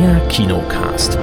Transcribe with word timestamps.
Der 0.00 0.18
Kinocast. 0.28 1.18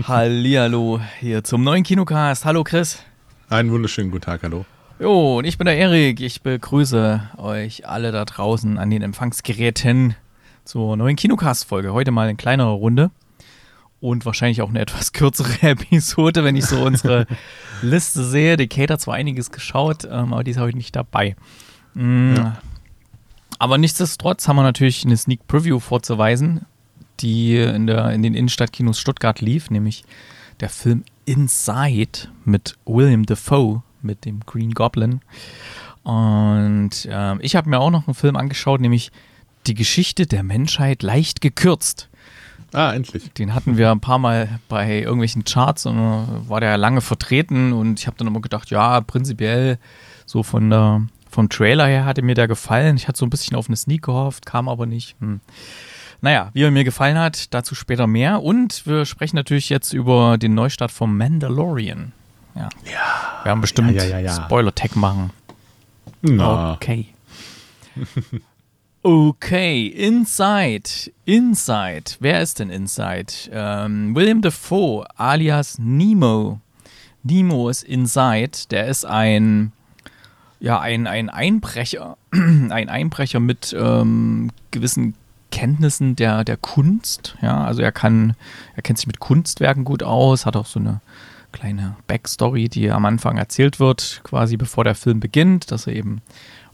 Hallihallo 0.00 1.00
hier 1.18 1.42
zum 1.42 1.64
neuen 1.64 1.82
Kinocast. 1.82 2.44
Hallo 2.44 2.62
Chris. 2.62 3.02
Einen 3.48 3.72
wunderschönen 3.72 4.12
guten 4.12 4.22
Tag, 4.22 4.44
hallo. 4.44 4.64
Jo, 5.00 5.38
und 5.38 5.44
ich 5.44 5.58
bin 5.58 5.64
der 5.64 5.76
Erik. 5.76 6.20
Ich 6.20 6.42
begrüße 6.42 7.20
euch 7.38 7.88
alle 7.88 8.12
da 8.12 8.24
draußen 8.24 8.78
an 8.78 8.90
den 8.90 9.02
Empfangsgeräten 9.02 10.14
zur 10.62 10.96
neuen 10.96 11.16
Kinocast-Folge. 11.16 11.92
Heute 11.92 12.12
mal 12.12 12.30
in 12.30 12.36
kleinerer 12.36 12.70
Runde 12.70 13.10
und 14.00 14.26
wahrscheinlich 14.26 14.62
auch 14.62 14.68
eine 14.68 14.80
etwas 14.80 15.12
kürzere 15.12 15.50
Episode, 15.62 16.44
wenn 16.44 16.56
ich 16.56 16.66
so 16.66 16.82
unsere 16.84 17.26
Liste 17.82 18.24
sehe. 18.24 18.56
Kate 18.68 18.92
hat 18.94 19.00
zwar 19.00 19.14
einiges 19.14 19.50
geschaut, 19.50 20.04
ähm, 20.04 20.32
aber 20.32 20.44
die 20.44 20.50
ist 20.52 20.58
heute 20.60 20.76
nicht 20.76 20.94
dabei. 20.96 21.36
Mm, 21.94 22.34
Ja. 22.36 22.58
Aber 23.58 23.78
nichtsdestotrotz 23.78 24.48
haben 24.48 24.56
wir 24.56 24.62
natürlich 24.62 25.04
eine 25.04 25.16
Sneak 25.16 25.46
Preview 25.48 25.80
vorzuweisen, 25.80 26.66
die 27.20 27.56
in, 27.56 27.86
der, 27.86 28.10
in 28.10 28.22
den 28.22 28.34
Innenstadtkinos 28.34 29.00
Stuttgart 29.00 29.40
lief, 29.40 29.70
nämlich 29.70 30.04
der 30.60 30.68
Film 30.68 31.04
Inside 31.24 32.28
mit 32.44 32.76
William 32.84 33.24
Defoe, 33.24 33.82
mit 34.02 34.26
dem 34.26 34.40
Green 34.40 34.72
Goblin. 34.72 35.20
Und 36.02 37.08
ähm, 37.10 37.38
ich 37.42 37.56
habe 37.56 37.68
mir 37.70 37.80
auch 37.80 37.90
noch 37.90 38.06
einen 38.06 38.14
Film 38.14 38.36
angeschaut, 38.36 38.80
nämlich 38.80 39.10
Die 39.66 39.74
Geschichte 39.74 40.26
der 40.26 40.42
Menschheit 40.44 41.02
leicht 41.02 41.40
gekürzt. 41.40 42.08
Ah, 42.72 42.92
endlich. 42.92 43.32
Den 43.34 43.54
hatten 43.54 43.76
wir 43.76 43.90
ein 43.90 44.00
paar 44.00 44.18
Mal 44.18 44.60
bei 44.68 45.00
irgendwelchen 45.00 45.44
Charts 45.44 45.86
und 45.86 45.98
war 46.48 46.60
der 46.60 46.70
ja 46.70 46.76
lange 46.76 47.00
vertreten 47.00 47.72
und 47.72 47.98
ich 48.00 48.06
habe 48.06 48.16
dann 48.18 48.26
immer 48.26 48.40
gedacht, 48.40 48.70
ja, 48.70 49.00
prinzipiell 49.00 49.78
so 50.26 50.42
von 50.42 50.68
der, 50.70 51.02
vom 51.30 51.48
Trailer 51.48 51.86
her 51.86 52.04
hatte 52.04 52.22
mir 52.22 52.34
der 52.34 52.48
gefallen. 52.48 52.96
Ich 52.96 53.08
hatte 53.08 53.18
so 53.18 53.26
ein 53.26 53.30
bisschen 53.30 53.56
auf 53.56 53.68
eine 53.68 53.76
Sneak 53.76 54.02
gehofft, 54.02 54.44
kam 54.46 54.68
aber 54.68 54.86
nicht. 54.86 55.16
Hm. 55.20 55.40
Naja, 56.20 56.50
wie 56.54 56.62
er 56.62 56.70
mir 56.70 56.84
gefallen 56.84 57.18
hat, 57.18 57.54
dazu 57.54 57.74
später 57.74 58.06
mehr. 58.06 58.42
Und 58.42 58.86
wir 58.86 59.04
sprechen 59.04 59.36
natürlich 59.36 59.68
jetzt 59.68 59.92
über 59.92 60.38
den 60.38 60.54
Neustart 60.54 60.90
vom 60.90 61.16
Mandalorian. 61.16 62.12
Ja. 62.54 62.68
Wir 62.84 63.44
werden 63.44 63.60
bestimmt 63.60 63.92
Ja, 63.94 64.02
ja, 64.04 64.18
ja, 64.18 64.26
ja. 64.26 64.44
Spoiler-Tag 64.44 64.96
machen. 64.96 65.30
Na, 66.22 66.72
Okay. 66.72 67.08
Okay, 69.08 69.86
Inside. 69.86 71.12
Inside. 71.26 72.16
Wer 72.18 72.42
ist 72.42 72.58
denn 72.58 72.70
Inside? 72.70 73.32
Ähm, 73.52 74.16
William 74.16 74.42
Defoe 74.42 75.06
alias 75.14 75.78
Nemo. 75.78 76.60
Nemo 77.22 77.68
ist 77.68 77.84
Inside. 77.84 78.66
Der 78.72 78.88
ist 78.88 79.04
ein, 79.04 79.70
ja, 80.58 80.80
ein, 80.80 81.06
ein 81.06 81.30
Einbrecher. 81.30 82.16
ein 82.32 82.88
Einbrecher 82.88 83.38
mit 83.38 83.76
ähm, 83.78 84.50
gewissen 84.72 85.14
Kenntnissen 85.52 86.16
der, 86.16 86.42
der 86.42 86.56
Kunst. 86.56 87.36
Ja, 87.42 87.62
also 87.62 87.82
er 87.82 87.92
kann, 87.92 88.34
er 88.74 88.82
kennt 88.82 88.98
sich 88.98 89.06
mit 89.06 89.20
Kunstwerken 89.20 89.84
gut 89.84 90.02
aus, 90.02 90.46
hat 90.46 90.56
auch 90.56 90.66
so 90.66 90.80
eine 90.80 91.00
kleine 91.52 91.94
Backstory, 92.08 92.68
die 92.68 92.90
am 92.90 93.04
Anfang 93.04 93.38
erzählt 93.38 93.78
wird, 93.78 94.20
quasi 94.24 94.56
bevor 94.56 94.82
der 94.82 94.96
Film 94.96 95.20
beginnt, 95.20 95.70
dass 95.70 95.86
er 95.86 95.94
eben, 95.94 96.22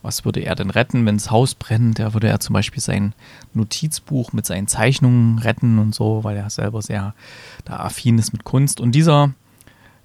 was 0.02 0.24
würde 0.24 0.40
er 0.40 0.54
denn 0.54 0.70
retten, 0.70 1.06
wenn 1.06 1.16
das 1.16 1.30
Haus 1.30 1.54
brennt? 1.54 1.98
Da 1.98 2.12
würde 2.12 2.28
er 2.28 2.40
zum 2.40 2.54
Beispiel 2.54 2.82
sein 2.82 3.14
Notizbuch 3.54 4.32
mit 4.32 4.44
seinen 4.46 4.66
Zeichnungen 4.66 5.38
retten 5.38 5.78
und 5.78 5.94
so, 5.94 6.24
weil 6.24 6.36
er 6.36 6.50
selber 6.50 6.82
sehr 6.82 7.14
da 7.64 7.76
affin 7.76 8.18
ist 8.18 8.32
mit 8.32 8.44
Kunst. 8.44 8.80
Und 8.80 8.92
dieser, 8.92 9.32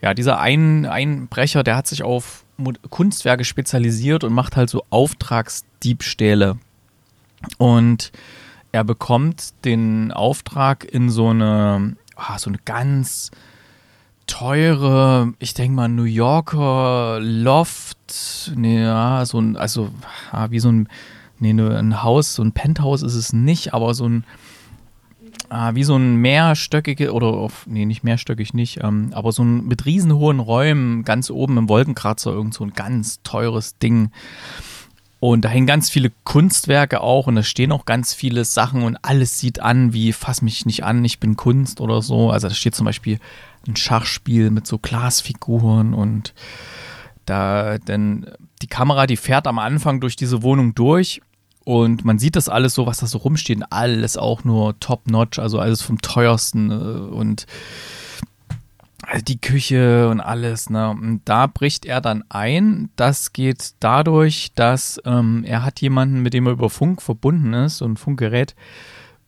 ja, 0.02 0.14
dieser 0.14 0.40
Ein 0.40 0.86
Einbrecher, 0.86 1.64
der 1.64 1.76
hat 1.76 1.88
sich 1.88 2.04
auf 2.04 2.46
Kunstwerke 2.90 3.44
spezialisiert 3.44 4.24
und 4.24 4.34
macht 4.34 4.56
halt 4.56 4.70
so 4.70 4.84
Auftragsdiebstähle. 4.90 6.58
Und 7.58 8.12
er 8.72 8.84
bekommt 8.84 9.54
den 9.66 10.12
Auftrag 10.12 10.86
in 10.86 11.10
so 11.10 11.30
eine, 11.30 11.96
ah, 12.16 12.38
so 12.38 12.50
eine 12.50 12.60
ganz 12.66 13.32
teure, 14.28 15.34
ich 15.40 15.54
denke 15.54 15.76
mal, 15.76 15.88
New 15.88 16.04
Yorker 16.04 17.20
Loft, 17.22 17.98
nee, 18.56 18.82
ja, 18.82 19.26
so 19.26 19.40
ein, 19.40 19.56
also 19.56 19.90
ah, 20.32 20.48
wie 20.52 20.60
so 20.60 20.70
ein, 20.72 20.88
ne, 21.40 21.78
ein 21.78 22.04
Haus, 22.04 22.36
so 22.36 22.44
ein 22.44 22.52
Penthouse 22.52 23.02
ist 23.02 23.16
es 23.16 23.34
nicht, 23.34 23.74
aber 23.74 23.94
so 23.94 24.08
ein, 24.08 24.26
ah, 25.50 25.74
wie 25.76 25.84
so 25.84 25.96
ein 25.96 26.18
mehrstöckige, 26.18 27.14
oder 27.14 27.28
auf, 27.28 27.66
nee, 27.68 27.86
nicht 27.86 28.04
mehrstöckig 28.04 28.54
nicht, 28.54 28.84
ähm, 28.84 29.12
aber 29.14 29.32
so 29.32 29.44
ein 29.44 29.66
mit 29.66 29.86
riesenhohen 29.86 30.40
Räumen, 30.40 31.04
ganz 31.04 31.30
oben 31.30 31.58
im 31.58 31.70
Wolkenkratzer, 31.70 32.32
irgend 32.32 32.54
so 32.54 32.64
ein 32.64 32.74
ganz 32.74 33.22
teures 33.24 33.78
Ding. 33.78 34.12
Und 35.20 35.46
da 35.46 35.50
hängen 35.50 35.66
ganz 35.66 35.90
viele 35.90 36.12
Kunstwerke 36.26 37.02
auch 37.02 37.26
und 37.26 37.36
da 37.36 37.42
stehen 37.42 37.72
auch 37.72 37.86
ganz 37.86 38.14
viele 38.14 38.46
Sachen 38.46 38.84
und 38.84 38.98
alles 39.02 39.40
sieht 39.40 39.60
an 39.60 39.92
wie 39.92 40.14
fass 40.14 40.44
mich 40.44 40.68
nicht 40.68 40.84
an, 40.84 41.04
ich 41.04 41.20
bin 41.20 41.36
Kunst 41.36 41.82
oder 41.82 42.04
so. 42.04 42.30
Also 42.30 42.50
da 42.50 42.54
steht 42.54 42.76
zum 42.76 42.86
Beispiel 42.86 43.18
ein 43.68 43.76
Schachspiel 43.76 44.50
mit 44.50 44.68
so 44.68 44.78
Glasfiguren 44.80 45.94
und 45.94 46.34
da 47.26 47.78
denn 47.78 48.26
die 48.62 48.68
Kamera, 48.68 49.06
die 49.08 49.18
fährt 49.18 49.48
am 49.48 49.60
Anfang 49.60 50.00
durch 50.00 50.16
diese 50.16 50.44
Wohnung 50.44 50.74
durch 50.76 51.22
und 51.68 52.06
man 52.06 52.18
sieht 52.18 52.38
das 52.38 52.48
alles 52.48 52.74
so, 52.74 52.86
was 52.86 53.00
da 53.00 53.08
so 53.08 53.18
rumsteht, 53.18 53.62
alles 53.72 54.16
auch 54.16 54.46
nur 54.46 54.80
top-notch, 54.80 55.38
also 55.38 55.60
alles 55.60 55.82
vom 55.82 56.00
teuersten 56.02 56.72
äh, 56.72 56.74
und 56.74 57.46
die 59.28 59.40
Küche 59.40 60.10
und 60.10 60.20
alles, 60.20 60.70
ne? 60.70 60.90
Und 60.90 61.22
da 61.26 61.48
bricht 61.48 61.86
er 61.86 62.02
dann 62.02 62.24
ein. 62.30 62.90
Das 62.96 63.34
geht 63.34 63.74
dadurch, 63.82 64.52
dass 64.56 65.02
ähm, 65.06 65.44
er 65.46 65.64
hat 65.64 65.82
jemanden, 65.82 66.22
mit 66.22 66.34
dem 66.34 66.46
er 66.46 66.54
über 66.54 66.70
Funk 66.70 67.02
verbunden 67.02 67.54
ist, 67.54 67.78
so 67.78 67.86
ein 67.86 67.98
Funkgerät. 67.98 68.56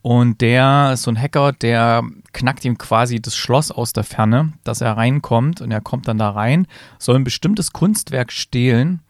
Und 0.01 0.39
der 0.41 0.91
ist 0.93 1.03
so 1.03 1.11
ein 1.11 1.19
Hacker, 1.19 1.51
der 1.51 2.03
knackt 2.31 2.63
ihm 2.63 2.77
quasi 2.77 3.21
das 3.21 3.35
Schloss 3.35 3.69
aus 3.69 3.91
der 3.91 4.05
Ferne, 4.05 4.53
dass 4.63 4.81
er 4.81 4.95
reinkommt. 4.95 5.61
Und 5.61 5.71
er 5.71 5.81
kommt 5.81 6.07
dann 6.07 6.17
da 6.17 6.29
rein, 6.29 6.67
soll 6.97 7.15
ein 7.15 7.23
bestimmtes 7.23 7.73
Kunstwerk 7.73 8.31
stehlen. 8.31 9.01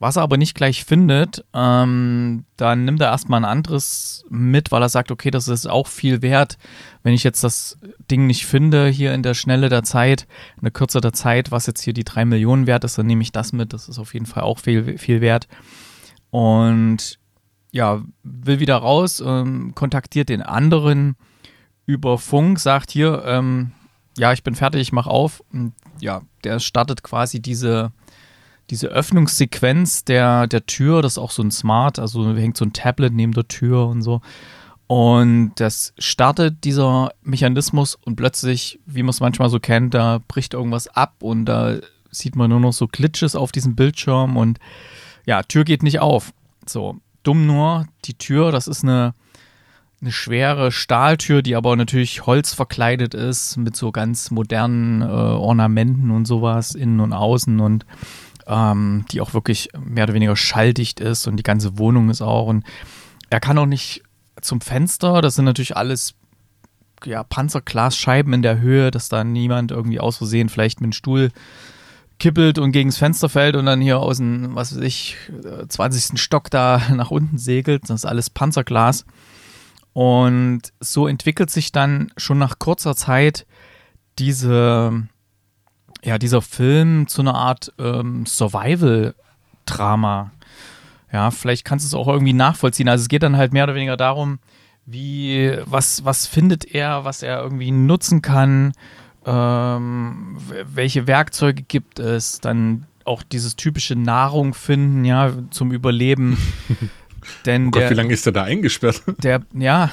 Was 0.00 0.14
er 0.14 0.22
aber 0.22 0.36
nicht 0.36 0.54
gleich 0.54 0.84
findet, 0.84 1.44
ähm, 1.52 2.44
dann 2.56 2.84
nimmt 2.84 3.00
er 3.00 3.08
erstmal 3.08 3.40
ein 3.40 3.50
anderes 3.50 4.24
mit, 4.30 4.70
weil 4.70 4.80
er 4.80 4.88
sagt, 4.88 5.10
okay, 5.10 5.32
das 5.32 5.48
ist 5.48 5.66
auch 5.66 5.88
viel 5.88 6.22
wert. 6.22 6.56
Wenn 7.02 7.14
ich 7.14 7.24
jetzt 7.24 7.42
das 7.42 7.78
Ding 8.08 8.28
nicht 8.28 8.46
finde, 8.46 8.86
hier 8.86 9.12
in 9.12 9.24
der 9.24 9.34
Schnelle 9.34 9.68
der 9.68 9.82
Zeit, 9.82 10.28
in 10.56 10.62
der 10.62 10.70
Kürze 10.70 11.00
der 11.00 11.14
Zeit, 11.14 11.50
was 11.50 11.66
jetzt 11.66 11.82
hier 11.82 11.94
die 11.94 12.04
drei 12.04 12.24
Millionen 12.24 12.68
wert 12.68 12.84
ist, 12.84 12.96
dann 12.96 13.06
nehme 13.06 13.22
ich 13.22 13.32
das 13.32 13.52
mit. 13.52 13.72
Das 13.72 13.88
ist 13.88 13.98
auf 13.98 14.14
jeden 14.14 14.26
Fall 14.26 14.44
auch 14.44 14.60
viel, 14.60 14.98
viel 14.98 15.20
wert. 15.20 15.48
Und 16.30 17.18
ja, 17.78 18.02
will 18.24 18.58
wieder 18.58 18.76
raus, 18.76 19.22
ähm, 19.24 19.72
kontaktiert 19.76 20.28
den 20.28 20.42
anderen 20.42 21.14
über 21.86 22.18
Funk, 22.18 22.58
sagt 22.58 22.90
hier, 22.90 23.22
ähm, 23.24 23.70
ja, 24.18 24.32
ich 24.32 24.42
bin 24.42 24.56
fertig, 24.56 24.80
ich 24.80 24.92
mach 24.92 25.06
auf. 25.06 25.44
Und 25.52 25.74
ja, 26.00 26.22
der 26.42 26.58
startet 26.58 27.04
quasi 27.04 27.40
diese 27.40 27.92
diese 28.70 28.88
Öffnungssequenz 28.88 30.04
der, 30.04 30.46
der 30.46 30.66
Tür, 30.66 31.00
das 31.00 31.12
ist 31.12 31.18
auch 31.18 31.30
so 31.30 31.42
ein 31.42 31.50
Smart, 31.50 31.98
also 31.98 32.36
hängt 32.36 32.58
so 32.58 32.66
ein 32.66 32.74
Tablet 32.74 33.14
neben 33.14 33.32
der 33.32 33.48
Tür 33.48 33.86
und 33.86 34.02
so. 34.02 34.20
Und 34.86 35.52
das 35.56 35.94
startet 35.98 36.64
dieser 36.64 37.12
Mechanismus 37.22 37.94
und 37.94 38.16
plötzlich, 38.16 38.78
wie 38.84 39.02
man 39.02 39.10
es 39.10 39.20
manchmal 39.20 39.48
so 39.48 39.58
kennt, 39.58 39.94
da 39.94 40.20
bricht 40.28 40.52
irgendwas 40.52 40.88
ab 40.88 41.14
und 41.20 41.46
da 41.46 41.78
sieht 42.10 42.36
man 42.36 42.50
nur 42.50 42.60
noch 42.60 42.74
so 42.74 42.88
Glitches 42.88 43.34
auf 43.34 43.52
diesem 43.52 43.74
Bildschirm 43.74 44.36
und 44.36 44.58
ja, 45.24 45.42
Tür 45.42 45.64
geht 45.64 45.82
nicht 45.82 46.00
auf. 46.00 46.34
So, 46.66 46.98
dumm 47.28 47.46
nur, 47.46 47.86
die 48.06 48.14
Tür, 48.14 48.52
das 48.52 48.66
ist 48.68 48.84
eine, 48.84 49.12
eine 50.00 50.12
schwere 50.12 50.72
Stahltür, 50.72 51.42
die 51.42 51.56
aber 51.56 51.76
natürlich 51.76 52.24
holzverkleidet 52.24 53.12
ist, 53.12 53.58
mit 53.58 53.76
so 53.76 53.92
ganz 53.92 54.30
modernen 54.30 55.02
äh, 55.02 55.04
Ornamenten 55.04 56.10
und 56.10 56.24
sowas, 56.24 56.74
innen 56.74 57.00
und 57.00 57.12
außen 57.12 57.60
und 57.60 57.84
ähm, 58.46 59.04
die 59.10 59.20
auch 59.20 59.34
wirklich 59.34 59.68
mehr 59.78 60.04
oder 60.04 60.14
weniger 60.14 60.36
schalldicht 60.36 61.00
ist 61.00 61.26
und 61.26 61.36
die 61.36 61.42
ganze 61.42 61.76
Wohnung 61.76 62.08
ist 62.08 62.22
auch. 62.22 62.46
Und 62.46 62.64
er 63.28 63.40
kann 63.40 63.58
auch 63.58 63.66
nicht 63.66 64.02
zum 64.40 64.62
Fenster, 64.62 65.20
das 65.20 65.34
sind 65.34 65.44
natürlich 65.44 65.76
alles 65.76 66.14
ja, 67.04 67.24
Panzerglasscheiben 67.24 68.32
in 68.32 68.42
der 68.42 68.58
Höhe, 68.58 68.90
dass 68.90 69.10
da 69.10 69.22
niemand 69.22 69.70
irgendwie 69.70 70.00
aus 70.00 70.16
Versehen 70.16 70.48
vielleicht 70.48 70.80
mit 70.80 70.86
dem 70.86 70.92
Stuhl 70.92 71.30
kippelt 72.18 72.58
und 72.58 72.72
gegens 72.72 72.98
Fenster 72.98 73.28
fällt 73.28 73.56
und 73.56 73.66
dann 73.66 73.80
hier 73.80 74.00
aus 74.00 74.18
dem, 74.18 74.54
was 74.54 74.74
weiß 74.74 74.82
ich, 74.82 75.16
äh, 75.44 75.66
20. 75.66 76.20
Stock 76.20 76.50
da 76.50 76.82
nach 76.94 77.10
unten 77.10 77.38
segelt. 77.38 77.84
Das 77.84 78.00
ist 78.00 78.04
alles 78.04 78.30
Panzerglas. 78.30 79.04
Und 79.92 80.62
so 80.80 81.08
entwickelt 81.08 81.50
sich 81.50 81.72
dann 81.72 82.12
schon 82.16 82.38
nach 82.38 82.58
kurzer 82.58 82.94
Zeit 82.94 83.46
diese, 84.18 85.08
ja, 86.04 86.18
dieser 86.18 86.42
Film 86.42 87.08
zu 87.08 87.22
einer 87.22 87.34
Art 87.34 87.72
ähm, 87.78 88.26
Survival-Drama. 88.26 90.30
Ja, 91.12 91.30
vielleicht 91.30 91.64
kannst 91.64 91.84
du 91.84 91.88
es 91.88 91.94
auch 91.94 92.08
irgendwie 92.08 92.32
nachvollziehen. 92.32 92.88
Also 92.88 93.02
es 93.02 93.08
geht 93.08 93.22
dann 93.22 93.36
halt 93.36 93.52
mehr 93.52 93.64
oder 93.64 93.74
weniger 93.74 93.96
darum, 93.96 94.38
wie, 94.86 95.56
was, 95.64 96.04
was 96.04 96.26
findet 96.26 96.64
er, 96.64 97.04
was 97.04 97.22
er 97.22 97.42
irgendwie 97.42 97.70
nutzen 97.70 98.22
kann, 98.22 98.72
ähm, 99.28 100.38
welche 100.74 101.06
Werkzeuge 101.06 101.62
gibt 101.62 101.98
es, 101.98 102.40
dann 102.40 102.86
auch 103.04 103.22
dieses 103.22 103.56
typische 103.56 103.94
Nahrung 103.94 104.54
finden, 104.54 105.04
ja, 105.04 105.32
zum 105.50 105.70
Überleben. 105.70 106.38
Denn 107.46 107.68
Oh 107.68 107.70
Gott, 107.72 107.82
der, 107.82 107.90
wie 107.90 107.94
lange 107.94 108.12
ist 108.12 108.24
er 108.24 108.32
da 108.32 108.44
eingesperrt? 108.44 109.02
der, 109.22 109.42
ja, 109.52 109.90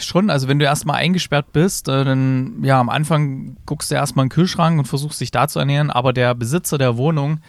schon, 0.00 0.28
also 0.28 0.48
wenn 0.48 0.58
du 0.58 0.66
erstmal 0.66 0.96
eingesperrt 0.96 1.52
bist, 1.52 1.88
äh, 1.88 2.04
dann, 2.04 2.62
ja, 2.62 2.78
am 2.78 2.90
Anfang 2.90 3.56
guckst 3.64 3.90
du 3.90 3.94
erstmal 3.94 4.24
in 4.24 4.28
den 4.28 4.34
Kühlschrank 4.34 4.78
und 4.78 4.84
versuchst 4.84 5.20
dich 5.20 5.30
da 5.30 5.48
zu 5.48 5.58
ernähren, 5.58 5.90
aber 5.90 6.12
der 6.12 6.34
Besitzer 6.34 6.76
der 6.76 6.98
Wohnung, 6.98 7.40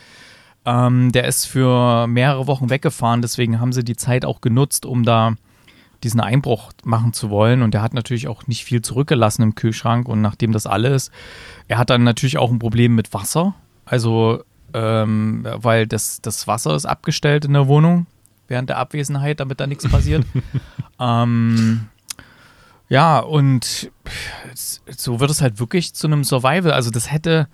ähm, 0.65 1.11
der 1.11 1.25
ist 1.25 1.45
für 1.45 2.07
mehrere 2.07 2.47
Wochen 2.47 2.69
weggefahren, 2.69 3.21
deswegen 3.21 3.59
haben 3.59 3.73
sie 3.73 3.83
die 3.83 3.97
Zeit 3.97 4.23
auch 4.23 4.39
genutzt, 4.39 4.85
um 4.85 5.03
da 5.03 5.35
diesen 6.03 6.19
Einbruch 6.19 6.71
machen 6.83 7.13
zu 7.13 7.29
wollen 7.29 7.61
und 7.61 7.73
der 7.73 7.81
hat 7.81 7.93
natürlich 7.93 8.27
auch 8.27 8.47
nicht 8.47 8.63
viel 8.63 8.81
zurückgelassen 8.81 9.41
im 9.41 9.55
Kühlschrank 9.55 10.07
und 10.07 10.21
nachdem 10.21 10.51
das 10.51 10.67
alles, 10.67 11.11
er 11.67 11.77
hat 11.77 11.89
dann 11.89 12.03
natürlich 12.03 12.37
auch 12.37 12.51
ein 12.51 12.59
Problem 12.59 12.95
mit 12.95 13.13
Wasser, 13.13 13.55
also 13.85 14.43
ähm, 14.73 15.47
weil 15.55 15.87
das, 15.87 16.21
das 16.21 16.47
Wasser 16.47 16.75
ist 16.75 16.85
abgestellt 16.85 17.45
in 17.45 17.53
der 17.53 17.67
Wohnung 17.67 18.05
während 18.47 18.69
der 18.69 18.77
Abwesenheit, 18.77 19.39
damit 19.39 19.59
da 19.59 19.67
nichts 19.67 19.87
passiert. 19.89 20.25
ähm, 20.99 21.87
ja, 22.89 23.19
und 23.19 23.91
so 24.53 25.19
wird 25.19 25.29
es 25.29 25.41
halt 25.41 25.59
wirklich 25.59 25.93
zu 25.93 26.07
einem 26.07 26.23
Survival. 26.23 26.71
Also 26.71 26.89
das 26.89 27.11
hätte, 27.11 27.47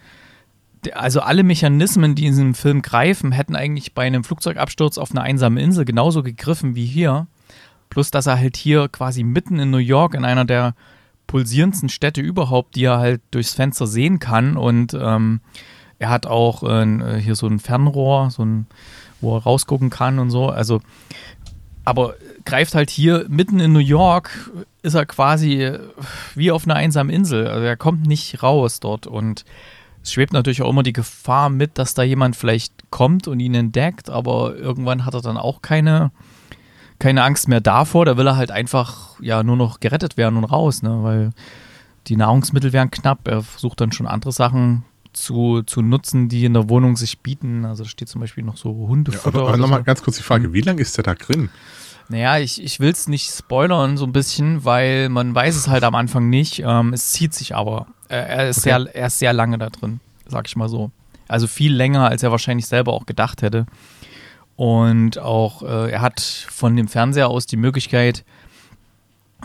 also 0.93 1.21
alle 1.21 1.43
Mechanismen, 1.43 2.15
die 2.15 2.25
in 2.25 2.33
diesem 2.33 2.53
Film 2.53 2.81
greifen, 2.81 3.31
hätten 3.31 3.55
eigentlich 3.55 3.93
bei 3.93 4.05
einem 4.05 4.23
Flugzeugabsturz 4.23 4.97
auf 4.97 5.11
einer 5.11 5.23
einsamen 5.23 5.57
Insel 5.57 5.85
genauso 5.85 6.21
gegriffen 6.21 6.75
wie 6.75 6.85
hier. 6.85 7.27
Plus, 7.93 8.09
dass 8.09 8.25
er 8.25 8.39
halt 8.39 8.57
hier 8.57 8.89
quasi 8.89 9.23
mitten 9.23 9.59
in 9.59 9.69
New 9.69 9.77
York 9.77 10.15
in 10.15 10.25
einer 10.25 10.45
der 10.45 10.73
pulsierendsten 11.27 11.89
Städte 11.89 12.21
überhaupt, 12.21 12.75
die 12.75 12.85
er 12.85 12.97
halt 12.97 13.21
durchs 13.29 13.53
Fenster 13.53 13.85
sehen 13.85 14.17
kann. 14.17 14.57
Und 14.57 14.95
ähm, 14.99 15.41
er 15.99 16.09
hat 16.09 16.25
auch 16.25 16.63
äh, 16.63 17.19
hier 17.21 17.35
so 17.35 17.45
ein 17.45 17.59
Fernrohr, 17.59 18.31
so 18.31 18.43
ein, 18.43 18.65
wo 19.21 19.37
er 19.37 19.43
rausgucken 19.43 19.91
kann 19.91 20.17
und 20.17 20.31
so. 20.31 20.49
Also, 20.49 20.81
aber 21.85 22.15
greift 22.45 22.73
halt 22.73 22.89
hier 22.89 23.27
mitten 23.29 23.59
in 23.59 23.73
New 23.73 23.79
York, 23.79 24.51
ist 24.81 24.95
er 24.95 25.05
quasi 25.05 25.77
wie 26.33 26.49
auf 26.49 26.65
einer 26.65 26.75
einsamen 26.75 27.13
Insel. 27.13 27.45
Also 27.45 27.63
er 27.63 27.77
kommt 27.77 28.07
nicht 28.07 28.41
raus 28.41 28.79
dort 28.79 29.05
und 29.05 29.45
es 30.01 30.11
schwebt 30.11 30.33
natürlich 30.33 30.63
auch 30.63 30.69
immer 30.71 30.81
die 30.81 30.93
Gefahr 30.93 31.51
mit, 31.51 31.77
dass 31.77 31.93
da 31.93 32.01
jemand 32.01 32.35
vielleicht 32.35 32.89
kommt 32.89 33.27
und 33.27 33.39
ihn 33.39 33.53
entdeckt, 33.53 34.09
aber 34.09 34.55
irgendwann 34.55 35.05
hat 35.05 35.13
er 35.13 35.21
dann 35.21 35.37
auch 35.37 35.61
keine, 35.61 36.11
keine 37.03 37.23
Angst 37.23 37.49
mehr 37.49 37.59
davor. 37.59 38.05
Da 38.05 38.15
will 38.15 38.27
er 38.27 38.37
halt 38.37 38.49
einfach 38.49 39.19
ja 39.19 39.43
nur 39.43 39.57
noch 39.57 39.81
gerettet 39.81 40.15
werden 40.15 40.37
und 40.37 40.45
raus, 40.45 40.81
ne? 40.83 40.99
weil 41.03 41.31
die 42.07 42.15
Nahrungsmittel 42.15 42.71
wären 42.71 42.91
knapp. 42.91 43.27
Er 43.27 43.41
versucht 43.43 43.81
dann 43.81 43.91
schon 43.91 44.07
andere 44.07 44.31
Sachen 44.31 44.85
zu, 45.11 45.63
zu 45.63 45.81
nutzen, 45.81 46.29
die 46.29 46.45
in 46.45 46.53
der 46.53 46.69
Wohnung 46.69 46.95
sich 46.95 47.19
bieten. 47.19 47.65
Also 47.65 47.83
da 47.83 47.89
steht 47.89 48.07
zum 48.07 48.21
Beispiel 48.21 48.45
noch 48.45 48.55
so 48.55 48.69
Hundefutter. 48.87 49.37
Ja, 49.39 49.47
aber 49.47 49.57
nochmal 49.57 49.79
so. 49.79 49.83
ganz 49.83 50.01
kurz 50.01 50.15
die 50.15 50.23
Frage, 50.23 50.53
wie 50.53 50.61
lange 50.61 50.81
ist 50.81 50.95
der 50.95 51.03
da 51.03 51.13
drin? 51.13 51.49
Naja, 52.07 52.37
ich, 52.37 52.63
ich 52.63 52.79
will 52.79 52.91
es 52.91 53.09
nicht 53.09 53.29
spoilern 53.29 53.97
so 53.97 54.05
ein 54.05 54.13
bisschen, 54.13 54.63
weil 54.63 55.09
man 55.09 55.35
weiß 55.35 55.57
es 55.57 55.67
halt 55.67 55.83
am 55.83 55.95
Anfang 55.95 56.29
nicht. 56.29 56.59
Ähm, 56.65 56.93
es 56.93 57.11
zieht 57.11 57.33
sich 57.33 57.53
aber. 57.53 57.87
Äh, 58.07 58.15
er, 58.15 58.49
ist 58.49 58.59
Okay. 58.59 58.69
sehr, 58.69 58.95
er 58.95 59.07
ist 59.07 59.19
sehr 59.19 59.33
lange 59.33 59.57
da 59.57 59.69
drin, 59.69 59.99
sag 60.25 60.47
ich 60.47 60.55
mal 60.55 60.69
so. 60.69 60.89
Also 61.27 61.47
viel 61.47 61.73
länger, 61.73 62.07
als 62.07 62.23
er 62.23 62.31
wahrscheinlich 62.31 62.67
selber 62.67 62.93
auch 62.93 63.05
gedacht 63.05 63.41
hätte. 63.41 63.65
Und 64.55 65.17
auch, 65.17 65.63
äh, 65.63 65.91
er 65.91 66.01
hat 66.01 66.21
von 66.21 66.75
dem 66.75 66.87
Fernseher 66.87 67.29
aus 67.29 67.45
die 67.45 67.57
Möglichkeit, 67.57 68.23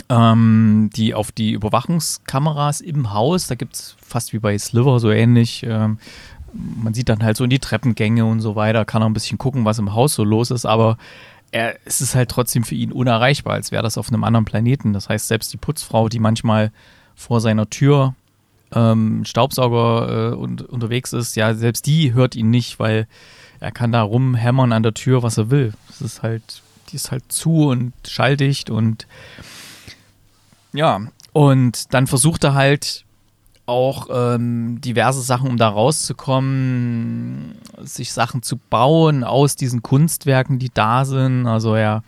ähm, 0.09 0.91
die 0.95 1.15
auf 1.15 1.33
die 1.33 1.53
Überwachungskameras 1.53 2.81
im 2.81 3.13
Haus, 3.13 3.47
da 3.47 3.55
gibt 3.55 3.75
es 3.75 3.97
fast 4.01 4.33
wie 4.33 4.39
bei 4.39 4.57
Sliver 4.59 5.01
so 5.01 5.11
ähnlich, 5.11 5.65
ähm, 5.65 5.99
man 6.53 6.95
sieht 6.95 7.09
dann 7.09 7.23
halt 7.23 7.37
so 7.37 7.45
in 7.45 7.51
die 7.51 7.59
Treppengänge 7.59 8.25
und 8.25 8.41
so 8.41 8.57
weiter, 8.57 8.85
kann 8.85 9.03
auch 9.03 9.07
ein 9.07 9.13
bisschen 9.13 9.39
gucken, 9.39 9.65
was 9.65 9.79
im 9.79 9.95
Haus 9.95 10.15
so 10.15 10.25
los 10.25 10.51
ist, 10.51 10.67
aber 10.67 10.99
er, 11.51 11.77
es 11.85 12.01
ist 12.01 12.15
halt 12.15 12.31
trotzdem 12.31 12.65
für 12.65 12.75
ihn 12.75 12.93
unerreichbar, 12.93 13.55
als 13.55 13.73
wäre 13.73 13.83
das 13.83 13.99
auf 13.99 14.09
einem 14.09 14.25
anderen 14.25 14.45
Planeten. 14.45 14.93
Das 14.93 15.09
heißt, 15.09 15.29
selbst 15.29 15.53
die 15.53 15.57
Putzfrau, 15.57 16.09
die 16.09 16.19
manchmal 16.19 16.73
vor 17.15 17.41
seiner 17.41 17.71
Tür 17.71 18.15
ähm, 18.75 19.25
Staubsauger 19.25 20.33
äh, 20.33 20.35
und, 20.35 20.63
unterwegs 20.63 21.13
ist, 21.13 21.37
ja, 21.37 21.55
selbst 21.55 21.87
die 21.87 22.13
hört 22.15 22.35
ihn 22.35 22.51
nicht, 22.51 22.79
weil 22.79 23.07
er 23.61 23.73
kann 23.73 23.93
da 23.93 24.03
rumhämmern 24.03 24.73
an 24.73 24.83
der 24.83 24.95
Tür, 24.95 25.23
was 25.23 25.39
er 25.39 25.51
will. 25.51 25.73
Es 25.91 26.01
ist 26.01 26.23
halt, 26.23 26.63
die 26.91 26.97
ist 26.97 27.11
halt 27.11 27.25
zu 27.31 27.69
und 27.69 27.93
schalldicht 28.07 28.71
und 28.71 29.07
ja, 30.73 31.01
und 31.33 31.95
dann 31.95 32.07
versucht 32.07 32.45
er 32.45 32.55
halt 32.55 33.05
auch 33.67 34.09
ähm, 34.11 34.81
diverse 34.81 35.21
Sachen, 35.21 35.51
um 35.51 35.59
da 35.59 35.69
rauszukommen, 35.69 37.55
sich 37.79 38.13
Sachen 38.13 38.43
zu 38.43 38.57
bauen 38.57 39.25
aus 39.25 39.57
diesen 39.57 39.83
Kunstwerken, 39.83 40.59
die 40.59 40.71
da 40.73 41.05
sind. 41.05 41.47
Also 41.47 41.77
ja, 41.77 42.03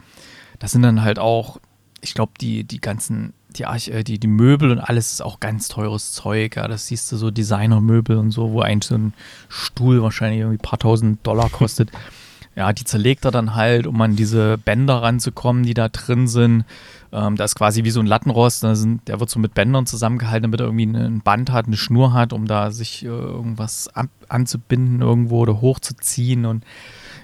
das 0.59 0.73
sind 0.73 0.83
dann 0.83 1.03
halt 1.03 1.19
auch, 1.19 1.59
ich 2.01 2.15
glaube, 2.15 2.33
die, 2.41 2.65
die 2.65 2.81
ganzen, 2.81 3.35
die, 3.57 3.67
Arch 3.67 3.89
äh, 3.89 4.03
die, 4.05 4.19
die 4.19 4.27
Möbel 4.27 4.71
und 4.71 4.79
alles 4.79 5.13
ist 5.13 5.23
auch 5.23 5.41
ganz 5.41 5.69
teures 5.69 6.13
Zeug. 6.13 6.57
Ja. 6.57 6.69
Das 6.69 6.87
siehst 6.87 7.11
du 7.13 7.17
so 7.17 7.31
Designermöbel 7.31 8.17
und 8.17 8.31
so, 8.31 8.53
wo 8.53 8.61
eigentlich 8.61 8.89
so 8.89 8.97
ein 8.97 9.15
Stuhl 9.49 10.03
wahrscheinlich 10.03 10.41
irgendwie 10.41 10.59
ein 10.59 10.69
paar 10.69 10.79
tausend 10.79 11.27
Dollar 11.27 11.51
kostet. 11.51 11.91
ja, 12.57 12.73
die 12.73 12.85
zerlegt 12.85 13.25
er 13.25 13.31
dann 13.31 13.55
halt, 13.55 13.87
um 13.87 14.01
an 14.01 14.17
diese 14.17 14.59
Bänder 14.59 15.03
ranzukommen, 15.03 15.63
die 15.63 15.75
da 15.75 15.89
drin 15.89 16.29
sind. 16.29 16.65
Ähm, 17.13 17.37
da 17.37 17.45
ist 17.45 17.57
quasi 17.57 17.85
wie 17.85 17.91
so 17.91 18.01
ein 18.01 18.07
Lattenrost, 18.07 18.61
sind, 18.61 19.09
der 19.09 19.19
wird 19.19 19.31
so 19.31 19.41
mit 19.41 19.55
Bändern 19.55 19.87
zusammengehalten, 19.87 20.43
damit 20.43 20.61
er 20.61 20.67
irgendwie 20.67 20.87
ein 20.87 21.23
Band 21.23 21.51
hat, 21.51 21.67
eine 21.67 21.77
Schnur 21.77 22.13
hat, 22.13 22.33
um 22.33 22.47
da 22.47 22.71
sich 22.71 23.05
äh, 23.05 23.09
irgendwas 23.09 23.89
ab, 23.89 24.09
anzubinden 24.29 25.01
irgendwo 25.01 25.39
oder 25.39 25.61
hochzuziehen 25.61 26.45
und 26.45 26.65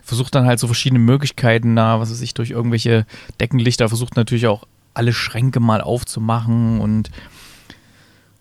versucht 0.03 0.35
dann 0.35 0.47
halt 0.47 0.59
so 0.59 0.67
verschiedene 0.67 1.01
Möglichkeiten 1.01 1.77
da, 1.77 2.01
was 2.01 2.11
weiß 2.11 2.21
ich, 2.21 2.35
durch 2.35 2.51
irgendwelche 2.51 3.07
Deckenlichter, 3.41 3.89
versucht 3.89 4.17
natürlich 4.17 4.47
auch 4.47 4.65
alle 4.97 5.13
Schränke 5.13 5.61
mal 5.61 5.81
aufzumachen 5.81 6.81
und 6.81 7.11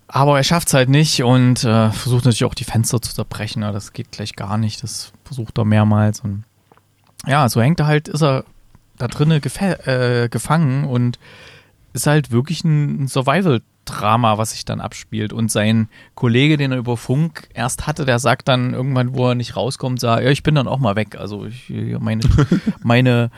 aber 0.08 0.38
er 0.38 0.44
schafft 0.44 0.70
es 0.70 0.74
halt 0.74 0.90
nicht 0.90 1.24
und 1.24 1.64
äh, 1.64 1.92
versucht 1.92 2.26
natürlich 2.26 2.46
auch 2.46 2.54
die 2.54 2.64
Fenster 2.64 3.02
zu 3.02 3.14
zerbrechen. 3.14 3.64
aber 3.64 3.74
das 3.74 3.92
geht 3.92 4.12
gleich 4.12 4.36
gar 4.36 4.58
nicht. 4.58 4.84
Das 4.84 5.12
versucht 5.24 5.58
er 5.58 5.66
mehrmals. 5.66 6.22
Und 6.22 6.44
ja, 7.26 7.50
so 7.50 7.62
hängt 7.62 7.80
er 7.80 7.88
halt, 7.88 8.08
ist 8.08 8.24
er 8.24 8.46
da 8.98 9.08
drinnen 9.08 9.42
äh, 9.42 10.30
gefangen 10.30 10.86
und 10.86 11.20
ist 11.94 12.08
halt 12.08 12.32
wirklich 12.32 12.64
ein 12.64 13.08
Survival-Drama, 13.08 14.38
was 14.38 14.52
sich 14.52 14.64
dann 14.64 14.80
abspielt. 14.80 15.34
Und 15.34 15.52
sein 15.52 15.90
Kollege, 16.14 16.56
den 16.58 16.72
er 16.72 16.78
über 16.78 16.98
Funk 16.98 17.50
erst 17.54 17.88
hatte, 17.88 18.06
der 18.06 18.20
sagt 18.20 18.48
dann 18.48 18.74
irgendwann, 18.74 19.16
wo 19.16 19.30
er 19.30 19.36
nicht 19.36 19.56
rauskommt, 19.56 20.00
sagt, 20.00 20.24
ja, 20.24 20.30
ich 20.30 20.44
bin 20.44 20.56
dann 20.56 20.68
auch 20.68 20.80
mal 20.80 20.96
weg. 20.96 21.18
Also 21.18 21.46
ich, 21.46 21.70
meine, 22.00 22.24
meine, 22.84 23.32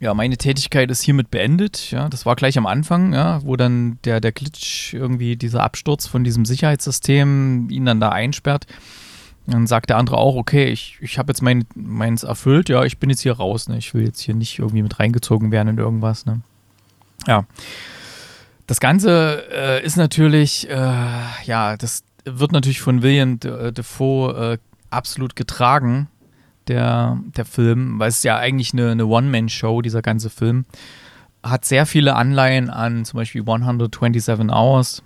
ja, 0.00 0.12
meine 0.12 0.36
Tätigkeit 0.36 0.90
ist 0.90 1.02
hiermit 1.02 1.30
beendet. 1.30 1.90
Ja, 1.90 2.08
das 2.08 2.26
war 2.26 2.36
gleich 2.36 2.58
am 2.58 2.66
Anfang, 2.66 3.12
ja, 3.14 3.42
wo 3.44 3.56
dann 3.56 3.98
der, 4.04 4.20
der 4.20 4.32
Glitch 4.32 4.92
irgendwie 4.92 5.36
dieser 5.36 5.62
Absturz 5.62 6.06
von 6.06 6.24
diesem 6.24 6.44
Sicherheitssystem 6.44 7.68
ihn 7.70 7.84
dann 7.84 8.00
da 8.00 8.10
einsperrt. 8.10 8.66
Dann 9.46 9.66
sagt 9.66 9.90
der 9.90 9.98
andere 9.98 10.16
auch, 10.16 10.36
okay, 10.36 10.66
ich, 10.66 10.98
ich 11.00 11.18
habe 11.18 11.30
jetzt 11.30 11.42
mein, 11.42 11.64
meins 11.74 12.22
erfüllt, 12.22 12.68
ja, 12.70 12.84
ich 12.84 12.98
bin 12.98 13.10
jetzt 13.10 13.20
hier 13.20 13.34
raus, 13.34 13.68
ne? 13.68 13.76
Ich 13.76 13.92
will 13.92 14.04
jetzt 14.04 14.20
hier 14.20 14.34
nicht 14.34 14.58
irgendwie 14.58 14.82
mit 14.82 14.98
reingezogen 14.98 15.50
werden 15.50 15.68
in 15.68 15.78
irgendwas, 15.78 16.24
ne? 16.24 16.40
Ja. 17.26 17.44
Das 18.66 18.80
Ganze 18.80 19.44
äh, 19.52 19.84
ist 19.84 19.96
natürlich, 19.96 20.68
äh, 20.70 20.74
ja, 21.44 21.76
das 21.76 22.04
wird 22.24 22.52
natürlich 22.52 22.80
von 22.80 23.02
William 23.02 23.38
Defoe 23.38 24.54
äh, 24.54 24.58
absolut 24.88 25.36
getragen, 25.36 26.08
der, 26.68 27.18
der 27.36 27.44
Film, 27.44 27.98
weil 27.98 28.08
es 28.08 28.22
ja 28.22 28.36
eigentlich 28.36 28.72
eine, 28.72 28.90
eine 28.90 29.06
One-Man-Show, 29.06 29.82
dieser 29.82 30.02
ganze 30.02 30.30
Film. 30.30 30.64
Hat 31.42 31.64
sehr 31.64 31.86
viele 31.86 32.16
Anleihen 32.16 32.70
an 32.70 33.04
zum 33.04 33.18
Beispiel 33.18 33.42
127 33.42 34.50
Hours, 34.50 35.02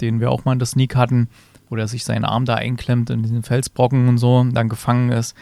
den 0.00 0.20
wir 0.20 0.30
auch 0.30 0.44
mal 0.44 0.54
in 0.54 0.58
der 0.58 0.66
Sneak 0.66 0.96
hatten 0.96 1.28
wo 1.68 1.76
er 1.76 1.88
sich 1.88 2.04
seinen 2.04 2.24
Arm 2.24 2.44
da 2.44 2.54
einklemmt 2.54 3.10
in 3.10 3.22
diesen 3.22 3.42
Felsbrocken 3.42 4.08
und 4.08 4.18
so, 4.18 4.38
und 4.38 4.54
dann 4.54 4.68
gefangen 4.68 5.10
ist. 5.10 5.36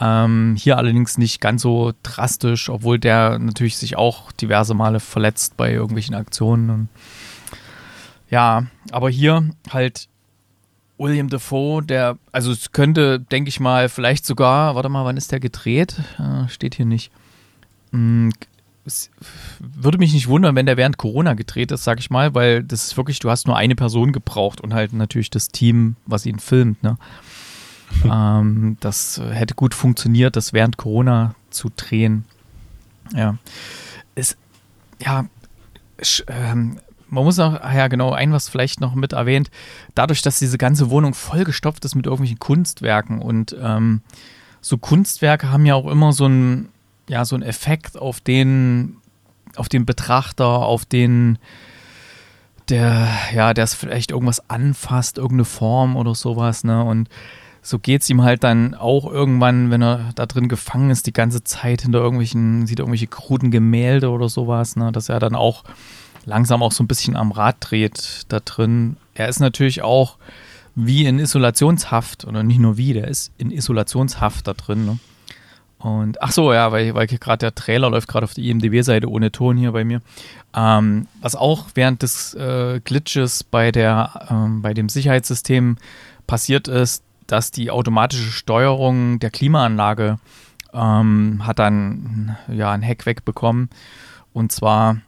Ähm, 0.00 0.54
hier 0.56 0.76
allerdings 0.76 1.18
nicht 1.18 1.40
ganz 1.40 1.62
so 1.62 1.92
drastisch, 2.02 2.70
obwohl 2.70 2.98
der 2.98 3.38
natürlich 3.38 3.76
sich 3.76 3.96
auch 3.96 4.30
diverse 4.32 4.74
Male 4.74 5.00
verletzt 5.00 5.56
bei 5.56 5.72
irgendwelchen 5.72 6.14
Aktionen. 6.14 6.70
Und 6.70 6.88
ja, 8.30 8.66
aber 8.92 9.10
hier 9.10 9.50
halt 9.70 10.08
William 10.98 11.28
Defoe, 11.28 11.82
der, 11.82 12.18
also 12.32 12.50
es 12.52 12.72
könnte, 12.72 13.20
denke 13.20 13.48
ich 13.48 13.60
mal, 13.60 13.88
vielleicht 13.88 14.26
sogar, 14.26 14.74
warte 14.74 14.88
mal, 14.88 15.04
wann 15.04 15.16
ist 15.16 15.32
der 15.32 15.40
gedreht? 15.40 15.96
Äh, 16.18 16.48
steht 16.48 16.74
hier 16.74 16.86
nicht. 16.86 17.10
Hm, 17.92 18.32
es 18.84 19.10
würde 19.60 19.98
mich 19.98 20.12
nicht 20.12 20.28
wundern, 20.28 20.56
wenn 20.56 20.66
der 20.66 20.76
während 20.76 20.98
Corona 20.98 21.34
gedreht 21.34 21.70
ist, 21.70 21.84
sag 21.84 22.00
ich 22.00 22.10
mal, 22.10 22.34
weil 22.34 22.64
das 22.64 22.84
ist 22.84 22.96
wirklich, 22.96 23.20
du 23.20 23.30
hast 23.30 23.46
nur 23.46 23.56
eine 23.56 23.76
Person 23.76 24.12
gebraucht 24.12 24.60
und 24.60 24.74
halt 24.74 24.92
natürlich 24.92 25.30
das 25.30 25.48
Team, 25.48 25.96
was 26.06 26.26
ihn 26.26 26.38
filmt. 26.38 26.82
Ne? 26.82 26.96
ähm, 28.04 28.76
das 28.80 29.20
hätte 29.30 29.54
gut 29.54 29.74
funktioniert, 29.74 30.36
das 30.36 30.52
während 30.52 30.76
Corona 30.76 31.34
zu 31.50 31.70
drehen. 31.74 32.24
Ja. 33.14 33.36
Es, 34.14 34.36
ja, 35.00 35.26
ähm, 36.26 36.80
man 37.08 37.24
muss 37.24 37.38
auch, 37.38 37.60
ah 37.60 37.74
ja 37.74 37.88
genau, 37.88 38.12
ein 38.12 38.32
was 38.32 38.48
vielleicht 38.48 38.80
noch 38.80 38.94
mit 38.94 39.12
erwähnt, 39.12 39.50
dadurch, 39.94 40.22
dass 40.22 40.38
diese 40.38 40.58
ganze 40.58 40.90
Wohnung 40.90 41.14
vollgestopft 41.14 41.84
ist 41.84 41.94
mit 41.94 42.06
irgendwelchen 42.06 42.38
Kunstwerken 42.38 43.20
und 43.20 43.56
ähm, 43.60 44.02
so 44.60 44.78
Kunstwerke 44.78 45.50
haben 45.50 45.66
ja 45.66 45.74
auch 45.74 45.86
immer 45.86 46.12
so 46.12 46.26
einen, 46.26 46.68
ja, 47.08 47.24
so 47.24 47.36
einen 47.36 47.44
Effekt 47.44 47.98
auf 47.98 48.20
den, 48.20 48.96
auf 49.56 49.68
den 49.68 49.86
Betrachter, 49.86 50.46
auf 50.46 50.84
den, 50.84 51.38
der, 52.68 53.08
ja, 53.34 53.54
der 53.54 53.64
es 53.64 53.74
vielleicht 53.74 54.10
irgendwas 54.10 54.50
anfasst, 54.50 55.18
irgendeine 55.18 55.44
Form 55.44 55.96
oder 55.96 56.14
sowas, 56.14 56.64
ne? 56.64 56.84
Und 56.84 57.08
so 57.60 57.78
geht 57.78 58.02
es 58.02 58.10
ihm 58.10 58.22
halt 58.22 58.44
dann 58.44 58.74
auch 58.74 59.10
irgendwann, 59.10 59.70
wenn 59.70 59.82
er 59.82 60.10
da 60.14 60.26
drin 60.26 60.48
gefangen 60.48 60.90
ist, 60.90 61.06
die 61.06 61.12
ganze 61.12 61.44
Zeit 61.44 61.82
hinter 61.82 61.98
irgendwelchen, 61.98 62.66
sieht 62.66 62.78
irgendwelche 62.78 63.08
kruden 63.08 63.50
Gemälde 63.50 64.10
oder 64.10 64.28
sowas, 64.28 64.76
ne? 64.76 64.92
Dass 64.92 65.08
er 65.08 65.18
dann 65.18 65.34
auch 65.34 65.64
langsam 66.28 66.62
auch 66.62 66.72
so 66.72 66.84
ein 66.84 66.88
bisschen 66.88 67.16
am 67.16 67.32
Rad 67.32 67.56
dreht 67.60 68.22
da 68.28 68.40
drin. 68.40 68.96
Er 69.14 69.28
ist 69.28 69.40
natürlich 69.40 69.82
auch 69.82 70.16
wie 70.74 71.06
in 71.06 71.18
Isolationshaft, 71.18 72.24
oder 72.24 72.42
nicht 72.42 72.60
nur 72.60 72.76
wie, 72.76 72.92
der 72.92 73.08
ist 73.08 73.32
in 73.38 73.50
Isolationshaft 73.50 74.46
da 74.46 74.52
drin. 74.52 74.84
Ne? 74.84 74.98
Und 75.78 76.22
ach 76.22 76.30
so, 76.30 76.52
ja, 76.52 76.70
weil, 76.70 76.94
weil 76.94 77.06
gerade 77.06 77.38
der 77.38 77.54
Trailer 77.54 77.90
läuft 77.90 78.08
gerade 78.08 78.24
auf 78.24 78.34
der 78.34 78.44
IMDb-Seite 78.44 79.10
ohne 79.10 79.32
Ton 79.32 79.56
hier 79.56 79.72
bei 79.72 79.84
mir. 79.84 80.02
Ähm, 80.54 81.08
was 81.20 81.34
auch 81.34 81.66
während 81.74 82.02
des 82.02 82.34
äh, 82.34 82.80
Glitches 82.84 83.42
bei, 83.42 83.72
der, 83.72 84.28
ähm, 84.30 84.62
bei 84.62 84.74
dem 84.74 84.88
Sicherheitssystem 84.88 85.78
passiert 86.26 86.68
ist, 86.68 87.02
dass 87.26 87.50
die 87.50 87.70
automatische 87.70 88.30
Steuerung 88.30 89.18
der 89.18 89.30
Klimaanlage 89.30 90.18
ähm, 90.72 91.46
hat 91.46 91.58
dann 91.58 92.36
ja 92.48 92.70
ein 92.70 92.82
Hack 92.82 93.06
wegbekommen. 93.06 93.70
Und 94.32 94.52
zwar 94.52 94.98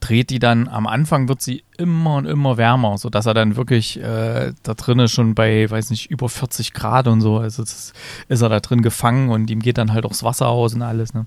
dreht 0.00 0.30
die 0.30 0.38
dann, 0.38 0.66
am 0.68 0.86
Anfang 0.86 1.28
wird 1.28 1.42
sie 1.42 1.64
immer 1.76 2.14
und 2.16 2.24
immer 2.26 2.56
wärmer, 2.56 2.96
sodass 2.98 3.26
er 3.26 3.34
dann 3.34 3.56
wirklich 3.56 4.00
äh, 4.00 4.52
da 4.62 4.74
drinnen 4.74 5.08
schon 5.08 5.34
bei, 5.34 5.68
weiß 5.70 5.90
nicht, 5.90 6.08
über 6.10 6.28
40 6.28 6.74
Grad 6.74 7.08
und 7.08 7.20
so, 7.20 7.38
also 7.38 7.62
ist 7.62 7.92
er 8.28 8.48
da 8.48 8.60
drin 8.60 8.82
gefangen 8.82 9.30
und 9.30 9.50
ihm 9.50 9.58
geht 9.60 9.78
dann 9.78 9.92
halt 9.92 10.04
auch 10.04 10.10
das 10.10 10.22
Wasser 10.22 10.46
aus 10.48 10.74
und 10.74 10.82
alles. 10.82 11.14
Ne? 11.14 11.26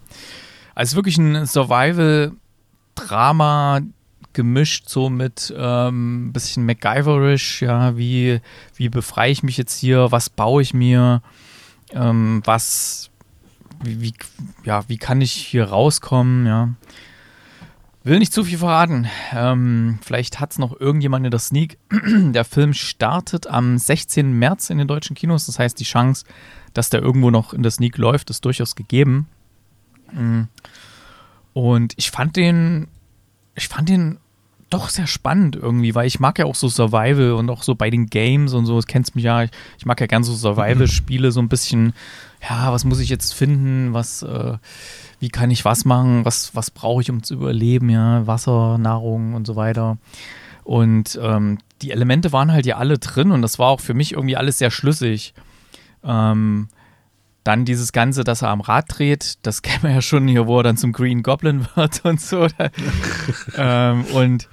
Also 0.75 0.95
wirklich 0.95 1.17
ein 1.17 1.45
Survival-Drama 1.45 3.81
gemischt 4.33 4.87
so 4.87 5.09
mit 5.09 5.53
ähm, 5.57 6.31
bisschen 6.31 6.63
MacGyverish, 6.65 7.63
ja, 7.63 7.97
wie, 7.97 8.39
wie 8.75 8.89
befreie 8.89 9.31
ich 9.31 9.41
mich 9.41 9.57
jetzt 9.57 9.79
hier, 9.79 10.11
was 10.11 10.29
baue 10.29 10.61
ich 10.61 10.75
mir, 10.75 11.23
ähm, 11.91 12.43
was, 12.45 13.09
wie, 13.83 14.01
wie, 14.01 14.13
ja, 14.63 14.87
wie 14.87 14.97
kann 14.97 15.21
ich 15.21 15.31
hier 15.31 15.65
rauskommen, 15.65 16.45
ja. 16.45 16.69
Will 18.07 18.19
nicht 18.19 18.31
zu 18.31 18.45
viel 18.45 18.57
verraten. 18.57 19.09
Ähm, 19.33 19.99
vielleicht 20.01 20.39
hat 20.39 20.53
es 20.53 20.59
noch 20.59 20.79
irgendjemand 20.79 21.25
in 21.25 21.31
der 21.31 21.41
Sneak. 21.41 21.77
der 21.91 22.45
Film 22.45 22.73
startet 22.73 23.47
am 23.47 23.77
16. 23.77 24.31
März 24.31 24.69
in 24.69 24.77
den 24.77 24.87
deutschen 24.87 25.13
Kinos. 25.13 25.45
Das 25.45 25.59
heißt, 25.59 25.77
die 25.77 25.83
Chance, 25.83 26.23
dass 26.73 26.89
der 26.89 27.01
irgendwo 27.01 27.31
noch 27.31 27.53
in 27.53 27.63
der 27.63 27.71
Sneak 27.71 27.97
läuft, 27.97 28.29
ist 28.29 28.45
durchaus 28.45 28.77
gegeben. 28.77 29.27
Mm. 30.13 30.43
Und 31.51 31.95
ich 31.97 32.09
fand 32.09 32.37
den, 32.37 32.87
ich 33.55 33.67
fand 33.67 33.89
den 33.89 34.19
doch 34.69 34.87
sehr 34.87 35.07
spannend 35.07 35.57
irgendwie, 35.57 35.93
weil 35.93 36.07
ich 36.07 36.21
mag 36.21 36.39
ja 36.39 36.45
auch 36.45 36.55
so 36.55 36.69
Survival 36.69 37.33
und 37.33 37.49
auch 37.49 37.63
so 37.63 37.75
bei 37.75 37.89
den 37.89 38.05
Games 38.05 38.53
und 38.53 38.65
so, 38.65 38.77
das 38.77 38.87
kennst 38.87 39.15
mich 39.15 39.25
ja, 39.25 39.43
ich, 39.43 39.51
ich 39.79 39.85
mag 39.85 39.99
ja 39.99 40.07
gern 40.07 40.23
so 40.23 40.33
Survival-Spiele, 40.33 41.33
so 41.33 41.41
ein 41.41 41.49
bisschen, 41.49 41.93
ja, 42.47 42.71
was 42.71 42.85
muss 42.85 42.99
ich 42.99 43.09
jetzt 43.09 43.33
finden, 43.33 43.93
was, 43.93 44.23
äh, 44.23 44.57
wie 45.19 45.29
kann 45.29 45.51
ich 45.51 45.65
was 45.65 45.85
machen, 45.85 46.25
was, 46.25 46.55
was 46.55 46.71
brauche 46.71 47.01
ich, 47.01 47.09
um 47.09 47.23
zu 47.23 47.33
überleben, 47.33 47.89
ja, 47.89 48.27
Wasser, 48.27 48.77
Nahrung 48.77 49.33
und 49.33 49.47
so 49.47 49.55
weiter. 49.55 49.97
Und 50.63 51.17
ähm, 51.21 51.59
die 51.81 51.91
Elemente 51.91 52.33
waren 52.33 52.51
halt 52.51 52.65
ja 52.65 52.77
alle 52.77 52.97
drin 52.97 53.31
und 53.31 53.41
das 53.41 53.57
war 53.57 53.69
auch 53.69 53.79
für 53.79 53.93
mich 53.93 54.13
irgendwie 54.13 54.35
alles 54.35 54.57
sehr 54.57 54.71
schlüssig. 54.71 55.33
Ähm, 56.03 56.67
dann 57.43 57.63
dieses 57.63 57.93
Ganze, 57.93 58.25
dass 58.25 58.41
er 58.41 58.49
am 58.49 58.61
Rad 58.61 58.85
dreht, 58.89 59.37
das 59.43 59.61
kennen 59.63 59.83
wir 59.83 59.91
ja 59.91 60.01
schon 60.01 60.27
hier, 60.27 60.47
wo 60.47 60.59
er 60.59 60.63
dann 60.63 60.77
zum 60.77 60.91
Green 60.91 61.23
Goblin 61.23 61.65
wird 61.75 62.01
und 62.03 62.21
so. 62.21 62.47
ähm, 63.57 64.03
und 64.13 64.49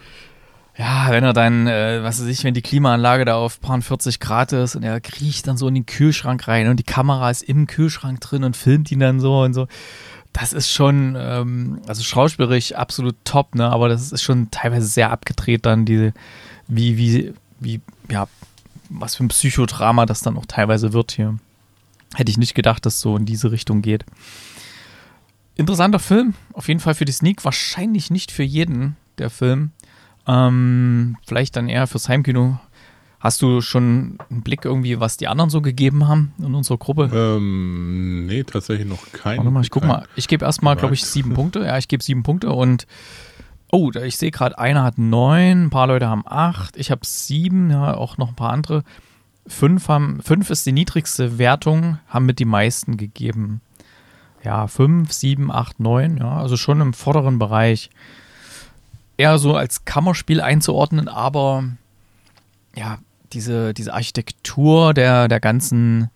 ja, 0.76 1.06
wenn 1.10 1.22
er 1.22 1.32
dann, 1.32 1.68
äh, 1.68 2.02
was 2.02 2.20
weiß 2.20 2.28
ich, 2.28 2.42
wenn 2.42 2.54
die 2.54 2.62
Klimaanlage 2.62 3.24
da 3.24 3.36
auf 3.36 3.60
paar 3.60 3.80
40 3.80 4.18
Grad 4.18 4.52
ist 4.52 4.74
und 4.74 4.82
er 4.82 5.00
kriecht 5.00 5.46
dann 5.46 5.56
so 5.56 5.68
in 5.68 5.74
den 5.74 5.86
Kühlschrank 5.86 6.48
rein 6.48 6.68
und 6.68 6.78
die 6.78 6.84
Kamera 6.84 7.30
ist 7.30 7.42
im 7.42 7.66
Kühlschrank 7.66 8.20
drin 8.20 8.42
und 8.42 8.56
filmt 8.56 8.90
ihn 8.90 8.98
dann 8.98 9.20
so 9.20 9.42
und 9.42 9.54
so 9.54 9.68
das 10.34 10.52
ist 10.52 10.70
schon, 10.70 11.16
ähm, 11.16 11.80
also 11.86 12.02
schauspielerisch 12.02 12.72
absolut 12.72 13.16
top, 13.24 13.54
ne? 13.54 13.70
Aber 13.70 13.88
das 13.88 14.12
ist 14.12 14.22
schon 14.22 14.50
teilweise 14.50 14.86
sehr 14.86 15.10
abgedreht 15.10 15.64
dann, 15.64 15.86
diese, 15.86 16.12
wie, 16.66 16.98
wie, 16.98 17.32
wie, 17.60 17.80
ja, 18.10 18.26
was 18.90 19.14
für 19.14 19.24
ein 19.24 19.28
Psychodrama 19.28 20.06
das 20.06 20.20
dann 20.20 20.36
auch 20.36 20.46
teilweise 20.46 20.92
wird 20.92 21.12
hier. 21.12 21.38
Hätte 22.14 22.30
ich 22.30 22.36
nicht 22.36 22.54
gedacht, 22.54 22.84
dass 22.84 22.96
es 22.96 23.00
so 23.00 23.16
in 23.16 23.26
diese 23.26 23.52
Richtung 23.52 23.80
geht. 23.80 24.04
Interessanter 25.54 26.00
Film, 26.00 26.34
auf 26.52 26.66
jeden 26.66 26.80
Fall 26.80 26.94
für 26.94 27.04
die 27.04 27.12
Sneak, 27.12 27.44
wahrscheinlich 27.44 28.10
nicht 28.10 28.32
für 28.32 28.42
jeden 28.42 28.96
der 29.18 29.30
Film. 29.30 29.70
Ähm, 30.26 31.16
vielleicht 31.26 31.54
dann 31.54 31.68
eher 31.68 31.86
fürs 31.86 32.08
Heimkino 32.08 32.58
Hast 33.24 33.40
du 33.40 33.62
schon 33.62 34.18
einen 34.28 34.42
Blick 34.42 34.66
irgendwie, 34.66 35.00
was 35.00 35.16
die 35.16 35.28
anderen 35.28 35.48
so 35.48 35.62
gegeben 35.62 36.06
haben 36.06 36.34
in 36.38 36.54
unserer 36.54 36.76
Gruppe? 36.76 37.10
Ähm, 37.10 38.26
nee, 38.26 38.44
tatsächlich 38.44 38.86
noch 38.86 39.12
keinen. 39.12 39.38
Warte 39.38 39.50
mal, 39.50 39.62
ich 39.62 39.70
guck 39.70 39.82
mal. 39.82 40.06
Ich 40.14 40.28
gebe 40.28 40.44
erstmal, 40.44 40.76
glaube 40.76 40.92
ich, 40.92 41.06
sieben 41.06 41.32
Punkte. 41.34 41.60
Ja, 41.60 41.78
ich 41.78 41.88
gebe 41.88 42.02
sieben 42.02 42.22
Punkte 42.22 42.52
und 42.52 42.86
oh, 43.72 43.90
ich 43.92 44.18
sehe 44.18 44.30
gerade, 44.30 44.58
einer 44.58 44.82
hat 44.82 44.98
neun, 44.98 45.64
ein 45.64 45.70
paar 45.70 45.86
Leute 45.86 46.06
haben 46.06 46.24
acht, 46.26 46.76
ich 46.76 46.90
habe 46.90 47.00
sieben, 47.02 47.70
ja, 47.70 47.94
auch 47.94 48.18
noch 48.18 48.28
ein 48.28 48.34
paar 48.34 48.52
andere. 48.52 48.84
Fünf, 49.46 49.88
haben, 49.88 50.20
fünf 50.22 50.50
ist 50.50 50.66
die 50.66 50.72
niedrigste 50.72 51.38
Wertung, 51.38 51.98
haben 52.08 52.26
mit 52.26 52.38
die 52.38 52.44
meisten 52.44 52.98
gegeben. 52.98 53.62
Ja, 54.42 54.66
fünf, 54.66 55.12
sieben, 55.12 55.50
acht, 55.50 55.80
neun, 55.80 56.18
ja, 56.18 56.36
also 56.36 56.58
schon 56.58 56.82
im 56.82 56.92
vorderen 56.92 57.38
Bereich. 57.38 57.88
Eher 59.16 59.38
so 59.38 59.56
als 59.56 59.86
Kammerspiel 59.86 60.42
einzuordnen, 60.42 61.08
aber 61.08 61.64
ja, 62.76 62.98
diese, 63.34 63.74
diese 63.74 63.92
Architektur 63.92 64.94
der, 64.94 65.28
der 65.28 65.40
ganzen, 65.40 66.10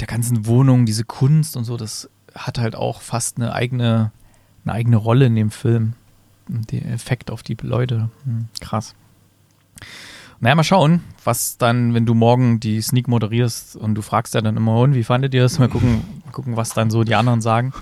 der 0.00 0.06
ganzen 0.06 0.46
Wohnung, 0.46 0.86
diese 0.86 1.04
Kunst 1.04 1.56
und 1.56 1.64
so, 1.64 1.76
das 1.76 2.08
hat 2.34 2.58
halt 2.58 2.74
auch 2.74 3.00
fast 3.00 3.36
eine 3.36 3.52
eigene, 3.52 4.12
eine 4.64 4.74
eigene 4.74 4.96
Rolle 4.96 5.26
in 5.26 5.34
dem 5.34 5.50
Film. 5.50 5.94
Der 6.48 6.86
Effekt 6.86 7.30
auf 7.30 7.42
die 7.42 7.56
Leute. 7.60 8.08
Hm, 8.24 8.46
krass. 8.60 8.94
Naja, 10.38 10.54
mal 10.54 10.64
schauen, 10.64 11.00
was 11.24 11.56
dann, 11.56 11.94
wenn 11.94 12.04
du 12.04 12.12
morgen 12.12 12.60
die 12.60 12.80
Sneak 12.82 13.08
moderierst 13.08 13.74
und 13.74 13.94
du 13.94 14.02
fragst 14.02 14.34
ja 14.34 14.42
dann 14.42 14.56
immer, 14.56 14.78
und 14.80 14.94
wie 14.94 15.02
fandet 15.02 15.32
ihr 15.32 15.42
das? 15.42 15.58
Mal 15.58 15.68
gucken, 15.68 16.04
gucken, 16.30 16.56
was 16.56 16.74
dann 16.74 16.90
so 16.90 17.04
die 17.04 17.14
anderen 17.14 17.40
sagen. 17.40 17.72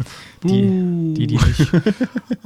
Die, 0.45 1.15
die, 1.15 1.27
die 1.27 1.37
nicht. 1.37 1.73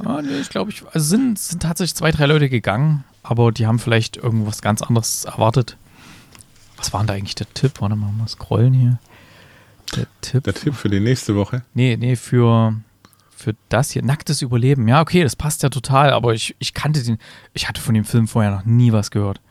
ah, 0.03 0.21
nee, 0.21 0.39
ich 0.41 0.49
glaube, 0.49 0.71
ich, 0.71 0.83
also 0.91 0.99
sind, 1.05 1.37
sind 1.37 1.61
tatsächlich 1.61 1.95
zwei, 1.95 2.11
drei 2.11 2.25
Leute 2.25 2.49
gegangen, 2.49 3.03
aber 3.21 3.51
die 3.51 3.67
haben 3.67 3.77
vielleicht 3.77 4.17
irgendwas 4.17 4.61
ganz 4.61 4.81
anderes 4.81 5.25
erwartet. 5.25 5.77
Was 6.79 6.93
war 6.93 7.01
denn 7.01 7.07
da 7.07 7.13
eigentlich 7.13 7.35
der 7.35 7.53
Tipp? 7.53 7.73
Warte 7.79 7.97
mal, 7.97 8.11
mal 8.11 8.27
scrollen 8.27 8.73
hier. 8.73 8.99
Der 9.95 10.07
Tipp. 10.21 10.45
Der 10.45 10.53
Tipp 10.53 10.75
für 10.75 10.89
die 10.89 11.01
nächste 11.01 11.35
Woche? 11.35 11.63
Nee, 11.73 11.97
nee, 11.97 12.15
für, 12.15 12.73
für 13.35 13.53
das 13.67 13.91
hier. 13.91 14.01
Nacktes 14.01 14.41
Überleben. 14.41 14.87
Ja, 14.87 15.01
okay, 15.01 15.23
das 15.23 15.35
passt 15.35 15.61
ja 15.61 15.69
total, 15.69 16.11
aber 16.11 16.33
ich, 16.33 16.55
ich 16.57 16.73
kannte 16.73 17.03
den. 17.03 17.17
Ich 17.53 17.67
hatte 17.67 17.81
von 17.81 17.93
dem 17.93 18.05
Film 18.05 18.29
vorher 18.29 18.51
noch 18.51 18.65
nie 18.65 18.93
was 18.93 19.11
gehört. 19.11 19.41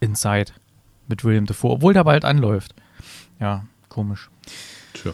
Inside 0.00 0.52
mit 1.08 1.24
William 1.24 1.44
Defoe, 1.44 1.72
obwohl 1.72 1.92
der 1.92 2.04
bald 2.04 2.24
anläuft. 2.24 2.74
Ja, 3.38 3.66
komisch. 3.88 4.30
Tja. 4.94 5.12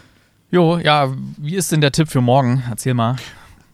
Jo, 0.51 0.77
ja, 0.77 1.13
wie 1.37 1.55
ist 1.55 1.73
denn 1.73 1.81
der 1.81 1.91
Tipp 1.91 2.07
für 2.09 2.21
morgen? 2.21 2.63
Erzähl 2.69 2.93
mal. 2.93 3.17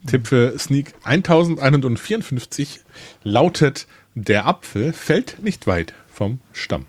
Tipp 0.07 0.25
für 0.25 0.57
Sneak 0.57 0.95
1154 1.03 2.81
lautet: 3.23 3.85
Der 4.15 4.47
Apfel 4.47 4.91
fällt 4.91 5.43
nicht 5.43 5.67
weit 5.67 5.93
vom 6.07 6.39
Stamm. 6.51 6.87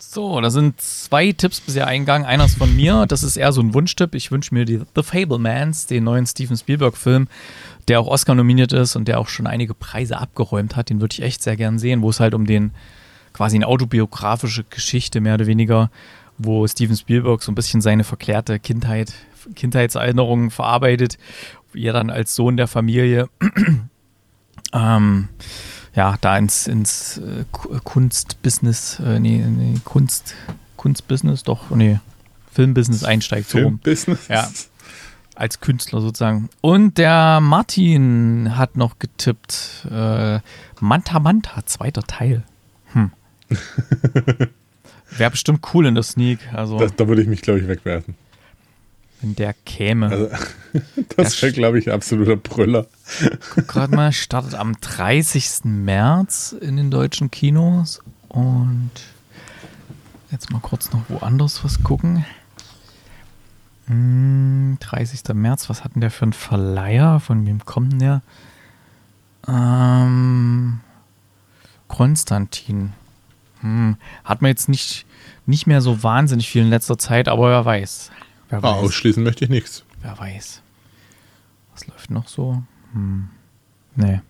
So, 0.00 0.40
da 0.40 0.48
sind 0.50 0.80
zwei 0.80 1.32
Tipps 1.32 1.60
bisher 1.60 1.88
eingegangen. 1.88 2.26
Einer 2.26 2.44
ist 2.44 2.56
von 2.56 2.74
mir, 2.74 3.06
das 3.06 3.24
ist 3.24 3.36
eher 3.36 3.50
so 3.50 3.60
ein 3.60 3.74
Wunschtipp. 3.74 4.14
Ich 4.14 4.30
wünsche 4.30 4.54
mir 4.54 4.64
die 4.64 4.80
The 4.94 5.02
Fablemans, 5.02 5.86
den 5.86 6.04
neuen 6.04 6.24
Steven 6.24 6.56
Spielberg-Film, 6.56 7.26
der 7.88 7.98
auch 7.98 8.06
Oscar 8.06 8.36
nominiert 8.36 8.72
ist 8.72 8.94
und 8.94 9.08
der 9.08 9.18
auch 9.18 9.28
schon 9.28 9.48
einige 9.48 9.74
Preise 9.74 10.18
abgeräumt 10.18 10.76
hat. 10.76 10.90
Den 10.90 11.00
würde 11.00 11.14
ich 11.14 11.22
echt 11.22 11.42
sehr 11.42 11.56
gern 11.56 11.80
sehen, 11.80 12.00
wo 12.02 12.10
es 12.10 12.20
halt 12.20 12.34
um 12.34 12.46
den 12.46 12.70
quasi 13.32 13.56
eine 13.56 13.66
autobiografische 13.66 14.64
Geschichte 14.70 15.20
mehr 15.20 15.34
oder 15.34 15.46
weniger, 15.46 15.90
wo 16.38 16.66
Steven 16.66 16.96
Spielberg 16.96 17.42
so 17.42 17.50
ein 17.50 17.56
bisschen 17.56 17.80
seine 17.80 18.04
verklärte 18.04 18.60
Kindheit, 18.60 19.12
Kindheitserinnerungen 19.56 20.50
verarbeitet, 20.50 21.18
wie 21.72 21.84
er 21.84 21.92
dann 21.92 22.10
als 22.10 22.36
Sohn 22.36 22.56
der 22.56 22.68
Familie 22.68 23.28
ähm, 24.72 25.28
ja, 25.98 26.16
da 26.20 26.38
ins, 26.38 26.68
ins 26.68 27.18
äh, 27.18 27.44
Kunstbusiness, 27.82 29.00
äh, 29.00 29.18
nee, 29.18 29.38
nee, 29.38 29.74
Kunst, 29.82 30.36
Kunstbusiness, 30.76 31.42
doch, 31.42 31.70
nee, 31.70 31.98
Filmbusiness 32.52 33.02
einsteigt. 33.02 33.48
Filmbusiness? 33.48 34.28
So 34.28 34.32
ja. 34.32 34.48
Als 35.34 35.58
Künstler 35.58 36.00
sozusagen. 36.00 36.50
Und 36.60 36.98
der 36.98 37.40
Martin 37.40 38.56
hat 38.56 38.76
noch 38.76 39.00
getippt, 39.00 39.88
äh, 39.90 40.38
Manta 40.78 41.18
Manta, 41.18 41.66
zweiter 41.66 42.04
Teil. 42.04 42.44
Hm. 42.92 43.10
Wäre 45.10 45.30
bestimmt 45.32 45.66
cool 45.74 45.86
in 45.86 45.96
der 45.96 46.04
Sneak. 46.04 46.38
Also, 46.52 46.78
Das, 46.78 46.94
da 46.94 47.08
würde 47.08 47.22
ich 47.22 47.28
mich, 47.28 47.42
glaube 47.42 47.58
ich, 47.58 47.66
wegwerfen. 47.66 48.14
Wenn 49.20 49.34
der 49.34 49.54
käme. 49.64 50.08
Also, 50.08 50.30
das 51.16 51.40
wäre, 51.42 51.52
glaube 51.52 51.78
ich, 51.78 51.88
ein 51.88 51.94
absoluter 51.94 52.36
Brüller. 52.36 52.86
Gerade 53.66 53.94
mal, 53.94 54.12
startet 54.12 54.54
am 54.54 54.80
30. 54.80 55.64
März 55.64 56.54
in 56.58 56.76
den 56.76 56.90
deutschen 56.90 57.30
Kinos. 57.30 58.00
Und 58.28 58.90
jetzt 60.30 60.50
mal 60.50 60.60
kurz 60.60 60.92
noch 60.92 61.02
woanders 61.08 61.64
was 61.64 61.82
gucken. 61.82 62.24
Hm, 63.86 64.76
30. 64.80 65.34
März, 65.34 65.68
was 65.68 65.82
hat 65.82 65.94
denn 65.94 66.02
der 66.02 66.10
für 66.10 66.24
einen 66.24 66.32
Verleiher? 66.32 67.20
Von 67.20 67.46
wem 67.46 67.64
kommt 67.64 67.92
denn 67.92 67.98
der? 67.98 68.22
Ähm, 69.48 70.80
Konstantin. 71.88 72.92
Hm, 73.60 73.96
hat 74.22 74.42
man 74.42 74.50
jetzt 74.50 74.68
nicht, 74.68 75.06
nicht 75.46 75.66
mehr 75.66 75.80
so 75.80 76.02
wahnsinnig 76.02 76.48
viel 76.48 76.62
in 76.62 76.70
letzter 76.70 76.98
Zeit, 76.98 77.28
aber 77.28 77.48
wer 77.48 77.64
weiß. 77.64 78.10
Wer 78.48 78.58
Ah, 78.60 78.62
weiß. 78.62 78.84
ausschließen 78.84 79.22
möchte 79.22 79.44
ich 79.44 79.50
nichts. 79.50 79.84
Wer 80.02 80.18
weiß. 80.18 80.62
Was 81.74 81.86
läuft 81.86 82.10
noch 82.10 82.28
so? 82.28 82.62
Hm. 82.92 83.28
Nee. 83.96 84.20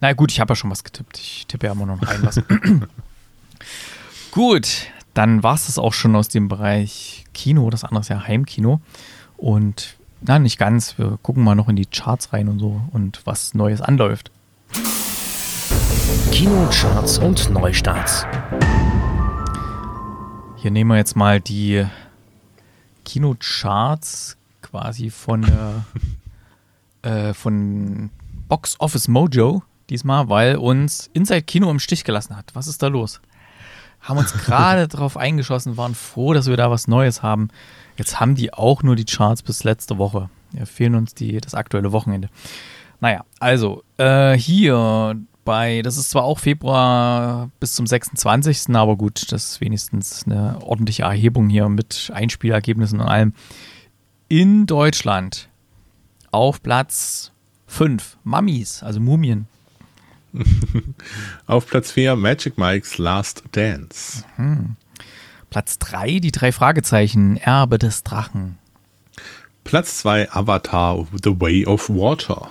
Na 0.00 0.12
gut, 0.12 0.32
ich 0.32 0.40
habe 0.40 0.52
ja 0.52 0.56
schon 0.56 0.70
was 0.70 0.82
getippt. 0.84 1.18
Ich 1.18 1.46
tippe 1.46 1.66
ja 1.66 1.72
immer 1.72 1.86
noch 1.86 2.02
rein 2.06 2.22
was. 2.22 2.40
gut, 4.32 4.88
dann 5.14 5.42
war 5.42 5.54
es 5.54 5.66
das 5.66 5.78
auch 5.78 5.92
schon 5.92 6.16
aus 6.16 6.28
dem 6.28 6.48
Bereich 6.48 7.24
Kino. 7.34 7.70
Das 7.70 7.84
andere 7.84 8.00
ist 8.00 8.08
ja 8.08 8.26
Heimkino. 8.26 8.80
Und 9.36 9.96
na, 10.20 10.38
nicht 10.38 10.58
ganz. 10.58 10.98
Wir 10.98 11.18
gucken 11.22 11.44
mal 11.44 11.54
noch 11.54 11.68
in 11.68 11.76
die 11.76 11.86
Charts 11.86 12.32
rein 12.32 12.48
und 12.48 12.58
so 12.58 12.80
und 12.92 13.20
was 13.24 13.54
Neues 13.54 13.80
anläuft. 13.80 14.30
Kinocharts 16.32 17.18
und 17.18 17.50
Neustarts. 17.50 18.26
Hier 20.56 20.70
nehmen 20.70 20.90
wir 20.90 20.96
jetzt 20.96 21.16
mal 21.16 21.40
die 21.40 21.84
Kinocharts 23.04 24.36
quasi 24.62 25.10
von 25.10 25.42
der 25.42 25.84
äh, 27.02 27.34
von 27.34 28.10
Box 28.48 28.78
Office 28.80 29.08
Mojo 29.08 29.62
diesmal, 29.90 30.28
weil 30.28 30.56
uns 30.56 31.10
Inside 31.12 31.42
Kino 31.42 31.70
im 31.70 31.78
Stich 31.78 32.04
gelassen 32.04 32.36
hat. 32.36 32.54
Was 32.54 32.66
ist 32.66 32.82
da 32.82 32.88
los? 32.88 33.20
Haben 34.00 34.18
uns 34.18 34.32
gerade 34.32 34.88
drauf 34.88 35.16
eingeschossen, 35.16 35.76
waren 35.76 35.94
froh, 35.94 36.32
dass 36.32 36.46
wir 36.46 36.56
da 36.56 36.70
was 36.70 36.88
Neues 36.88 37.22
haben. 37.22 37.48
Jetzt 37.96 38.20
haben 38.20 38.34
die 38.34 38.52
auch 38.52 38.82
nur 38.82 38.96
die 38.96 39.04
Charts 39.04 39.42
bis 39.42 39.64
letzte 39.64 39.98
Woche. 39.98 40.30
Ja, 40.52 40.66
fehlen 40.66 40.94
uns 40.94 41.14
die, 41.14 41.40
das 41.40 41.54
aktuelle 41.54 41.92
Wochenende. 41.92 42.28
Naja, 43.00 43.24
also 43.40 43.82
äh, 43.98 44.34
hier 44.34 45.16
bei, 45.44 45.82
das 45.82 45.96
ist 45.96 46.10
zwar 46.10 46.24
auch 46.24 46.38
Februar 46.38 47.50
bis 47.60 47.74
zum 47.74 47.86
26., 47.86 48.74
aber 48.74 48.96
gut, 48.96 49.32
das 49.32 49.52
ist 49.52 49.60
wenigstens 49.60 50.24
eine 50.26 50.60
ordentliche 50.62 51.02
Erhebung 51.02 51.48
hier 51.48 51.68
mit 51.68 52.10
Einspielergebnissen 52.14 53.00
und 53.00 53.08
allem. 53.08 53.34
In 54.28 54.66
Deutschland 54.66 55.48
auf 56.30 56.62
Platz 56.62 57.32
5 57.66 58.18
Mummies, 58.24 58.82
also 58.82 59.00
Mumien. 59.00 59.46
Auf 61.46 61.66
Platz 61.66 61.92
4 61.92 62.16
Magic 62.16 62.56
Mike's 62.56 62.96
Last 62.98 63.42
Dance. 63.52 64.24
Platz 65.50 65.78
3 65.78 66.20
die 66.20 66.32
drei 66.32 66.52
Fragezeichen, 66.52 67.36
Erbe 67.36 67.78
des 67.78 68.02
Drachen. 68.02 68.58
Platz 69.64 69.98
2 69.98 70.32
Avatar 70.32 71.06
The 71.22 71.38
Way 71.38 71.66
of 71.66 71.88
Water. 71.90 72.48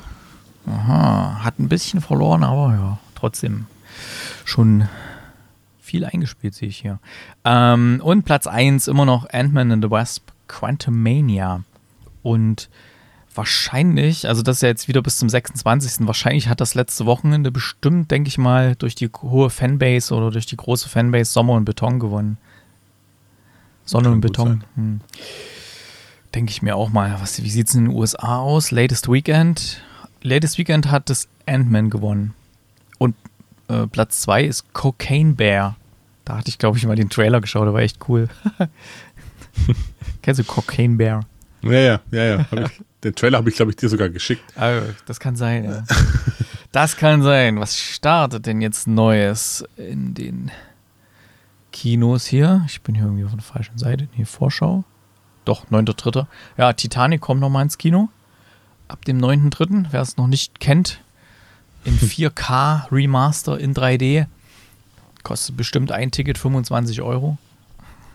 Aha, 0.67 1.43
hat 1.43 1.59
ein 1.59 1.69
bisschen 1.69 2.01
verloren, 2.01 2.43
aber 2.43 2.73
ja, 2.73 2.99
trotzdem 3.15 3.65
schon 4.45 4.87
viel 5.81 6.05
eingespielt, 6.05 6.53
sehe 6.53 6.69
ich 6.69 6.77
hier. 6.77 6.99
Ähm, 7.43 7.99
und 8.03 8.23
Platz 8.23 8.47
1 8.47 8.87
immer 8.87 9.05
noch 9.05 9.27
Ant-Man 9.29 9.71
and 9.71 9.83
the 9.83 9.91
Wasp 9.91 10.29
Quantumania. 10.47 11.63
Und 12.23 12.69
wahrscheinlich, 13.33 14.27
also 14.27 14.41
das 14.41 14.57
ist 14.57 14.61
ja 14.61 14.69
jetzt 14.69 14.87
wieder 14.87 15.01
bis 15.01 15.17
zum 15.17 15.29
26. 15.29 16.07
Wahrscheinlich 16.07 16.47
hat 16.47 16.61
das 16.61 16.75
letzte 16.75 17.05
Wochenende 17.05 17.51
bestimmt, 17.51 18.11
denke 18.11 18.27
ich 18.27 18.37
mal, 18.37 18.75
durch 18.75 18.95
die 18.95 19.09
hohe 19.09 19.49
Fanbase 19.49 20.13
oder 20.13 20.31
durch 20.31 20.45
die 20.45 20.57
große 20.57 20.87
Fanbase 20.87 21.31
Sommer 21.31 21.53
und 21.53 21.65
Beton 21.65 21.99
gewonnen. 21.99 22.37
Sonne 23.85 24.05
Kann 24.05 24.13
und 24.13 24.21
Beton. 24.21 24.63
Hm. 24.75 25.01
Denke 26.35 26.51
ich 26.51 26.61
mir 26.61 26.75
auch 26.75 26.89
mal. 26.89 27.17
Was, 27.19 27.43
wie 27.43 27.49
sieht 27.49 27.67
es 27.67 27.75
in 27.75 27.85
den 27.85 27.95
USA 27.95 28.37
aus? 28.37 28.71
Latest 28.71 29.11
Weekend. 29.11 29.81
Latest 30.23 30.57
Weekend 30.57 30.91
hat 30.91 31.09
das 31.09 31.27
Ant-Man 31.45 31.89
gewonnen. 31.89 32.33
Und 32.97 33.15
äh, 33.67 33.87
Platz 33.87 34.21
2 34.21 34.43
ist 34.43 34.73
Cocaine 34.73 35.33
Bear. 35.33 35.75
Da 36.25 36.37
hatte 36.37 36.49
ich, 36.49 36.57
glaube 36.57 36.77
ich, 36.77 36.85
mal 36.85 36.95
den 36.95 37.09
Trailer 37.09 37.41
geschaut, 37.41 37.65
der 37.65 37.73
war 37.73 37.81
echt 37.81 38.07
cool. 38.07 38.27
Kennst 40.21 40.39
du 40.39 40.43
Cocaine 40.43 40.95
Bear? 40.97 41.21
Ja, 41.63 41.71
ja, 41.71 41.99
ja, 42.11 42.23
ja. 42.23 42.45
Ich, 42.51 42.81
den 43.03 43.15
Trailer 43.15 43.39
habe 43.39 43.49
ich, 43.49 43.55
glaube 43.55 43.71
ich, 43.71 43.77
dir 43.77 43.89
sogar 43.89 44.09
geschickt. 44.09 44.43
Ah, 44.55 44.81
das 45.05 45.19
kann 45.19 45.35
sein, 45.35 45.65
ja. 45.65 45.83
Das 46.71 46.95
kann 46.95 47.21
sein. 47.21 47.59
Was 47.59 47.77
startet 47.77 48.45
denn 48.45 48.61
jetzt 48.61 48.87
Neues 48.87 49.65
in 49.75 50.13
den 50.13 50.51
Kinos 51.73 52.25
hier? 52.25 52.63
Ich 52.67 52.81
bin 52.81 52.95
hier 52.95 53.05
irgendwie 53.05 53.25
auf 53.25 53.33
der 53.33 53.41
falschen 53.41 53.77
Seite. 53.77 54.07
Nee, 54.15 54.25
Vorschau. 54.25 54.85
Doch, 55.43 55.65
9.3. 55.67 56.27
Ja, 56.57 56.71
Titanic 56.71 57.19
kommt 57.19 57.41
nochmal 57.41 57.63
ins 57.63 57.77
Kino. 57.77 58.09
Ab 58.91 59.05
dem 59.05 59.19
9.3. 59.19 59.85
Wer 59.91 60.01
es 60.01 60.17
noch 60.17 60.27
nicht 60.27 60.59
kennt, 60.59 60.99
in 61.85 61.97
4K 61.97 62.87
Remaster 62.91 63.57
in 63.57 63.73
3D. 63.73 64.25
Kostet 65.23 65.55
bestimmt 65.55 65.93
ein 65.93 66.11
Ticket 66.11 66.37
25 66.37 67.01
Euro. 67.01 67.37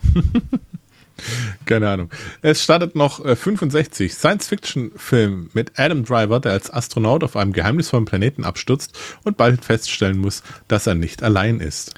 Keine 1.64 1.88
Ahnung. 1.88 2.10
Es 2.42 2.62
startet 2.62 2.94
noch 2.94 3.24
äh, 3.24 3.36
65 3.36 4.12
Science-Fiction-Film 4.12 5.48
mit 5.54 5.78
Adam 5.78 6.04
Driver, 6.04 6.40
der 6.40 6.52
als 6.52 6.70
Astronaut 6.70 7.24
auf 7.24 7.36
einem 7.36 7.54
geheimnisvollen 7.54 8.04
Planeten 8.04 8.44
abstürzt 8.44 8.98
und 9.24 9.38
bald 9.38 9.64
feststellen 9.64 10.18
muss, 10.18 10.42
dass 10.68 10.86
er 10.86 10.94
nicht 10.94 11.22
allein 11.22 11.60
ist. 11.60 11.94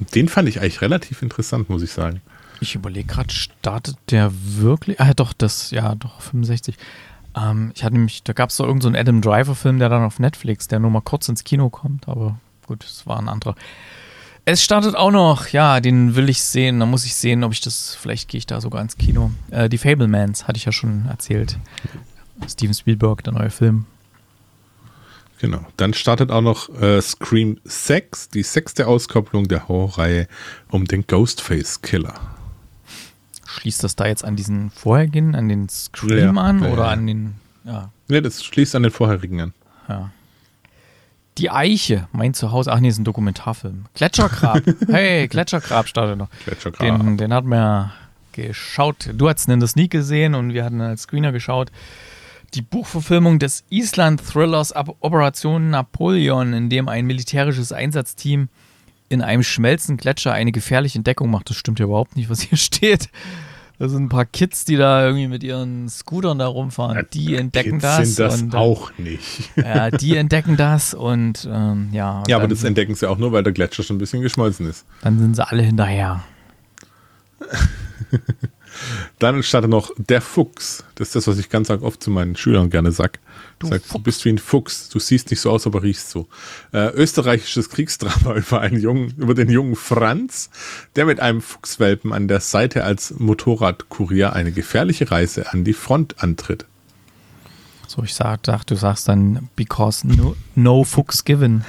Und 0.00 0.12
den 0.16 0.28
fand 0.28 0.48
ich 0.48 0.60
eigentlich 0.60 0.80
relativ 0.80 1.22
interessant, 1.22 1.70
muss 1.70 1.82
ich 1.82 1.92
sagen. 1.92 2.20
Ich 2.60 2.74
überlege 2.74 3.06
gerade, 3.06 3.32
startet 3.32 3.96
der 4.10 4.32
wirklich? 4.32 5.00
Ah, 5.00 5.14
doch, 5.14 5.32
das, 5.32 5.70
ja, 5.70 5.94
doch, 5.94 6.20
65. 6.20 6.76
Ähm, 7.36 7.72
ich 7.74 7.84
hatte 7.84 7.94
nämlich, 7.94 8.22
da 8.22 8.32
gab 8.32 8.50
es 8.50 8.56
doch 8.56 8.66
irgendeinen 8.66 8.94
so 8.94 9.00
Adam 9.00 9.20
Driver-Film, 9.20 9.78
der 9.78 9.88
dann 9.88 10.04
auf 10.04 10.18
Netflix, 10.18 10.68
der 10.68 10.78
nur 10.78 10.90
mal 10.90 11.00
kurz 11.00 11.28
ins 11.28 11.44
Kino 11.44 11.70
kommt, 11.70 12.08
aber 12.08 12.38
gut, 12.66 12.84
es 12.84 13.06
war 13.06 13.18
ein 13.18 13.28
anderer. 13.28 13.54
Es 14.46 14.62
startet 14.62 14.94
auch 14.94 15.10
noch, 15.10 15.48
ja, 15.48 15.80
den 15.80 16.16
will 16.16 16.28
ich 16.28 16.42
sehen. 16.42 16.78
Da 16.78 16.86
muss 16.86 17.06
ich 17.06 17.14
sehen, 17.14 17.44
ob 17.44 17.52
ich 17.52 17.62
das, 17.62 17.94
vielleicht 17.94 18.28
gehe 18.28 18.38
ich 18.38 18.46
da 18.46 18.60
sogar 18.60 18.82
ins 18.82 18.98
Kino. 18.98 19.30
Äh, 19.50 19.70
die 19.70 19.78
Fablemans 19.78 20.46
hatte 20.46 20.58
ich 20.58 20.66
ja 20.66 20.72
schon 20.72 21.06
erzählt. 21.06 21.56
Steven 22.46 22.74
Spielberg, 22.74 23.24
der 23.24 23.32
neue 23.32 23.50
Film. 23.50 23.86
Genau. 25.40 25.64
Dann 25.76 25.94
startet 25.94 26.30
auch 26.30 26.42
noch 26.42 26.68
äh, 26.80 27.00
Scream 27.00 27.58
6, 27.64 28.28
die 28.30 28.42
sechste 28.42 28.86
Auskopplung 28.86 29.48
der 29.48 29.66
Horrorreihe 29.68 30.28
um 30.70 30.84
den 30.84 31.06
Ghostface 31.06 31.80
Killer. 31.80 32.14
Schließt 33.54 33.84
das 33.84 33.96
da 33.96 34.06
jetzt 34.06 34.24
an 34.24 34.36
diesen 34.36 34.70
vorhergehenden, 34.70 35.34
an 35.34 35.48
den 35.48 35.68
Scream 35.68 36.34
Ja, 36.36 36.42
an 36.42 36.62
ja, 36.62 36.70
oder 36.70 36.84
ja. 36.84 36.90
an 36.90 37.06
den, 37.06 37.34
ja, 37.64 37.90
Ne, 38.08 38.20
das 38.20 38.44
schließt 38.44 38.74
an 38.74 38.82
den 38.82 38.92
vorherigen 38.92 39.40
an. 39.40 39.52
Ja. 39.88 40.10
Die 41.38 41.50
Eiche, 41.50 42.06
mein 42.12 42.32
Zuhause. 42.34 42.72
Ach 42.72 42.78
nee, 42.80 42.88
ist 42.88 42.98
ein 42.98 43.04
Dokumentarfilm. 43.04 43.86
Gletschergrab. 43.94 44.62
hey, 44.88 45.26
Gletschergrab 45.28 45.88
startet 45.88 46.16
noch. 46.18 46.28
Gletschergrab. 46.44 46.98
Den, 47.00 47.16
den 47.16 47.32
hatten 47.32 47.48
wir 47.48 47.92
geschaut. 48.32 49.10
Du 49.14 49.28
hattest 49.28 49.48
ihn 49.48 49.52
in 49.52 49.60
der 49.60 49.68
Sneak 49.68 49.90
gesehen 49.90 50.34
und 50.34 50.52
wir 50.52 50.64
hatten 50.64 50.80
als 50.80 51.02
Screener 51.02 51.32
geschaut. 51.32 51.70
Die 52.54 52.62
Buchverfilmung 52.62 53.38
des 53.40 53.64
Island-Thrillers 53.70 54.70
Ab- 54.72 54.96
Operation 55.00 55.70
Napoleon, 55.70 56.52
in 56.52 56.70
dem 56.70 56.88
ein 56.88 57.04
militärisches 57.06 57.72
Einsatzteam 57.72 58.48
in 59.08 59.22
einem 59.22 59.42
schmelzenden 59.42 59.96
Gletscher 59.98 60.32
eine 60.32 60.52
gefährliche 60.52 60.98
Entdeckung 60.98 61.30
macht. 61.30 61.50
Das 61.50 61.56
stimmt 61.56 61.78
ja 61.78 61.86
überhaupt 61.86 62.16
nicht, 62.16 62.30
was 62.30 62.40
hier 62.40 62.58
steht. 62.58 63.08
Da 63.78 63.88
sind 63.88 64.04
ein 64.04 64.08
paar 64.08 64.24
Kids, 64.24 64.64
die 64.64 64.76
da 64.76 65.04
irgendwie 65.04 65.26
mit 65.26 65.42
ihren 65.42 65.88
Scootern 65.88 66.38
da 66.38 66.46
rumfahren. 66.46 67.06
Die 67.12 67.34
entdecken 67.34 67.80
Kids 67.80 67.82
das. 67.82 68.14
sind 68.14 68.18
das 68.20 68.42
und, 68.42 68.54
äh, 68.54 68.56
auch 68.56 68.96
nicht. 68.98 69.50
ja, 69.56 69.90
die 69.90 70.16
entdecken 70.16 70.56
das 70.56 70.94
und 70.94 71.48
ähm, 71.50 71.88
ja. 71.92 72.22
Ja, 72.28 72.36
aber 72.36 72.46
das 72.46 72.62
entdecken 72.62 72.94
sie 72.94 73.08
auch 73.08 73.18
nur, 73.18 73.32
weil 73.32 73.42
der 73.42 73.52
Gletscher 73.52 73.82
schon 73.82 73.96
ein 73.96 73.98
bisschen 73.98 74.22
geschmolzen 74.22 74.68
ist. 74.68 74.86
dann 75.02 75.18
sind 75.18 75.34
sie 75.34 75.46
alle 75.46 75.62
hinterher. 75.62 76.22
Dann 79.18 79.42
startet 79.42 79.70
noch 79.70 79.90
der 79.96 80.20
Fuchs. 80.20 80.84
Das 80.94 81.08
ist 81.08 81.16
das, 81.16 81.26
was 81.26 81.38
ich 81.38 81.48
ganz 81.48 81.70
oft 81.70 82.02
zu 82.02 82.10
meinen 82.10 82.36
Schülern 82.36 82.70
gerne 82.70 82.92
sag. 82.92 83.18
Du 83.58 83.68
Sag, 83.68 83.82
du 83.82 83.88
Fuchs. 83.88 84.04
bist 84.04 84.24
wie 84.24 84.30
ein 84.30 84.38
Fuchs. 84.38 84.88
Du 84.88 84.98
siehst 84.98 85.30
nicht 85.30 85.40
so 85.40 85.50
aus, 85.50 85.66
aber 85.66 85.82
riechst 85.82 86.10
so. 86.10 86.28
Äh, 86.72 86.88
österreichisches 86.90 87.70
Kriegsdrama 87.70 88.34
über 88.36 88.60
einen 88.60 88.80
jungen, 88.80 89.14
über 89.16 89.34
den 89.34 89.48
jungen 89.50 89.76
Franz, 89.76 90.50
der 90.96 91.04
mit 91.06 91.20
einem 91.20 91.40
Fuchswelpen 91.40 92.12
an 92.12 92.28
der 92.28 92.40
Seite 92.40 92.84
als 92.84 93.14
Motorradkurier 93.18 94.32
eine 94.32 94.52
gefährliche 94.52 95.10
Reise 95.10 95.52
an 95.52 95.64
die 95.64 95.72
Front 95.72 96.22
antritt. 96.22 96.66
So, 97.86 98.02
ich 98.02 98.14
sag, 98.14 98.40
sag 98.46 98.64
du 98.64 98.74
sagst 98.76 99.06
dann, 99.08 99.50
because 99.56 100.06
no, 100.06 100.34
no 100.54 100.84
fucks 100.84 101.24
given. 101.24 101.64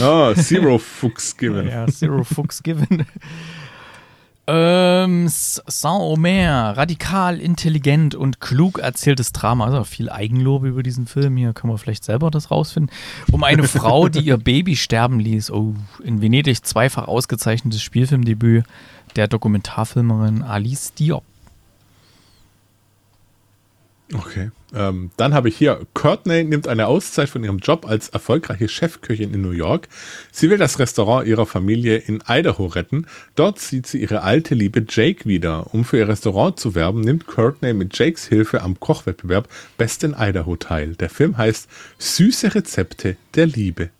Oh, 0.00 0.34
Zero 0.36 0.78
Fuchs 0.78 1.36
given. 1.36 1.68
ja, 1.68 1.86
zero 1.86 2.24
fucks 2.24 2.62
given. 2.62 3.06
ähm, 4.46 5.28
Saint-Omer, 5.28 6.76
radikal, 6.76 7.40
intelligent 7.40 8.14
und 8.14 8.40
klug 8.40 8.78
erzähltes 8.78 9.32
Drama. 9.32 9.66
Also 9.66 9.84
viel 9.84 10.10
Eigenlob 10.10 10.64
über 10.64 10.82
diesen 10.82 11.06
Film. 11.06 11.36
Hier 11.36 11.52
können 11.52 11.72
wir 11.72 11.78
vielleicht 11.78 12.04
selber 12.04 12.30
das 12.30 12.50
rausfinden. 12.50 12.94
Um 13.30 13.44
eine 13.44 13.62
Frau, 13.68 14.08
die 14.08 14.20
ihr 14.20 14.38
Baby 14.38 14.76
sterben 14.76 15.20
ließ. 15.20 15.50
Oh, 15.50 15.74
in 16.02 16.20
Venedig 16.20 16.64
zweifach 16.64 17.06
ausgezeichnetes 17.06 17.82
Spielfilmdebüt 17.82 18.64
der 19.16 19.28
Dokumentarfilmerin 19.28 20.42
Alice 20.42 20.94
Diop. 20.94 21.24
Okay. 24.12 24.50
Ähm, 24.74 25.10
dann 25.16 25.34
habe 25.34 25.48
ich 25.48 25.56
hier, 25.56 25.86
Courtney 25.94 26.44
nimmt 26.44 26.68
eine 26.68 26.86
Auszeit 26.86 27.28
von 27.28 27.42
ihrem 27.42 27.58
Job 27.58 27.86
als 27.86 28.08
erfolgreiche 28.10 28.68
Chefköchin 28.68 29.34
in 29.34 29.42
New 29.42 29.50
York. 29.50 29.88
Sie 30.30 30.48
will 30.48 30.58
das 30.58 30.78
Restaurant 30.78 31.26
ihrer 31.26 31.46
Familie 31.46 31.96
in 31.96 32.22
Idaho 32.28 32.66
retten. 32.66 33.06
Dort 33.34 33.58
sieht 33.58 33.86
sie 33.86 34.00
ihre 34.00 34.22
alte 34.22 34.54
Liebe 34.54 34.84
Jake 34.88 35.24
wieder. 35.24 35.74
Um 35.74 35.84
für 35.84 35.98
ihr 35.98 36.08
Restaurant 36.08 36.58
zu 36.58 36.74
werben, 36.74 37.00
nimmt 37.00 37.26
Courtney 37.26 37.72
mit 37.72 37.98
Jakes 37.98 38.26
Hilfe 38.26 38.62
am 38.62 38.78
Kochwettbewerb 38.78 39.48
Best 39.76 40.04
in 40.04 40.14
Idaho 40.16 40.56
teil. 40.56 40.94
Der 40.96 41.10
Film 41.10 41.36
heißt 41.36 41.68
Süße 41.98 42.54
Rezepte 42.54 43.16
der 43.34 43.46
Liebe. 43.46 43.90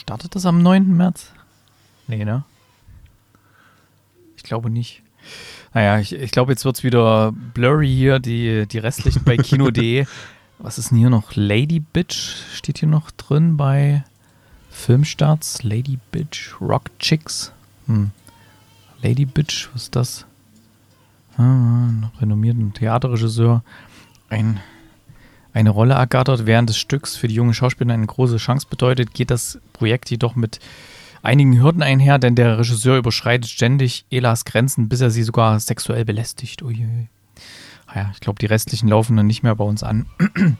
Startet 0.00 0.34
das 0.34 0.46
am 0.46 0.62
9. 0.62 0.96
März? 0.96 1.32
Nee, 2.06 2.24
ne? 2.24 2.44
Ich 4.36 4.42
glaube 4.42 4.70
nicht. 4.70 5.02
Naja, 5.74 5.98
ich, 5.98 6.12
ich 6.14 6.30
glaube, 6.30 6.52
jetzt 6.52 6.64
wird 6.64 6.76
es 6.76 6.84
wieder 6.84 7.32
blurry 7.32 7.88
hier, 7.88 8.18
die, 8.18 8.66
die 8.66 8.78
restlichen 8.78 9.24
bei 9.24 9.36
Kino.de. 9.36 10.06
Was 10.58 10.78
ist 10.78 10.90
denn 10.90 10.98
hier 10.98 11.10
noch? 11.10 11.36
Lady 11.36 11.78
Bitch 11.78 12.42
steht 12.54 12.78
hier 12.78 12.88
noch 12.88 13.12
drin 13.12 13.56
bei 13.56 14.02
Filmstarts. 14.70 15.62
Lady 15.62 15.98
Bitch, 16.10 16.60
Rock 16.60 16.98
Chicks. 16.98 17.52
Hm. 17.86 18.10
Lady 19.00 19.24
Bitch, 19.24 19.68
was 19.72 19.84
ist 19.84 19.96
das? 19.96 20.26
Ah, 21.36 22.10
renommierten 22.20 22.72
Theaterregisseur. 22.72 23.62
Ein, 24.28 24.58
eine 25.52 25.70
Rolle 25.70 25.94
ergattert 25.94 26.46
während 26.46 26.68
des 26.68 26.78
Stücks 26.78 27.16
für 27.16 27.28
die 27.28 27.34
junge 27.34 27.54
Schauspielerin 27.54 28.00
eine 28.00 28.06
große 28.06 28.38
Chance 28.38 28.66
bedeutet, 28.68 29.14
geht 29.14 29.30
das 29.30 29.60
Projekt 29.72 30.10
jedoch 30.10 30.34
mit 30.34 30.58
einigen 31.22 31.60
Hürden 31.60 31.82
einher, 31.82 32.18
denn 32.18 32.34
der 32.34 32.58
Regisseur 32.58 32.98
überschreitet 32.98 33.50
ständig 33.50 34.04
Elas 34.10 34.44
Grenzen, 34.44 34.88
bis 34.88 35.00
er 35.00 35.10
sie 35.10 35.22
sogar 35.22 35.58
sexuell 35.60 36.04
belästigt. 36.04 36.62
Uiui. 36.62 37.08
Ja, 37.94 38.10
ich 38.12 38.20
glaube, 38.20 38.38
die 38.38 38.46
restlichen 38.46 38.88
laufen 38.88 39.16
dann 39.16 39.26
nicht 39.26 39.42
mehr 39.42 39.54
bei 39.54 39.64
uns 39.64 39.82
an. 39.82 40.06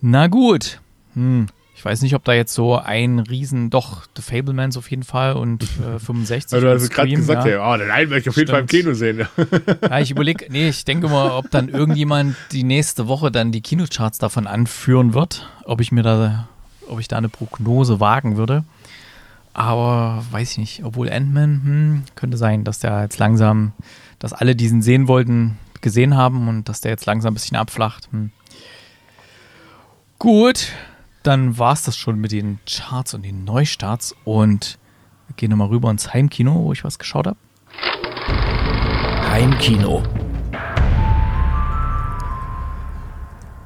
Na 0.00 0.26
gut. 0.28 0.80
Hm. 1.14 1.46
Ich 1.80 1.84
weiß 1.86 2.02
nicht, 2.02 2.14
ob 2.14 2.24
da 2.24 2.34
jetzt 2.34 2.52
so 2.52 2.76
ein 2.76 3.20
Riesen, 3.20 3.70
doch, 3.70 4.04
The 4.14 4.20
Fablemans 4.20 4.76
auf 4.76 4.90
jeden 4.90 5.02
Fall 5.02 5.32
und 5.32 5.62
äh, 5.62 5.98
65. 5.98 6.52
Also, 6.52 6.66
du 6.66 6.74
hast 6.74 6.90
gerade 6.90 7.08
gesagt, 7.08 7.46
ja. 7.46 7.52
ja, 7.52 7.72
oh, 7.72 7.76
den 7.78 7.90
einen 7.90 8.10
möchte 8.10 8.28
ich 8.28 8.28
auf 8.28 8.36
jeden 8.36 8.50
Fall 8.50 8.60
im. 8.60 8.66
Kino 8.66 8.92
sehen. 8.92 9.26
Ja, 9.88 9.98
ich 9.98 10.10
überlege, 10.10 10.44
nee, 10.50 10.68
ich 10.68 10.84
denke 10.84 11.08
mal, 11.08 11.30
ob 11.30 11.50
dann 11.50 11.70
irgendjemand 11.70 12.36
die 12.52 12.64
nächste 12.64 13.08
Woche 13.08 13.30
dann 13.30 13.50
die 13.50 13.62
Kinocharts 13.62 14.18
davon 14.18 14.46
anführen 14.46 15.14
wird, 15.14 15.48
ob 15.64 15.80
ich 15.80 15.90
mir 15.90 16.02
da, 16.02 16.48
ob 16.86 17.00
ich 17.00 17.08
da 17.08 17.16
eine 17.16 17.30
Prognose 17.30 17.98
wagen 17.98 18.36
würde. 18.36 18.64
Aber 19.52 20.24
weiß 20.30 20.52
ich 20.52 20.58
nicht, 20.58 20.84
obwohl 20.84 21.10
Ant-Man, 21.10 21.62
hm, 21.64 22.02
könnte 22.14 22.36
sein, 22.36 22.64
dass 22.64 22.78
der 22.78 23.02
jetzt 23.02 23.18
langsam, 23.18 23.72
dass 24.18 24.32
alle 24.32 24.54
diesen 24.54 24.80
sehen 24.82 25.08
wollten, 25.08 25.58
gesehen 25.80 26.16
haben 26.16 26.48
und 26.48 26.68
dass 26.68 26.80
der 26.80 26.92
jetzt 26.92 27.06
langsam 27.06 27.32
ein 27.32 27.34
bisschen 27.34 27.56
abflacht. 27.56 28.08
Hm. 28.12 28.30
Gut, 30.18 30.72
dann 31.22 31.58
war 31.58 31.72
es 31.72 31.82
das 31.82 31.96
schon 31.96 32.18
mit 32.20 32.32
den 32.32 32.58
Charts 32.66 33.14
und 33.14 33.22
den 33.22 33.44
Neustarts 33.44 34.14
und 34.24 34.78
wir 35.26 35.36
gehen 35.36 35.50
nochmal 35.50 35.68
rüber 35.68 35.90
ins 35.90 36.12
Heimkino, 36.12 36.64
wo 36.64 36.72
ich 36.72 36.84
was 36.84 36.98
geschaut 36.98 37.26
habe. 37.26 37.36
Heimkino. 39.30 40.02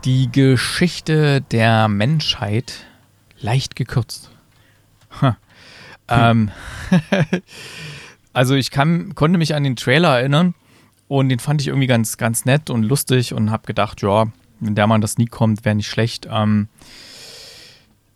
Die 0.04 0.30
Geschichte 0.30 1.40
der 1.40 1.88
Menschheit 1.88 2.84
leicht 3.40 3.76
gekürzt. 3.76 4.30
Ha. 5.22 5.36
Ähm, 6.08 6.50
also 8.32 8.54
ich 8.54 8.70
kann, 8.70 9.14
konnte 9.14 9.38
mich 9.38 9.54
an 9.54 9.64
den 9.64 9.76
Trailer 9.76 10.18
erinnern 10.18 10.54
und 11.08 11.28
den 11.28 11.38
fand 11.38 11.60
ich 11.60 11.68
irgendwie 11.68 11.86
ganz, 11.86 12.16
ganz 12.16 12.44
nett 12.44 12.70
und 12.70 12.82
lustig 12.82 13.34
und 13.34 13.50
habe 13.50 13.66
gedacht, 13.66 14.02
ja, 14.02 14.26
wenn 14.60 14.74
der 14.74 14.86
Mann 14.86 15.00
das 15.00 15.18
nie 15.18 15.26
kommt, 15.26 15.64
wäre 15.64 15.74
nicht 15.74 15.88
schlecht. 15.88 16.28
Ähm, 16.30 16.68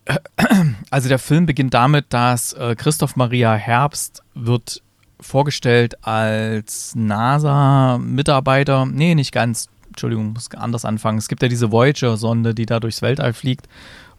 also 0.90 1.08
der 1.08 1.18
Film 1.18 1.46
beginnt 1.46 1.74
damit, 1.74 2.06
dass 2.10 2.52
äh, 2.54 2.74
Christoph 2.76 3.16
Maria 3.16 3.54
Herbst 3.54 4.22
wird 4.34 4.82
vorgestellt 5.20 6.04
als 6.06 6.94
NASA-Mitarbeiter. 6.94 8.86
Nee, 8.86 9.14
nicht 9.14 9.32
ganz. 9.32 9.68
Entschuldigung, 9.88 10.32
muss 10.32 10.50
anders 10.54 10.84
anfangen. 10.84 11.18
Es 11.18 11.28
gibt 11.28 11.42
ja 11.42 11.48
diese 11.48 11.72
Voyager-Sonde, 11.72 12.54
die 12.54 12.66
da 12.66 12.78
durchs 12.78 13.02
Weltall 13.02 13.32
fliegt, 13.32 13.68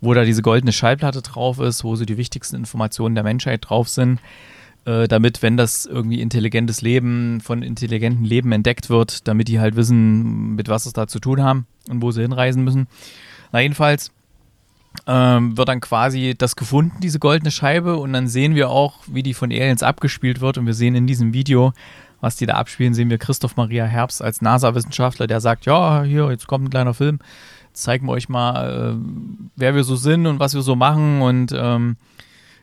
wo 0.01 0.13
da 0.13 0.23
diese 0.23 0.41
goldene 0.41 0.71
Schallplatte 0.71 1.21
drauf 1.21 1.59
ist, 1.59 1.83
wo 1.83 1.95
so 1.95 2.05
die 2.05 2.17
wichtigsten 2.17 2.55
Informationen 2.55 3.15
der 3.15 3.23
Menschheit 3.23 3.69
drauf 3.69 3.89
sind. 3.89 4.19
Äh, 4.85 5.07
damit, 5.07 5.41
wenn 5.41 5.57
das 5.57 5.85
irgendwie 5.85 6.21
intelligentes 6.21 6.81
Leben 6.81 7.41
von 7.41 7.63
intelligentem 7.63 8.23
Leben 8.23 8.51
entdeckt 8.51 8.89
wird, 8.89 9.27
damit 9.27 9.47
die 9.49 9.59
halt 9.59 9.75
wissen, 9.75 10.55
mit 10.55 10.69
was 10.69 10.85
es 10.85 10.93
da 10.93 11.07
zu 11.07 11.19
tun 11.19 11.43
haben 11.43 11.67
und 11.89 12.01
wo 12.01 12.11
sie 12.11 12.21
hinreisen 12.21 12.63
müssen. 12.63 12.87
Na, 13.51 13.59
jedenfalls 13.59 14.11
ähm, 15.05 15.57
wird 15.57 15.69
dann 15.69 15.81
quasi 15.81 16.33
das 16.37 16.55
gefunden, 16.55 16.97
diese 17.01 17.19
goldene 17.19 17.51
Scheibe, 17.51 17.97
und 17.97 18.13
dann 18.13 18.27
sehen 18.27 18.55
wir 18.55 18.69
auch, 18.69 18.95
wie 19.07 19.23
die 19.23 19.33
von 19.33 19.51
Aliens 19.51 19.83
abgespielt 19.83 20.41
wird. 20.41 20.57
Und 20.57 20.65
wir 20.65 20.73
sehen 20.73 20.95
in 20.95 21.07
diesem 21.07 21.33
Video, 21.33 21.73
was 22.21 22.37
die 22.37 22.45
da 22.45 22.55
abspielen, 22.55 22.93
sehen 22.93 23.09
wir 23.09 23.17
Christoph 23.17 23.57
Maria 23.57 23.85
Herbst 23.85 24.21
als 24.21 24.41
NASA-Wissenschaftler, 24.41 25.27
der 25.27 25.41
sagt, 25.41 25.65
ja, 25.65 26.03
hier, 26.03 26.29
jetzt 26.31 26.47
kommt 26.47 26.65
ein 26.65 26.69
kleiner 26.69 26.93
Film, 26.93 27.19
zeigen 27.73 28.07
wir 28.07 28.13
euch 28.13 28.29
mal, 28.29 28.95
äh, 28.95 29.49
wer 29.55 29.75
wir 29.75 29.83
so 29.83 29.95
sind 29.95 30.27
und 30.27 30.39
was 30.39 30.53
wir 30.53 30.61
so 30.61 30.75
machen. 30.75 31.21
Und 31.21 31.51
ähm, 31.55 31.97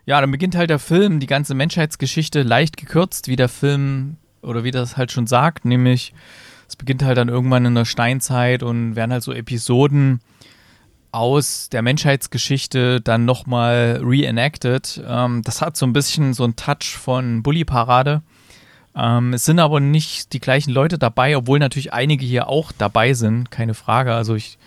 ja, 0.04 0.20
dann 0.20 0.30
beginnt 0.30 0.56
halt 0.56 0.70
der 0.70 0.78
Film, 0.78 1.20
die 1.20 1.26
ganze 1.26 1.54
Menschheitsgeschichte 1.54 2.42
leicht 2.42 2.76
gekürzt, 2.76 3.28
wie 3.28 3.36
der 3.36 3.48
Film 3.48 4.16
oder 4.42 4.64
wie 4.64 4.70
das 4.70 4.96
halt 4.96 5.12
schon 5.12 5.26
sagt, 5.26 5.64
nämlich 5.64 6.14
es 6.68 6.76
beginnt 6.76 7.02
halt 7.02 7.18
dann 7.18 7.28
irgendwann 7.28 7.64
in 7.64 7.74
der 7.74 7.84
Steinzeit 7.84 8.62
und 8.62 8.96
werden 8.96 9.12
halt 9.12 9.22
so 9.22 9.32
Episoden 9.32 10.20
aus 11.12 11.68
der 11.70 11.82
Menschheitsgeschichte 11.82 13.00
dann 13.00 13.24
nochmal 13.24 14.00
reenacted. 14.02 15.02
Ähm, 15.06 15.42
das 15.42 15.62
hat 15.62 15.76
so 15.76 15.86
ein 15.86 15.92
bisschen 15.92 16.34
so 16.34 16.44
einen 16.44 16.56
Touch 16.56 16.96
von 16.96 17.42
Bully-Parade. 17.42 18.22
Ähm, 18.94 19.32
es 19.32 19.44
sind 19.44 19.58
aber 19.58 19.80
nicht 19.80 20.32
die 20.32 20.40
gleichen 20.40 20.72
Leute 20.72 20.98
dabei, 20.98 21.36
obwohl 21.36 21.58
natürlich 21.58 21.92
einige 21.92 22.24
hier 22.24 22.48
auch 22.48 22.72
dabei 22.76 23.14
sind, 23.14 23.50
keine 23.50 23.74
Frage. 23.74 24.12
Also 24.14 24.34
ich, 24.34 24.58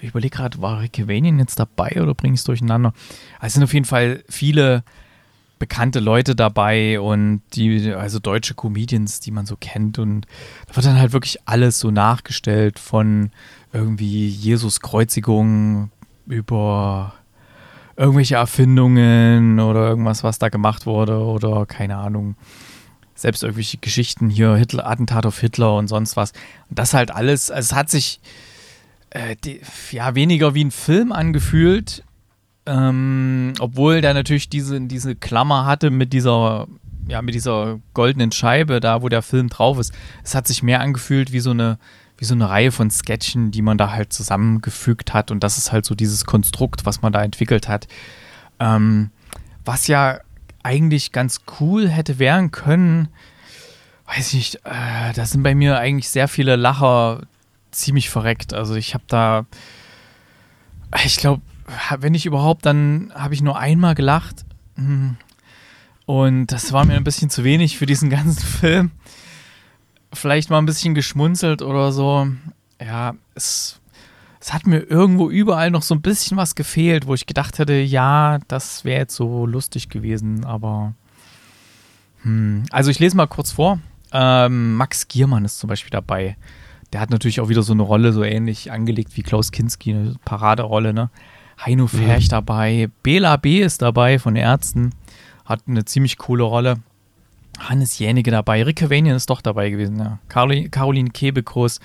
ich 0.00 0.10
überlege 0.10 0.36
gerade, 0.36 0.60
war 0.60 0.80
Rick 0.80 1.06
Vanian 1.06 1.38
jetzt 1.38 1.58
dabei 1.58 2.00
oder 2.02 2.14
bringe 2.14 2.34
ich 2.34 2.40
es 2.40 2.44
durcheinander? 2.44 2.92
Also 3.38 3.46
es 3.46 3.52
sind 3.54 3.64
auf 3.64 3.74
jeden 3.74 3.86
Fall 3.86 4.24
viele 4.28 4.84
bekannte 5.62 6.00
Leute 6.00 6.34
dabei 6.34 6.98
und 6.98 7.40
die, 7.54 7.92
also 7.92 8.18
deutsche 8.18 8.54
Comedians, 8.54 9.20
die 9.20 9.30
man 9.30 9.46
so 9.46 9.56
kennt. 9.56 10.00
Und 10.00 10.26
da 10.66 10.74
wird 10.74 10.86
dann 10.86 10.98
halt 10.98 11.12
wirklich 11.12 11.38
alles 11.44 11.78
so 11.78 11.92
nachgestellt 11.92 12.80
von 12.80 13.30
irgendwie 13.72 14.26
Jesus 14.26 14.80
Kreuzigung 14.80 15.92
über 16.26 17.14
irgendwelche 17.96 18.34
Erfindungen 18.34 19.60
oder 19.60 19.88
irgendwas, 19.88 20.24
was 20.24 20.40
da 20.40 20.48
gemacht 20.48 20.84
wurde 20.84 21.18
oder 21.18 21.64
keine 21.64 21.96
Ahnung. 21.96 22.34
Selbst 23.14 23.44
irgendwelche 23.44 23.78
Geschichten 23.78 24.30
hier, 24.30 24.56
Hitler, 24.56 24.88
Attentat 24.88 25.26
auf 25.26 25.38
Hitler 25.38 25.76
und 25.76 25.86
sonst 25.86 26.16
was. 26.16 26.32
Und 26.70 26.78
das 26.80 26.92
halt 26.92 27.12
alles, 27.12 27.52
also 27.52 27.72
es 27.72 27.78
hat 27.78 27.88
sich 27.88 28.20
äh, 29.12 29.36
die, 29.44 29.60
ja 29.90 30.14
weniger 30.14 30.54
wie 30.54 30.64
ein 30.64 30.70
Film 30.70 31.12
angefühlt, 31.12 32.02
ähm, 32.64 33.52
obwohl 33.60 34.00
der 34.00 34.14
natürlich 34.14 34.48
diese, 34.48 34.80
diese 34.80 35.14
Klammer 35.14 35.66
hatte 35.66 35.90
mit 35.90 36.12
dieser, 36.12 36.66
ja, 37.08 37.20
mit 37.20 37.34
dieser 37.34 37.80
goldenen 37.92 38.32
Scheibe, 38.32 38.80
da 38.80 39.02
wo 39.02 39.08
der 39.08 39.22
Film 39.22 39.48
drauf 39.48 39.78
ist. 39.78 39.92
Es 40.24 40.34
hat 40.34 40.46
sich 40.46 40.62
mehr 40.62 40.80
angefühlt 40.80 41.32
wie 41.32 41.40
so 41.40 41.50
eine, 41.50 41.78
wie 42.16 42.24
so 42.24 42.34
eine 42.34 42.48
Reihe 42.48 42.72
von 42.72 42.90
Sketchen, 42.90 43.50
die 43.50 43.62
man 43.62 43.78
da 43.78 43.92
halt 43.92 44.12
zusammengefügt 44.12 45.12
hat. 45.12 45.30
Und 45.30 45.42
das 45.42 45.58
ist 45.58 45.72
halt 45.72 45.84
so 45.84 45.94
dieses 45.94 46.24
Konstrukt, 46.24 46.86
was 46.86 47.02
man 47.02 47.12
da 47.12 47.22
entwickelt 47.22 47.68
hat. 47.68 47.88
Ähm, 48.60 49.10
was 49.64 49.88
ja 49.88 50.20
eigentlich 50.62 51.12
ganz 51.12 51.40
cool 51.60 51.88
hätte 51.88 52.18
werden 52.18 52.50
können, 52.50 53.08
weiß 54.06 54.28
ich 54.28 54.34
nicht, 54.34 54.54
äh, 54.64 55.12
da 55.14 55.26
sind 55.26 55.42
bei 55.42 55.54
mir 55.54 55.78
eigentlich 55.78 56.08
sehr 56.08 56.28
viele 56.28 56.56
Lacher 56.56 57.22
ziemlich 57.72 58.10
verreckt. 58.10 58.54
Also 58.54 58.74
ich 58.74 58.94
habe 58.94 59.04
da, 59.08 59.46
ich 61.04 61.16
glaube, 61.16 61.42
wenn 61.98 62.14
ich 62.14 62.26
überhaupt, 62.26 62.66
dann 62.66 63.12
habe 63.14 63.34
ich 63.34 63.42
nur 63.42 63.58
einmal 63.58 63.94
gelacht. 63.94 64.44
Hm. 64.76 65.16
Und 66.06 66.46
das 66.48 66.72
war 66.72 66.84
mir 66.84 66.94
ein 66.94 67.04
bisschen 67.04 67.30
zu 67.30 67.44
wenig 67.44 67.78
für 67.78 67.86
diesen 67.86 68.10
ganzen 68.10 68.46
Film. 68.46 68.90
Vielleicht 70.12 70.50
mal 70.50 70.58
ein 70.58 70.66
bisschen 70.66 70.94
geschmunzelt 70.94 71.62
oder 71.62 71.92
so. 71.92 72.28
Ja, 72.80 73.14
es 73.34 73.80
es 74.42 74.52
hat 74.52 74.66
mir 74.66 74.80
irgendwo 74.80 75.30
überall 75.30 75.70
noch 75.70 75.82
so 75.82 75.94
ein 75.94 76.02
bisschen 76.02 76.36
was 76.36 76.56
gefehlt, 76.56 77.06
wo 77.06 77.14
ich 77.14 77.26
gedacht 77.26 77.60
hätte, 77.60 77.74
ja, 77.74 78.40
das 78.48 78.84
wäre 78.84 78.98
jetzt 78.98 79.14
so 79.14 79.46
lustig 79.46 79.88
gewesen, 79.88 80.44
aber 80.44 80.94
hm. 82.22 82.64
also 82.70 82.90
ich 82.90 82.98
lese 82.98 83.16
mal 83.16 83.28
kurz 83.28 83.52
vor. 83.52 83.78
Ähm, 84.10 84.74
Max 84.74 85.06
Giermann 85.06 85.44
ist 85.44 85.60
zum 85.60 85.68
Beispiel 85.68 85.90
dabei. 85.90 86.36
Der 86.92 87.00
hat 87.00 87.10
natürlich 87.10 87.40
auch 87.40 87.48
wieder 87.48 87.62
so 87.62 87.72
eine 87.72 87.82
Rolle 87.82 88.12
so 88.12 88.22
ähnlich 88.22 88.70
angelegt 88.70 89.16
wie 89.16 89.22
Klaus 89.22 89.50
Kinski, 89.50 89.92
eine 89.92 90.16
Paraderolle, 90.24 90.92
ne? 90.92 91.10
Heino 91.64 91.86
Ferch 91.86 92.26
mhm. 92.26 92.30
dabei, 92.30 92.90
Bela 93.02 93.36
B. 93.36 93.62
ist 93.62 93.82
dabei 93.82 94.18
von 94.18 94.36
Ärzten, 94.36 94.90
hat 95.44 95.60
eine 95.66 95.84
ziemlich 95.84 96.18
coole 96.18 96.42
Rolle. 96.42 96.78
Hannes 97.58 97.98
Jänige 97.98 98.30
dabei, 98.30 98.62
Rick 98.62 98.76
Cavanian 98.76 99.16
ist 99.16 99.30
doch 99.30 99.40
dabei 99.40 99.70
gewesen, 99.70 99.98
ja. 99.98 100.18
Caroline 100.28 101.10
Kebekus, 101.10 101.80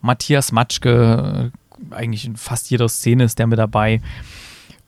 Matthias 0.00 0.52
Matschke, 0.52 1.50
äh, 1.90 1.94
eigentlich 1.94 2.26
in 2.26 2.36
fast 2.36 2.70
jeder 2.70 2.88
Szene 2.88 3.24
ist 3.24 3.38
der 3.38 3.46
mit 3.46 3.58
dabei 3.58 4.00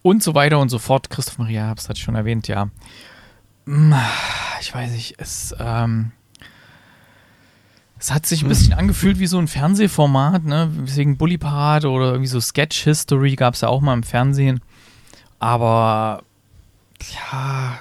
und 0.02 0.22
so 0.22 0.35
weiter 0.35 0.61
und 0.61 0.68
so 0.68 0.79
fort. 0.79 1.11
Christoph 1.11 1.38
Maria 1.38 1.66
Herbst 1.66 1.90
ich 1.90 1.98
schon 1.98 2.14
erwähnt, 2.14 2.48
ja. 2.48 2.70
Hm, 3.66 3.94
ich 4.61 4.74
weiß 4.74 4.92
nicht, 4.92 5.16
es, 5.18 5.55
ähm, 5.59 6.12
es 7.98 8.12
hat 8.12 8.26
sich 8.26 8.42
ein 8.42 8.48
bisschen 8.48 8.74
angefühlt 8.74 9.18
wie 9.18 9.26
so 9.26 9.38
ein 9.38 9.48
Fernsehformat, 9.48 10.44
ne? 10.44 10.70
Wegen 10.72 11.16
Bully 11.16 11.38
Parade 11.38 11.88
oder 11.88 12.06
irgendwie 12.06 12.28
so 12.28 12.40
Sketch 12.40 12.85
History 12.85 13.37
gab 13.37 13.54
es 13.54 13.62
ja 13.62 13.68
auch 13.68 13.80
mal 13.80 13.94
im 13.94 14.02
Fernsehen. 14.02 14.61
Aber 15.38 16.22
ja, 17.00 17.78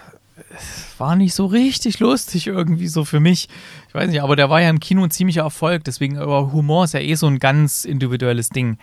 es 0.58 1.00
war 1.00 1.16
nicht 1.16 1.34
so 1.34 1.46
richtig 1.46 2.00
lustig 2.00 2.48
irgendwie 2.48 2.88
so 2.88 3.04
für 3.04 3.20
mich. 3.20 3.50
Ich 3.90 3.94
weiß 3.94 4.10
nicht, 4.10 4.22
aber 4.22 4.36
der 4.36 4.50
war 4.50 4.62
ja 4.62 4.70
im 4.70 4.80
Kino 4.80 5.04
ein 5.04 5.12
ziemlicher 5.12 5.42
Erfolg. 5.42 5.84
Deswegen, 5.84 6.18
aber 6.18 6.54
Humor 6.54 6.86
ist 6.86 6.94
ja 6.94 7.02
eh 7.02 7.16
so 7.16 7.28
ein 7.28 7.40
ganz 7.40 7.84
individuelles 7.84 8.50
Ding. 8.50 8.78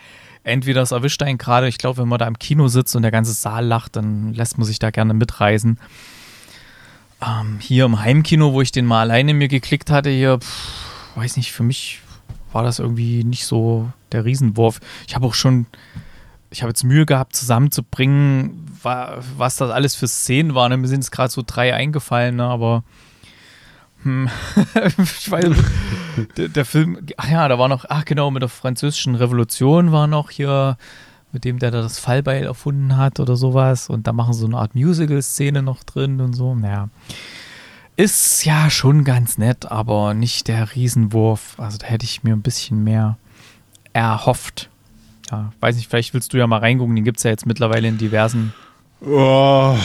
Entweder 0.45 0.83
es 0.83 0.91
erwischt 0.91 1.23
einen 1.23 1.39
gerade, 1.39 1.69
ich 1.69 1.79
glaube, 1.79 2.03
wenn 2.03 2.09
man 2.09 2.19
da 2.19 2.27
im 2.27 2.39
Kino 2.39 2.69
sitzt 2.69 2.95
und 2.97 3.03
der 3.03 3.11
ganze 3.11 3.33
Saal 3.33 3.65
lacht, 3.65 3.97
dann 3.97 4.35
lässt 4.35 4.59
man 4.59 4.67
sich 4.67 4.79
da 4.79 4.91
gerne 4.91 5.15
mitreisen. 5.15 5.79
Ähm, 7.23 7.59
hier 7.61 7.85
im 7.85 8.01
Heimkino, 8.01 8.53
wo 8.53 8.61
ich 8.61 8.73
den 8.73 8.85
mal 8.85 9.03
alleine 9.03 9.35
mir 9.35 9.49
geklickt 9.49 9.91
hatte, 9.91 10.11
hier, 10.11 10.39
pff, 10.39 10.92
weiß 11.15 11.37
nicht, 11.37 11.53
für 11.53 11.63
mich 11.63 12.01
war 12.53 12.63
das 12.63 12.79
irgendwie 12.79 13.25
nicht 13.25 13.47
so 13.47 13.91
der 14.13 14.25
Riesenwurf. 14.25 14.81
Ich 15.07 15.15
habe 15.15 15.27
auch 15.27 15.35
schon, 15.35 15.67
ich 16.51 16.63
habe 16.63 16.71
jetzt 16.71 16.85
Mühe 16.85 17.07
gehabt, 17.07 17.35
zusammenzubringen, 17.35 18.67
was 18.83 19.57
das 19.57 19.71
alles 19.71 19.95
für 19.95 20.09
Szenen 20.09 20.55
waren. 20.55 20.79
Mir 20.81 20.89
sind 20.89 21.01
es 21.01 21.11
gerade 21.11 21.33
so 21.33 21.43
drei 21.47 21.75
eingefallen, 21.75 22.37
ne, 22.37 22.45
aber 22.45 22.85
hm, 24.03 24.29
ich 24.99 25.31
weiß, 25.31 25.51
der, 26.37 26.49
der, 26.49 26.65
Film, 26.65 27.07
ach 27.17 27.31
ja, 27.31 27.49
da 27.49 27.59
war 27.59 27.69
noch, 27.69 27.85
ach 27.89 28.05
genau, 28.05 28.31
mit 28.31 28.43
der 28.43 28.49
französischen 28.49 29.15
Revolution 29.15 29.93
war 29.93 30.07
noch 30.07 30.31
hier, 30.31 30.77
mit 31.31 31.45
dem 31.45 31.59
der 31.59 31.71
da 31.71 31.83
das 31.83 31.99
Fallbeil 31.99 32.45
erfunden 32.45 32.97
hat 32.97 33.21
oder 33.21 33.37
sowas. 33.37 33.89
Und 33.89 34.07
da 34.07 34.13
machen 34.13 34.35
so 34.35 34.47
eine 34.47 34.59
Art 34.59 34.75
Musical-Szene 34.75 35.63
noch 35.63 35.85
drin 35.85 36.21
und 36.21 36.35
so. 36.35 36.55
Naja. 36.55 36.89
Ist 37.97 38.45
ja 38.45 38.71
schon 38.71 39.05
ganz 39.05 39.39
nett, 39.39 39.71
aber 39.71 40.15
nicht 40.15 40.49
der 40.49 40.75
Riesenwurf. 40.75 41.55
Also 41.59 41.79
da 41.79 41.87
hätte 41.87 42.05
ich 42.05 42.23
mir 42.25 42.35
ein 42.35 42.43
bisschen 42.43 42.83
mehr 42.83 43.19
erhofft. 43.93 44.71
Ja, 45.31 45.53
weiß 45.61 45.77
nicht, 45.77 45.89
vielleicht 45.89 46.15
willst 46.15 46.33
du 46.33 46.39
ja 46.39 46.47
mal 46.47 46.59
reingucken. 46.59 46.97
Den 46.97 47.05
gibt 47.05 47.19
es 47.19 47.25
ja 47.25 47.31
jetzt 47.31 47.47
mittlerweile 47.47 47.89
in 47.89 47.99
diversen 47.99 48.55
oh, 49.01 49.77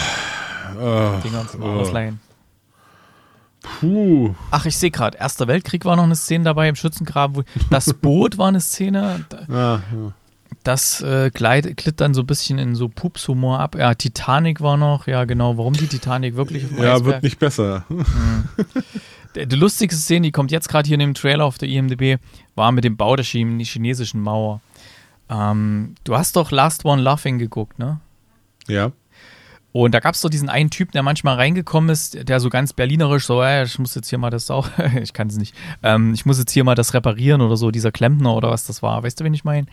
oh, 0.79 1.11
Dingern 1.23 1.47
zum 1.49 1.63
oh. 1.63 1.79
Ausleihen. 1.79 2.19
Puh. 3.61 4.33
Ach, 4.51 4.65
ich 4.65 4.77
sehe 4.77 4.91
gerade, 4.91 5.17
Erster 5.17 5.47
Weltkrieg 5.47 5.83
war 5.83 5.95
noch 5.95 6.03
eine 6.03 6.15
Szene 6.15 6.45
dabei 6.45 6.69
im 6.69 6.75
Schützengraben. 6.75 7.43
Das 7.69 7.93
Boot 7.93 8.37
war 8.37 8.47
eine 8.47 8.61
Szene. 8.61 9.25
Ja, 9.49 9.75
ja. 9.75 10.13
Das 10.67 11.01
äh, 11.01 11.31
glitt, 11.33 11.77
glitt 11.77 12.01
dann 12.01 12.13
so 12.13 12.23
ein 12.23 12.27
bisschen 12.27 12.59
in 12.59 12.75
so 12.75 12.89
Pupshumor 12.89 13.61
ab. 13.61 13.77
Ja, 13.77 13.93
Titanic 13.93 14.59
war 14.59 14.75
noch. 14.75 15.07
Ja, 15.07 15.23
genau. 15.23 15.57
Warum 15.57 15.71
die 15.71 15.87
Titanic 15.87 16.35
wirklich 16.35 16.65
auf 16.65 16.71
Ja, 16.77 16.95
Eisberg? 16.95 17.05
wird 17.05 17.23
nicht 17.23 17.39
besser. 17.39 17.85
Mhm. 17.89 18.49
Die, 19.35 19.55
lustigste 19.55 19.99
Szene, 20.01 20.27
die 20.27 20.31
kommt 20.31 20.51
jetzt 20.51 20.67
gerade 20.67 20.87
hier 20.87 20.95
in 20.95 20.99
dem 20.99 21.13
Trailer 21.13 21.45
auf 21.45 21.57
der 21.57 21.69
IMDb, 21.69 22.19
war 22.55 22.71
mit 22.71 22.83
dem 22.83 22.97
Bau 22.97 23.15
der 23.15 23.23
chinesischen 23.23 24.21
Mauer. 24.21 24.61
Ähm, 25.29 25.95
du 26.03 26.17
hast 26.17 26.35
doch 26.35 26.51
Last 26.51 26.83
One 26.85 27.01
Laughing 27.01 27.37
geguckt, 27.37 27.77
ne? 27.79 27.99
Ja. 28.67 28.91
Und 29.71 29.93
da 29.93 29.99
gab 29.99 30.15
es 30.15 30.21
so 30.21 30.27
diesen 30.27 30.49
einen 30.49 30.69
Typen, 30.69 30.91
der 30.93 31.03
manchmal 31.03 31.35
reingekommen 31.35 31.89
ist, 31.91 32.27
der 32.27 32.39
so 32.39 32.49
ganz 32.49 32.73
berlinerisch 32.73 33.25
so, 33.25 33.41
äh, 33.41 33.63
ich 33.63 33.77
muss 33.79 33.95
jetzt 33.95 34.09
hier 34.09 34.17
mal 34.17 34.31
das 34.31 34.49
auch, 34.49 34.67
ich 35.01 35.13
kann 35.13 35.27
es 35.27 35.37
nicht, 35.37 35.55
ähm, 35.83 36.13
ich 36.13 36.25
muss 36.25 36.39
jetzt 36.39 36.51
hier 36.51 36.63
mal 36.63 36.75
das 36.75 36.93
reparieren 36.93 37.41
oder 37.41 37.55
so, 37.55 37.71
dieser 37.71 37.91
Klempner 37.91 38.33
oder 38.33 38.49
was 38.49 38.65
das 38.65 38.81
war. 38.81 39.03
Weißt 39.03 39.19
du, 39.19 39.23
wen 39.23 39.33
ich 39.33 39.43
meine? 39.45 39.67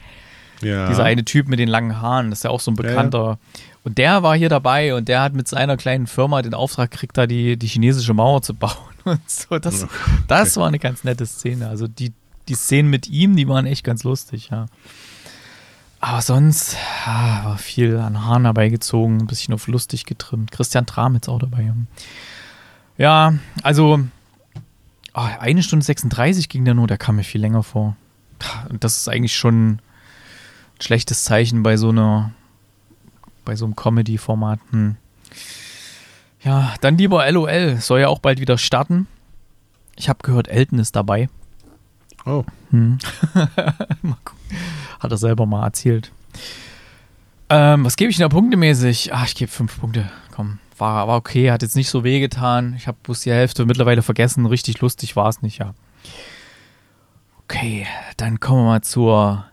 Ja. 0.64 0.88
Dieser 0.88 1.05
eine 1.05 1.24
Typ 1.24 1.48
mit 1.48 1.59
den 1.59 1.68
langen 1.68 2.00
Haaren, 2.00 2.31
das 2.31 2.40
ist 2.40 2.42
ja 2.44 2.50
auch 2.50 2.61
so 2.61 2.70
ein 2.70 2.77
bekannter. 2.77 3.24
Ja. 3.24 3.38
Und 3.85 3.98
der 3.98 4.22
war 4.22 4.37
hier 4.37 4.48
dabei 4.48 4.94
und 4.94 5.09
der 5.09 5.20
hat 5.20 5.35
mit 5.35 5.46
seiner 5.46 5.77
kleinen 5.77 6.07
Firma 6.07 6.40
den 6.40 6.55
Auftrag 6.55 6.90
gekriegt, 6.90 7.16
da 7.18 7.27
die, 7.27 7.57
die 7.59 7.66
chinesische 7.66 8.14
Mauer 8.14 8.42
zu 8.42 8.55
bauen. 8.55 8.72
Und 9.05 9.31
so, 9.31 9.59
das, 9.59 9.85
okay. 9.85 9.92
das 10.29 10.57
war 10.57 10.66
eine 10.66 10.79
ganz 10.79 11.05
nette 11.05 11.27
Szene. 11.27 11.68
Also 11.68 11.87
die, 11.87 12.12
die 12.48 12.55
Szenen 12.55 12.88
mit 12.88 13.09
ihm, 13.09 13.37
die 13.37 13.46
waren 13.46 13.66
echt 13.66 13.85
ganz 13.85 14.03
lustig, 14.03 14.48
ja. 14.50 14.66
Aber 16.00 16.20
sonst 16.20 16.77
ja, 17.07 17.44
war 17.44 17.59
viel 17.59 17.96
an 17.96 18.24
Haaren 18.27 18.44
herbeigezogen, 18.44 19.20
ein 19.20 19.27
bisschen 19.27 19.55
auf 19.55 19.66
lustig 19.68 20.05
getrimmt. 20.05 20.53
Christian 20.53 20.85
Tramitz 20.85 21.29
auch 21.29 21.38
dabei. 21.38 21.72
Ja, 22.98 23.35
also 23.62 24.00
oh, 25.14 25.29
eine 25.40 25.62
Stunde 25.62 25.85
36 25.85 26.48
ging 26.48 26.64
der 26.64 26.74
nur, 26.74 26.87
der 26.87 26.98
kam 26.98 27.16
mir 27.16 27.24
viel 27.24 27.40
länger 27.40 27.62
vor. 27.62 27.96
Und 28.68 28.85
das 28.85 28.98
ist 28.98 29.09
eigentlich 29.09 29.35
schon 29.35 29.79
schlechtes 30.85 31.25
Zeichen 31.25 31.62
bei 31.62 31.77
so 31.77 31.88
einer, 31.88 32.33
bei 33.44 33.57
so 33.57 33.64
einem 33.64 33.75
Comedy-Format. 33.75 34.61
Hm. 34.70 34.97
Ja, 36.42 36.75
dann 36.81 36.99
lieber 36.99 37.31
LOL, 37.31 37.79
soll 37.81 38.01
ja 38.01 38.09
auch 38.09 38.18
bald 38.18 38.38
wieder 38.38 38.59
starten. 38.59 39.07
Ich 39.97 40.09
habe 40.09 40.18
gehört, 40.23 40.49
Elton 40.49 40.79
ist 40.79 40.94
dabei. 40.94 41.29
Oh. 42.27 42.44
Hm. 42.70 42.99
Hat 45.01 45.11
er 45.11 45.16
selber 45.16 45.47
mal 45.47 45.64
erzählt. 45.64 46.12
Ähm, 47.49 47.85
was 47.85 47.97
gebe 47.97 48.11
ich 48.11 48.16
denn 48.16 48.25
da 48.25 48.29
punktemäßig? 48.29 49.12
Ach, 49.12 49.27
ich 49.27 49.35
gebe 49.35 49.51
fünf 49.51 49.79
Punkte. 49.79 50.11
Komm, 50.33 50.59
war, 50.79 51.09
war 51.09 51.16
okay, 51.16 51.51
hat 51.51 51.62
jetzt 51.62 51.77
nicht 51.77 51.88
so 51.88 52.05
wehgetan. 52.05 52.75
Ich 52.77 52.87
habe 52.87 52.99
bloß 53.03 53.20
die 53.20 53.33
Hälfte 53.33 53.66
mittlerweile 53.66 54.03
vergessen. 54.03 54.47
Richtig 54.47 54.81
lustig 54.81 55.16
war 55.16 55.29
es 55.29 55.42
nicht, 55.42 55.59
ja. 55.59 55.75
Okay, 57.44 57.87
dann 58.16 58.40
kommen 58.40 58.62
wir 58.62 58.66
mal 58.66 58.81
zur 58.83 59.44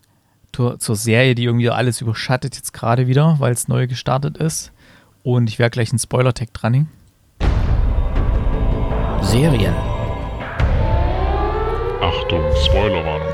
zur, 0.53 0.79
zur 0.79 0.95
Serie, 0.95 1.35
die 1.35 1.45
irgendwie 1.45 1.69
alles 1.69 2.01
überschattet 2.01 2.55
jetzt 2.55 2.73
gerade 2.73 3.07
wieder, 3.07 3.35
weil 3.39 3.53
es 3.53 3.67
neu 3.67 3.87
gestartet 3.87 4.37
ist. 4.37 4.71
Und 5.23 5.49
ich 5.49 5.59
werde 5.59 5.71
gleich 5.71 5.91
einen 5.91 5.99
Spoiler-Tag 5.99 6.53
dranhängen. 6.53 6.89
Serien. 9.21 9.75
Achtung, 12.01 12.41
Spoilerwarnung. 12.65 13.27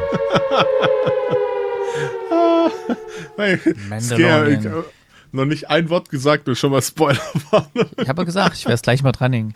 Mandalorian. 3.89 4.65
Ich, 4.65 4.69
noch 5.32 5.45
nicht 5.45 5.69
ein 5.69 5.89
Wort 5.89 6.10
gesagt 6.10 6.47
und 6.47 6.56
schon 6.56 6.71
mal 6.71 6.82
Spoilerwarnung. 6.82 7.89
Ich 8.01 8.10
habe 8.10 8.21
ja 8.21 8.25
gesagt, 8.25 8.58
ich 8.58 8.65
werde 8.65 8.75
es 8.75 8.82
gleich 8.82 9.03
mal 9.03 9.12
dranhängen. 9.13 9.56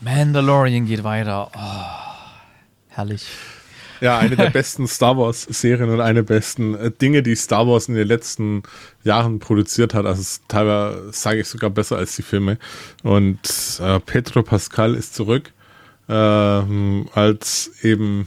Mandalorian 0.00 0.86
geht 0.86 1.04
weiter. 1.04 1.50
Oh, 1.54 2.88
herrlich. 2.88 3.26
Ja, 4.00 4.18
eine 4.18 4.36
der 4.36 4.50
besten 4.52 4.86
Star 4.86 5.16
Wars-Serien 5.16 5.90
und 5.90 6.00
eine 6.00 6.22
der 6.22 6.34
besten 6.34 6.74
äh, 6.74 6.90
Dinge, 6.90 7.22
die 7.22 7.36
Star 7.36 7.66
Wars 7.66 7.88
in 7.88 7.94
den 7.94 8.06
letzten 8.06 8.62
Jahren 9.04 9.38
produziert 9.38 9.94
hat. 9.94 10.06
Also 10.06 10.40
teilweise 10.48 11.12
sage 11.12 11.40
ich 11.40 11.48
sogar 11.48 11.70
besser 11.70 11.96
als 11.96 12.16
die 12.16 12.22
Filme. 12.22 12.58
Und 13.02 13.38
äh, 13.80 14.00
Pedro 14.00 14.42
Pascal 14.42 14.94
ist 14.94 15.14
zurück 15.14 15.52
äh, 16.08 16.12
als 16.12 17.70
eben 17.82 18.26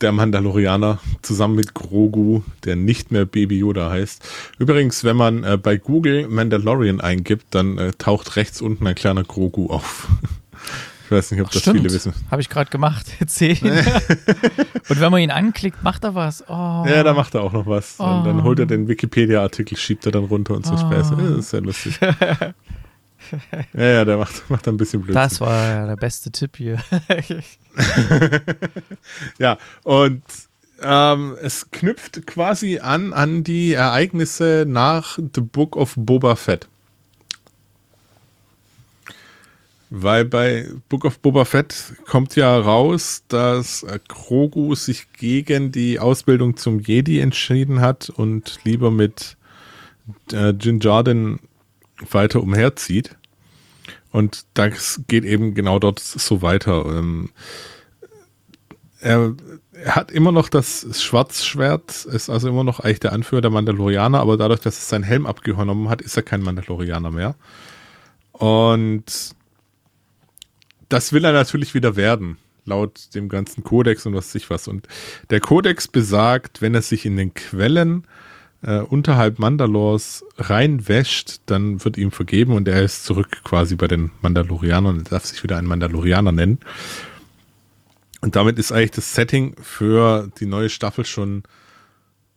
der 0.00 0.12
Mandalorianer 0.12 0.98
zusammen 1.22 1.56
mit 1.56 1.74
Grogu, 1.74 2.42
der 2.64 2.76
nicht 2.76 3.10
mehr 3.10 3.26
Baby 3.26 3.58
Yoda 3.58 3.90
heißt. 3.90 4.26
Übrigens, 4.58 5.04
wenn 5.04 5.16
man 5.16 5.44
äh, 5.44 5.58
bei 5.58 5.76
Google 5.76 6.26
Mandalorian 6.28 7.00
eingibt, 7.00 7.46
dann 7.50 7.76
äh, 7.78 7.92
taucht 7.92 8.36
rechts 8.36 8.62
unten 8.62 8.86
ein 8.86 8.94
kleiner 8.94 9.24
Grogu 9.24 9.66
auf. 9.68 10.08
Ich 11.10 11.16
weiß 11.16 11.32
nicht, 11.32 11.40
ob 11.40 11.48
Ach, 11.48 11.52
das 11.52 11.62
stimmt. 11.62 11.78
viele 11.78 11.92
wissen. 11.92 12.14
Habe 12.30 12.40
ich 12.40 12.48
gerade 12.48 12.70
gemacht. 12.70 13.04
Zehn. 13.26 13.58
und 14.88 15.00
wenn 15.00 15.10
man 15.10 15.20
ihn 15.20 15.32
anklickt, 15.32 15.82
macht 15.82 16.04
er 16.04 16.14
was. 16.14 16.44
Oh. 16.48 16.84
Ja, 16.86 17.02
da 17.02 17.14
macht 17.14 17.34
er 17.34 17.42
auch 17.42 17.52
noch 17.52 17.66
was. 17.66 17.96
Oh. 17.98 18.04
Und 18.04 18.26
dann 18.26 18.44
holt 18.44 18.60
er 18.60 18.66
den 18.66 18.86
Wikipedia-Artikel, 18.86 19.76
schiebt 19.76 20.06
er 20.06 20.12
dann 20.12 20.26
runter 20.26 20.54
und 20.54 20.64
so 20.64 20.74
oh. 20.74 20.76
Späße. 20.76 21.16
Das 21.16 21.30
ist 21.30 21.50
sehr 21.50 21.62
lustig. 21.62 21.98
ja, 22.00 22.54
ja, 23.74 24.04
der 24.04 24.18
macht, 24.18 24.48
macht 24.48 24.68
ein 24.68 24.76
bisschen 24.76 25.00
Blödsinn. 25.00 25.20
Das 25.20 25.40
war 25.40 25.68
ja 25.68 25.86
der 25.88 25.96
beste 25.96 26.30
Tipp 26.30 26.56
hier. 26.56 26.78
ja, 29.38 29.58
und 29.82 30.22
ähm, 30.80 31.36
es 31.42 31.72
knüpft 31.72 32.24
quasi 32.24 32.78
an 32.78 33.12
an 33.12 33.42
die 33.42 33.72
Ereignisse 33.72 34.64
nach 34.64 35.18
The 35.18 35.40
Book 35.40 35.74
of 35.74 35.94
Boba 35.96 36.36
Fett. 36.36 36.68
Weil 39.92 40.24
bei 40.24 40.68
Book 40.88 41.04
of 41.04 41.18
Boba 41.18 41.44
Fett 41.44 41.94
kommt 42.06 42.36
ja 42.36 42.56
raus, 42.56 43.24
dass 43.26 43.84
Grogu 44.06 44.76
sich 44.76 45.12
gegen 45.12 45.72
die 45.72 45.98
Ausbildung 45.98 46.56
zum 46.56 46.78
Jedi 46.78 47.18
entschieden 47.18 47.80
hat 47.80 48.08
und 48.08 48.60
lieber 48.62 48.92
mit 48.92 49.36
äh, 50.32 50.50
Jin 50.50 50.78
Jardin 50.78 51.40
weiter 52.10 52.40
umherzieht. 52.40 53.16
Und 54.12 54.44
das 54.54 55.02
geht 55.08 55.24
eben 55.24 55.54
genau 55.54 55.80
dort 55.80 55.98
so 55.98 56.40
weiter. 56.40 56.84
Ähm, 56.86 57.30
er, 59.00 59.34
er, 59.72 59.96
hat 59.96 60.12
immer 60.12 60.30
noch 60.30 60.48
das 60.48 61.02
Schwarzschwert, 61.02 62.04
ist 62.04 62.30
also 62.30 62.48
immer 62.48 62.64
noch 62.64 62.78
eigentlich 62.80 63.00
der 63.00 63.12
Anführer 63.12 63.40
der 63.40 63.50
Mandalorianer, 63.50 64.20
aber 64.20 64.36
dadurch, 64.36 64.60
dass 64.60 64.78
er 64.78 64.82
seinen 64.82 65.04
Helm 65.04 65.26
abgenommen 65.26 65.88
hat, 65.88 66.00
ist 66.00 66.16
er 66.16 66.22
kein 66.22 66.42
Mandalorianer 66.42 67.10
mehr. 67.10 67.34
Und 68.32 69.34
das 70.90 71.12
will 71.12 71.24
er 71.24 71.32
natürlich 71.32 71.72
wieder 71.72 71.96
werden, 71.96 72.36
laut 72.66 73.14
dem 73.14 73.28
ganzen 73.30 73.64
Kodex 73.64 74.04
und 74.04 74.14
was 74.14 74.28
weiß 74.28 74.34
ich 74.34 74.50
was. 74.50 74.68
Und 74.68 74.86
der 75.30 75.40
Kodex 75.40 75.88
besagt, 75.88 76.60
wenn 76.60 76.74
er 76.74 76.82
sich 76.82 77.06
in 77.06 77.16
den 77.16 77.32
Quellen 77.32 78.04
äh, 78.62 78.80
unterhalb 78.80 79.38
Mandalors 79.38 80.24
reinwäscht, 80.36 81.40
dann 81.46 81.82
wird 81.84 81.96
ihm 81.96 82.10
vergeben 82.10 82.52
und 82.52 82.68
er 82.68 82.82
ist 82.82 83.04
zurück 83.04 83.40
quasi 83.44 83.76
bei 83.76 83.86
den 83.86 84.10
Mandalorianern 84.20 84.98
und 84.98 85.12
darf 85.12 85.24
sich 85.24 85.42
wieder 85.42 85.56
ein 85.56 85.64
Mandalorianer 85.64 86.32
nennen. 86.32 86.58
Und 88.20 88.36
damit 88.36 88.58
ist 88.58 88.72
eigentlich 88.72 88.90
das 88.90 89.14
Setting 89.14 89.54
für 89.62 90.30
die 90.38 90.46
neue 90.46 90.68
Staffel 90.68 91.06
schon 91.06 91.44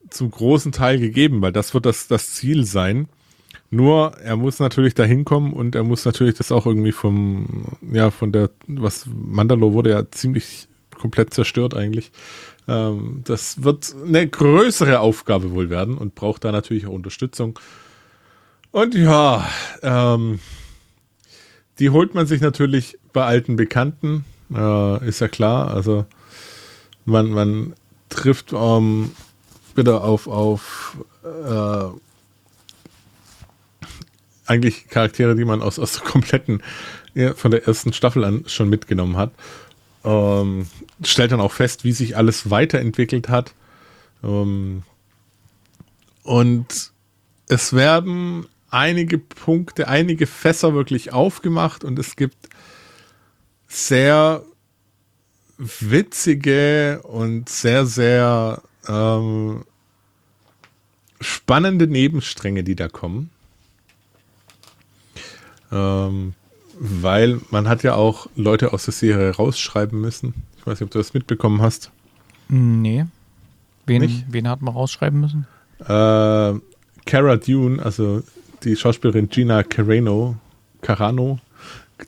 zum 0.10 0.32
großen 0.32 0.72
Teil 0.72 1.00
gegeben, 1.00 1.42
weil 1.42 1.52
das 1.52 1.74
wird 1.74 1.86
das, 1.86 2.08
das 2.08 2.34
Ziel 2.34 2.66
sein. 2.66 3.10
Nur 3.74 4.20
er 4.20 4.38
muss 4.38 4.60
natürlich 4.60 4.94
da 4.94 5.04
hinkommen 5.04 5.52
und 5.52 5.74
er 5.74 5.84
muss 5.84 6.06
natürlich 6.06 6.36
das 6.36 6.52
auch 6.52 6.68
irgendwie 6.68 6.92
vom, 6.92 7.66
ja, 7.92 8.12
von 8.12 8.32
der, 8.32 8.52
was 8.68 9.08
Mandalore 9.08 9.74
wurde 9.74 9.90
ja 9.90 10.12
ziemlich 10.12 10.68
komplett 10.96 11.34
zerstört 11.34 11.74
eigentlich. 11.74 12.12
Ähm, 12.68 13.22
das 13.24 13.64
wird 13.64 13.96
eine 14.06 14.28
größere 14.28 15.00
Aufgabe 15.00 15.54
wohl 15.54 15.72
werden 15.72 15.98
und 15.98 16.14
braucht 16.14 16.44
da 16.44 16.52
natürlich 16.52 16.86
auch 16.86 16.92
Unterstützung. 16.92 17.58
Und 18.70 18.94
ja, 18.94 19.50
ähm, 19.82 20.40
die 21.80 21.90
holt 21.90 22.14
man 22.14 22.28
sich 22.28 22.42
natürlich 22.42 23.00
bei 23.12 23.26
alten 23.26 23.56
Bekannten, 23.56 24.24
äh, 24.54 25.08
ist 25.08 25.20
ja 25.20 25.28
klar. 25.28 25.74
Also 25.74 26.06
man, 27.06 27.32
man 27.32 27.74
trifft 28.10 28.54
ähm, 28.54 29.14
wieder 29.74 30.04
auf, 30.04 30.28
auf 30.28 30.96
äh, 31.24 32.13
eigentlich 34.46 34.88
Charaktere, 34.90 35.36
die 35.36 35.46
man 35.46 35.62
aus, 35.62 35.80
aus 35.80 35.94
der 35.94 36.04
kompletten, 36.04 36.62
ja, 37.14 37.34
von 37.34 37.52
der 37.52 37.68
ersten 37.68 37.94
Staffel 37.94 38.24
an 38.24 38.44
schon 38.48 38.70
mitgenommen 38.70 39.18
hat. 39.18 39.32
Ähm, 40.04 40.68
stellt 41.04 41.32
dann 41.32 41.42
auch 41.42 41.52
fest, 41.52 41.84
wie 41.84 41.94
sich 41.94 42.18
alles 42.18 42.50
weiterentwickelt 42.50 43.30
hat. 43.30 43.54
Ähm, 44.24 44.84
und 46.24 46.92
es 47.48 47.74
werden 47.74 48.48
einige 48.70 49.18
Punkte, 49.18 49.88
einige 49.88 50.28
Fässer 50.28 50.74
wirklich 50.74 51.14
aufgemacht 51.14 51.84
und 51.84 52.00
es 52.00 52.16
gibt 52.16 52.50
sehr 53.68 54.44
witzige 55.58 57.02
und 57.04 57.50
sehr, 57.50 57.86
sehr 57.86 58.62
ähm, 58.88 59.64
spannende 61.22 61.88
Nebenstränge, 61.88 62.64
die 62.64 62.76
da 62.76 62.88
kommen. 62.88 63.30
Ähm, 65.74 66.34
weil 66.80 67.40
man 67.50 67.68
hat 67.68 67.84
ja 67.84 67.96
auch 67.96 68.28
Leute 68.36 68.74
aus 68.74 68.86
der 68.86 68.94
Serie 68.94 69.32
rausschreiben 69.32 70.00
müssen. 70.00 70.34
Ich 70.58 70.66
weiß 70.68 70.80
nicht, 70.80 70.88
ob 70.88 70.92
du 70.92 71.00
das 71.00 71.14
mitbekommen 71.14 71.62
hast. 71.62 71.92
Nee. 72.48 73.06
Wen, 73.86 74.24
wen 74.30 74.48
hat 74.48 74.62
man 74.62 74.74
rausschreiben 74.74 75.20
müssen? 75.20 75.48
Äh, 75.80 76.60
Cara 77.06 77.38
Dune, 77.38 77.84
also 77.84 78.24
die 78.64 78.76
Schauspielerin 78.76 79.30
Gina 79.30 79.64
Carano, 79.64 80.38
Carano, 80.82 81.40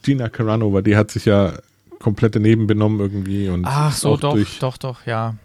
Gina 0.02 0.30
Carano, 0.30 0.72
weil 0.72 0.84
die 0.84 0.96
hat 0.96 1.12
sich 1.12 1.26
ja 1.26 1.54
komplett 2.00 2.36
daneben 2.36 2.68
benommen 2.68 3.00
irgendwie 3.00 3.50
und 3.50 3.66
Ach 3.66 3.94
so, 3.94 4.16
doch, 4.16 4.38
doch, 4.60 4.78
doch, 4.78 5.06
ja. 5.06 5.36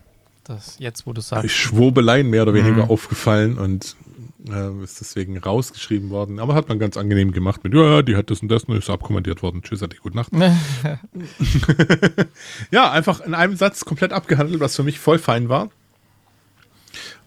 Das 0.44 0.76
jetzt, 0.78 1.06
wo 1.06 1.12
du 1.12 1.20
sagst. 1.20 1.50
Schwurbeleien 1.50 2.28
mehr 2.28 2.42
oder 2.42 2.54
weniger 2.54 2.84
mhm. 2.84 2.90
aufgefallen 2.90 3.58
und 3.58 3.96
äh, 4.48 4.82
ist 4.82 5.00
deswegen 5.00 5.38
rausgeschrieben 5.38 6.10
worden. 6.10 6.38
Aber 6.38 6.54
hat 6.54 6.68
man 6.68 6.78
ganz 6.78 6.96
angenehm 6.96 7.32
gemacht 7.32 7.64
mit, 7.64 7.74
ja, 7.74 8.02
die 8.02 8.16
hat 8.16 8.30
das 8.30 8.40
und 8.40 8.48
das 8.48 8.64
und 8.64 8.76
ist 8.76 8.90
abkommandiert 8.90 9.42
worden. 9.42 9.62
Tschüss, 9.62 9.82
hatte 9.82 9.96
gute 9.96 10.16
Nacht. 10.16 10.32
ja, 12.70 12.90
einfach 12.90 13.20
in 13.20 13.34
einem 13.34 13.56
Satz 13.56 13.84
komplett 13.84 14.12
abgehandelt, 14.12 14.60
was 14.60 14.76
für 14.76 14.82
mich 14.82 14.98
voll 14.98 15.18
fein 15.18 15.48
war. 15.48 15.70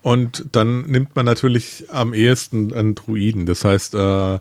Und 0.01 0.45
dann 0.51 0.81
nimmt 0.81 1.15
man 1.15 1.25
natürlich 1.25 1.85
am 1.89 2.13
ehesten 2.13 2.73
einen 2.73 2.95
Druiden. 2.95 3.45
Das 3.45 3.63
heißt, 3.63 3.95
äh, 3.95 4.39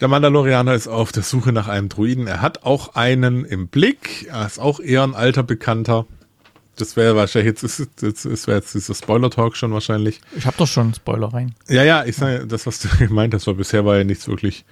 der 0.00 0.08
Mandalorianer 0.08 0.74
ist 0.74 0.88
auf 0.88 1.12
der 1.12 1.22
Suche 1.22 1.52
nach 1.52 1.68
einem 1.68 1.88
Druiden. 1.88 2.26
Er 2.26 2.40
hat 2.40 2.64
auch 2.64 2.94
einen 2.94 3.44
im 3.44 3.68
Blick. 3.68 4.26
Er 4.30 4.46
ist 4.46 4.58
auch 4.58 4.80
eher 4.80 5.02
ein 5.02 5.14
alter 5.14 5.42
Bekannter 5.42 6.06
das 6.78 6.96
wäre 6.96 7.16
wahrscheinlich, 7.16 7.60
jetzt 7.60 7.62
ist, 7.62 8.02
jetzt, 8.02 8.24
das 8.24 8.46
wäre 8.46 8.58
jetzt 8.58 8.74
dieser 8.74 8.94
Spoiler-Talk 8.94 9.56
schon 9.56 9.72
wahrscheinlich. 9.72 10.20
Ich 10.36 10.46
habe 10.46 10.56
doch 10.56 10.66
schon 10.66 10.94
Spoiler 10.94 11.32
rein. 11.32 11.54
Ja, 11.68 11.82
ja, 11.82 12.04
ich 12.04 12.16
sage, 12.16 12.46
das, 12.46 12.66
was 12.66 12.80
du 12.80 12.88
gemeint 12.98 13.34
hast, 13.34 13.46
weil 13.46 13.54
bisher 13.54 13.84
war 13.84 13.96
ja 13.96 14.04
nichts 14.04 14.28
wirklich, 14.28 14.64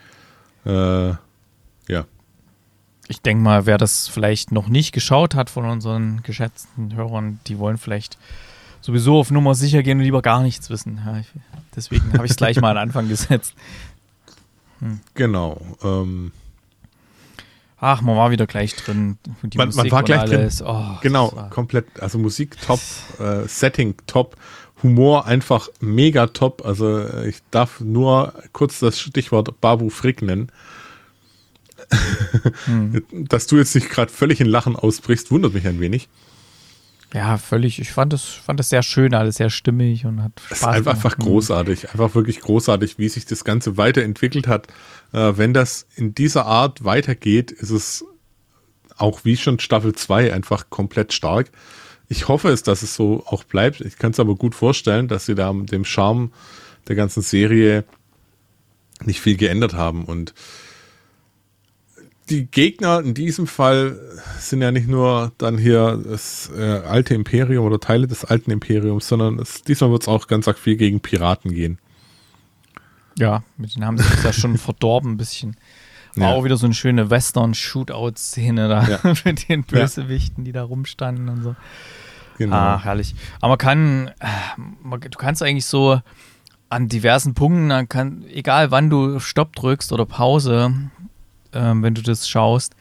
äh, 0.64 1.08
ja. 1.88 2.06
Ich 3.08 3.20
denke 3.20 3.42
mal, 3.42 3.66
wer 3.66 3.78
das 3.78 4.08
vielleicht 4.08 4.50
noch 4.52 4.68
nicht 4.68 4.92
geschaut 4.92 5.34
hat 5.34 5.50
von 5.50 5.64
unseren 5.64 6.22
geschätzten 6.22 6.94
Hörern, 6.94 7.38
die 7.46 7.58
wollen 7.58 7.78
vielleicht 7.78 8.18
sowieso 8.80 9.18
auf 9.18 9.30
Nummer 9.30 9.54
sicher 9.54 9.82
gehen 9.82 9.98
und 9.98 10.04
lieber 10.04 10.22
gar 10.22 10.42
nichts 10.42 10.70
wissen. 10.70 11.00
Ja, 11.04 11.18
ich, 11.18 11.26
deswegen 11.74 12.12
habe 12.12 12.24
ich 12.24 12.32
es 12.32 12.36
gleich 12.36 12.60
mal 12.60 12.70
an 12.70 12.88
Anfang 12.88 13.08
gesetzt. 13.10 13.54
Hm. 14.80 15.00
Genau. 15.14 15.60
Ähm, 15.82 16.32
Ach, 17.78 18.00
man 18.00 18.16
war 18.16 18.30
wieder 18.30 18.46
gleich 18.46 18.74
drin. 18.74 19.18
Die 19.42 19.58
man, 19.58 19.68
man 19.74 19.90
war 19.90 20.02
gleich 20.02 20.20
alles. 20.20 20.58
drin. 20.58 20.66
Oh, 20.68 20.98
genau, 21.02 21.48
komplett. 21.50 22.00
Also 22.00 22.18
Musik 22.18 22.60
top, 22.60 22.80
äh, 23.18 23.46
Setting 23.46 23.94
top, 24.06 24.36
Humor 24.82 25.26
einfach 25.26 25.68
mega 25.80 26.26
top. 26.28 26.64
Also 26.64 27.00
äh, 27.00 27.28
ich 27.28 27.42
darf 27.50 27.80
nur 27.80 28.32
kurz 28.52 28.78
das 28.80 28.98
Stichwort 28.98 29.60
Babu 29.60 29.90
Frick 29.90 30.22
nennen. 30.22 30.50
Hm. 32.64 33.04
Dass 33.28 33.46
du 33.46 33.56
jetzt 33.56 33.74
nicht 33.74 33.90
gerade 33.90 34.10
völlig 34.10 34.40
in 34.40 34.46
Lachen 34.46 34.74
ausbrichst, 34.76 35.30
wundert 35.30 35.52
mich 35.52 35.66
ein 35.66 35.80
wenig. 35.80 36.08
Ja, 37.16 37.38
völlig. 37.38 37.78
Ich 37.80 37.92
fand 37.92 38.12
das, 38.12 38.24
fand 38.24 38.62
sehr 38.62 38.82
schön, 38.82 39.14
alles 39.14 39.36
sehr 39.36 39.48
stimmig 39.48 40.04
und 40.04 40.22
hat 40.22 40.32
Spaß. 40.38 40.50
Es 40.50 40.58
ist 40.58 40.64
einfach, 40.66 40.92
einfach 40.92 41.16
großartig, 41.16 41.88
einfach 41.90 42.14
wirklich 42.14 42.40
großartig, 42.40 42.98
wie 42.98 43.08
sich 43.08 43.24
das 43.24 43.42
Ganze 43.42 43.78
weiterentwickelt 43.78 44.46
hat. 44.46 44.66
Äh, 45.14 45.32
wenn 45.36 45.54
das 45.54 45.86
in 45.96 46.14
dieser 46.14 46.44
Art 46.44 46.84
weitergeht, 46.84 47.52
ist 47.52 47.70
es 47.70 48.04
auch 48.98 49.24
wie 49.24 49.38
schon 49.38 49.58
Staffel 49.60 49.94
2 49.94 50.34
einfach 50.34 50.68
komplett 50.68 51.14
stark. 51.14 51.50
Ich 52.06 52.28
hoffe 52.28 52.50
es, 52.50 52.62
dass 52.62 52.82
es 52.82 52.94
so 52.94 53.24
auch 53.24 53.44
bleibt. 53.44 53.80
Ich 53.80 53.96
kann 53.96 54.10
es 54.10 54.20
aber 54.20 54.34
gut 54.34 54.54
vorstellen, 54.54 55.08
dass 55.08 55.24
sie 55.24 55.34
da 55.34 55.50
dem 55.54 55.86
Charme 55.86 56.32
der 56.86 56.96
ganzen 56.96 57.22
Serie 57.22 57.84
nicht 59.02 59.22
viel 59.22 59.38
geändert 59.38 59.72
haben 59.72 60.04
und 60.04 60.34
die 62.28 62.46
Gegner 62.46 63.00
in 63.00 63.14
diesem 63.14 63.46
Fall 63.46 63.98
sind 64.38 64.62
ja 64.62 64.72
nicht 64.72 64.88
nur 64.88 65.32
dann 65.38 65.58
hier 65.58 66.02
das 66.04 66.50
äh, 66.56 66.62
alte 66.62 67.14
Imperium 67.14 67.64
oder 67.64 67.78
Teile 67.78 68.06
des 68.06 68.24
alten 68.24 68.50
Imperiums, 68.50 69.08
sondern 69.08 69.38
es, 69.38 69.62
diesmal 69.62 69.90
wird 69.90 70.02
es 70.02 70.08
auch 70.08 70.26
ganz 70.26 70.48
arg 70.48 70.58
viel 70.58 70.76
gegen 70.76 71.00
Piraten 71.00 71.52
gehen. 71.52 71.78
Ja, 73.18 73.42
mit 73.56 73.74
denen 73.74 73.86
haben 73.86 73.98
sie 73.98 74.08
das 74.08 74.22
ja 74.22 74.32
schon 74.32 74.58
verdorben 74.58 75.12
ein 75.12 75.16
bisschen. 75.16 75.56
War 76.16 76.30
ja. 76.30 76.34
auch 76.34 76.44
wieder 76.44 76.56
so 76.56 76.66
eine 76.66 76.74
schöne 76.74 77.10
Western-Shootout-Szene 77.10 78.68
da 78.68 78.88
ja. 78.88 79.14
mit 79.24 79.48
den 79.48 79.64
Bösewichten, 79.64 80.44
die 80.44 80.52
da 80.52 80.62
rumstanden 80.62 81.28
und 81.28 81.42
so. 81.42 81.56
Genau. 82.38 82.56
Ah, 82.56 82.80
herrlich. 82.82 83.14
Aber 83.40 83.50
man 83.52 83.58
kann, 83.58 84.08
äh, 84.18 85.08
du 85.08 85.18
kannst 85.18 85.42
eigentlich 85.42 85.66
so 85.66 86.00
an 86.68 86.88
diversen 86.88 87.34
Punkten, 87.34 87.88
kann, 87.88 88.24
egal 88.28 88.70
wann 88.70 88.90
du 88.90 89.20
Stopp 89.20 89.54
drückst 89.54 89.92
oder 89.92 90.04
Pause, 90.04 90.74
ähm, 91.56 91.82
wenn 91.82 91.94
du 91.94 92.02
das 92.02 92.28
schaust, 92.28 92.74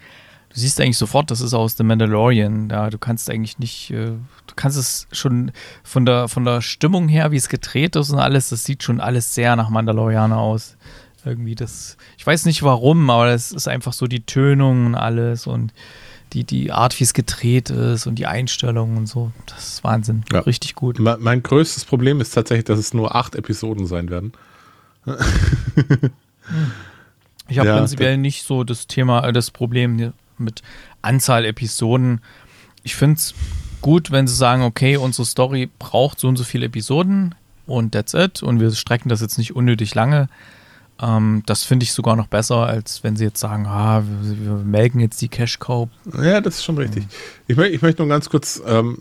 du 0.49 0.59
siehst 0.59 0.79
eigentlich 0.79 0.97
sofort, 0.97 1.31
das 1.31 1.41
ist 1.41 1.53
aus 1.53 1.77
The 1.77 1.83
Mandalorian. 1.83 2.69
Da 2.69 2.89
du 2.89 2.97
kannst 2.97 3.29
eigentlich 3.29 3.59
nicht, 3.59 3.91
äh, 3.91 4.11
du 4.47 4.55
kannst 4.55 4.77
es 4.77 5.07
schon 5.11 5.51
von 5.83 6.05
der 6.05 6.27
von 6.27 6.45
der 6.45 6.61
Stimmung 6.61 7.07
her, 7.07 7.31
wie 7.31 7.37
es 7.37 7.49
gedreht 7.49 7.95
ist 7.95 8.11
und 8.11 8.19
alles, 8.19 8.49
das 8.49 8.63
sieht 8.63 8.83
schon 8.83 8.99
alles 9.01 9.35
sehr 9.35 9.55
nach 9.55 9.69
Mandalorianer 9.69 10.37
aus. 10.37 10.77
Irgendwie 11.25 11.55
das, 11.55 11.97
ich 12.17 12.27
weiß 12.27 12.45
nicht 12.45 12.61
warum, 12.61 13.09
aber 13.09 13.27
das 13.27 13.51
ist 13.51 13.67
einfach 13.67 13.93
so 13.93 14.05
die 14.05 14.21
Tönung 14.21 14.85
und 14.85 14.95
alles 14.95 15.47
und 15.47 15.73
die, 16.33 16.43
die 16.43 16.71
Art, 16.71 16.99
wie 16.99 17.03
es 17.03 17.13
gedreht 17.13 17.69
ist 17.71 18.05
und 18.05 18.15
die 18.15 18.27
Einstellungen 18.27 18.97
und 18.97 19.07
so. 19.07 19.31
Das 19.47 19.67
ist 19.67 19.83
Wahnsinn. 19.83 20.23
Ja. 20.31 20.41
Richtig 20.41 20.75
gut. 20.75 20.99
Mein, 20.99 21.19
mein 21.21 21.41
größtes 21.41 21.85
Problem 21.85 22.21
ist 22.21 22.31
tatsächlich, 22.31 22.65
dass 22.65 22.77
es 22.77 22.93
nur 22.93 23.15
acht 23.15 23.35
Episoden 23.35 23.87
sein 23.87 24.09
werden. 24.09 24.33
hm. 25.05 25.15
Ich 27.47 27.59
habe 27.59 27.69
Ja, 27.69 27.77
prinzipiell 27.77 28.17
nicht 28.17 28.43
so 28.43 28.63
das 28.63 28.87
Thema, 28.87 29.27
äh, 29.27 29.33
das 29.33 29.51
Problem 29.51 30.13
mit 30.37 30.61
Anzahl 31.01 31.45
Episoden. 31.45 32.21
Ich 32.83 32.95
finde 32.95 33.15
es 33.15 33.33
gut, 33.81 34.11
wenn 34.11 34.27
sie 34.27 34.35
sagen, 34.35 34.63
okay, 34.63 34.97
unsere 34.97 35.25
Story 35.25 35.69
braucht 35.79 36.19
so 36.19 36.27
und 36.27 36.37
so 36.37 36.43
viele 36.43 36.65
Episoden 36.65 37.35
und 37.67 37.91
that's 37.91 38.13
it. 38.13 38.41
Und 38.43 38.59
wir 38.59 38.71
strecken 38.71 39.09
das 39.09 39.21
jetzt 39.21 39.37
nicht 39.37 39.55
unnötig 39.55 39.93
lange. 39.95 40.27
Ähm, 41.01 41.43
das 41.45 41.63
finde 41.63 41.83
ich 41.83 41.93
sogar 41.93 42.15
noch 42.15 42.27
besser, 42.27 42.65
als 42.65 43.03
wenn 43.03 43.15
sie 43.15 43.25
jetzt 43.25 43.39
sagen, 43.39 43.65
ah, 43.67 44.03
wir, 44.21 44.45
wir 44.45 44.53
melken 44.65 44.99
jetzt 44.99 45.21
die 45.21 45.27
Cash 45.27 45.59
Cow. 45.59 45.89
Ja, 46.21 46.41
das 46.41 46.55
ist 46.55 46.63
schon 46.63 46.77
richtig. 46.77 47.05
Ich, 47.47 47.57
mö 47.57 47.65
ich 47.65 47.81
möchte 47.81 48.01
nur 48.01 48.09
ganz 48.09 48.29
kurz 48.29 48.61
ähm, 48.65 48.99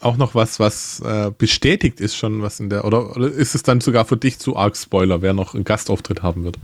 auch 0.00 0.16
noch 0.16 0.34
was, 0.34 0.60
was 0.60 1.00
äh, 1.00 1.32
bestätigt 1.36 2.00
ist 2.00 2.14
schon, 2.16 2.42
was 2.42 2.60
in 2.60 2.70
der, 2.70 2.84
oder, 2.84 3.16
oder 3.16 3.28
ist 3.28 3.54
es 3.54 3.62
dann 3.62 3.80
sogar 3.80 4.04
für 4.04 4.16
dich 4.16 4.38
zu 4.38 4.56
arg 4.56 4.76
Spoiler, 4.76 5.22
wer 5.22 5.32
noch 5.32 5.54
einen 5.54 5.64
Gastauftritt 5.64 6.22
haben 6.22 6.44
wird? 6.44 6.58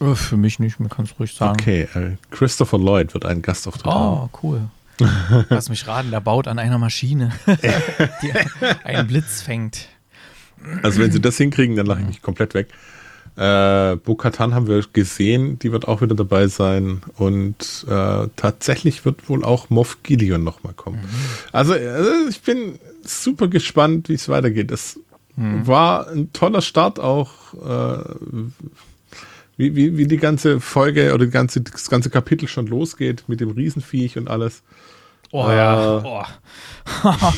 Äh, 0.00 0.14
Für 0.14 0.36
mich 0.36 0.58
nicht, 0.58 0.80
man 0.80 0.88
kann 0.88 1.04
es 1.04 1.18
ruhig 1.18 1.34
sagen. 1.34 1.58
Okay, 1.60 1.88
äh, 1.94 2.16
Christopher 2.30 2.78
Lloyd 2.78 3.14
wird 3.14 3.24
einen 3.24 3.42
Gastauftritt 3.42 3.86
haben. 3.86 4.30
Oh, 4.32 4.38
cool. 4.42 4.60
Lass 5.48 5.68
mich 5.68 5.86
raten, 5.86 6.10
der 6.10 6.20
baut 6.20 6.48
an 6.48 6.58
einer 6.58 6.78
Maschine, 6.78 7.32
die 8.22 8.32
einen 8.84 9.06
Blitz 9.06 9.42
fängt. 9.42 9.88
Also 10.82 11.00
wenn 11.00 11.12
sie 11.12 11.20
das 11.20 11.36
hinkriegen, 11.36 11.76
dann 11.76 11.86
lache 11.86 12.00
ich 12.00 12.06
mich 12.06 12.22
komplett 12.22 12.54
weg. 12.54 12.68
Äh, 13.36 13.94
Bo-Katan 13.94 14.52
haben 14.52 14.66
wir 14.66 14.82
gesehen, 14.92 15.60
die 15.60 15.70
wird 15.70 15.86
auch 15.86 16.02
wieder 16.02 16.16
dabei 16.16 16.48
sein. 16.48 17.02
Und 17.16 17.86
äh, 17.88 18.26
tatsächlich 18.34 19.04
wird 19.04 19.28
wohl 19.28 19.44
auch 19.44 19.70
Moff 19.70 20.02
Gideon 20.02 20.42
nochmal 20.42 20.72
kommen. 20.72 20.98
Also 21.52 21.74
äh, 21.74 22.28
ich 22.28 22.42
bin 22.42 22.80
super 23.04 23.46
gespannt, 23.46 24.08
wie 24.08 24.14
es 24.14 24.28
weitergeht. 24.28 24.72
Das 24.72 24.98
war 25.40 26.08
ein 26.08 26.32
toller 26.32 26.62
Start 26.62 26.98
auch, 26.98 27.54
äh, 27.54 28.02
wie, 29.58 29.76
wie, 29.76 29.98
wie 29.98 30.06
die 30.06 30.16
ganze 30.16 30.60
Folge 30.60 31.12
oder 31.12 31.26
die 31.26 31.30
ganze, 31.30 31.60
das 31.60 31.90
ganze 31.90 32.08
Kapitel 32.08 32.48
schon 32.48 32.66
losgeht 32.66 33.24
mit 33.26 33.40
dem 33.40 33.50
Riesenviech 33.50 34.16
und 34.16 34.28
alles. 34.28 34.62
Oh 35.30 35.46
Äh. 35.46 35.56
ja. 35.56 36.02
Oh. 36.02 36.24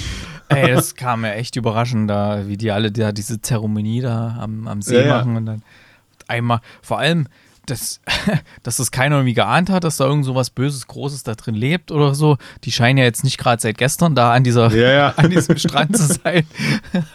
Ey, 0.49 0.73
das 0.75 0.95
kam 0.97 1.23
mir 1.23 1.35
echt 1.35 1.57
überraschend, 1.57 2.11
da, 2.11 2.47
wie 2.49 2.57
die 2.57 2.71
alle 2.73 2.91
da 2.93 3.12
diese 3.12 3.41
Zeremonie 3.41 4.01
da 4.01 4.37
am, 4.41 4.66
am 4.68 4.83
See 4.83 4.97
Ja, 4.97 5.07
ja. 5.07 5.18
machen 5.18 5.37
und 5.37 5.47
dann 5.47 5.62
einmal, 6.27 6.61
vor 6.83 6.99
allem, 6.99 7.27
dass, 7.71 8.01
dass 8.62 8.77
das 8.77 8.91
keiner 8.91 9.16
irgendwie 9.16 9.35
geahnt 9.35 9.71
hat, 9.71 9.85
dass 9.85 9.97
da 9.97 10.07
irgend 10.07 10.25
so 10.25 10.35
was 10.35 10.51
Böses, 10.51 10.87
Großes 10.87 11.23
da 11.23 11.35
drin 11.35 11.55
lebt 11.55 11.91
oder 11.91 12.14
so. 12.14 12.39
Die 12.64 12.73
scheinen 12.73 12.99
ja 12.99 13.05
jetzt 13.05 13.25
nicht 13.25 13.39
gerade 13.39 13.61
seit 13.61 13.79
gestern 13.79 14.14
da 14.14 14.33
an 14.33 14.45
dieser, 14.45 14.71
Ja, 14.73 14.91
ja. 14.91 15.09
an 15.16 15.31
diesem 15.31 15.57
Strand 15.59 15.97
zu 15.97 16.07
sein. 16.07 16.45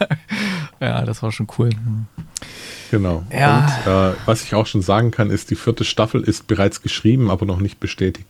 ja, 0.80 1.04
das 1.04 1.22
war 1.22 1.32
schon 1.32 1.46
cool. 1.58 1.70
Genau. 2.90 3.24
Ja. 3.32 3.80
Und 3.84 3.92
äh, 3.92 4.16
was 4.26 4.44
ich 4.44 4.54
auch 4.54 4.66
schon 4.66 4.82
sagen 4.82 5.10
kann, 5.10 5.30
ist, 5.30 5.50
die 5.50 5.56
vierte 5.56 5.84
Staffel 5.84 6.22
ist 6.22 6.46
bereits 6.46 6.82
geschrieben, 6.82 7.30
aber 7.30 7.46
noch 7.46 7.58
nicht 7.58 7.80
bestätigt. 7.80 8.28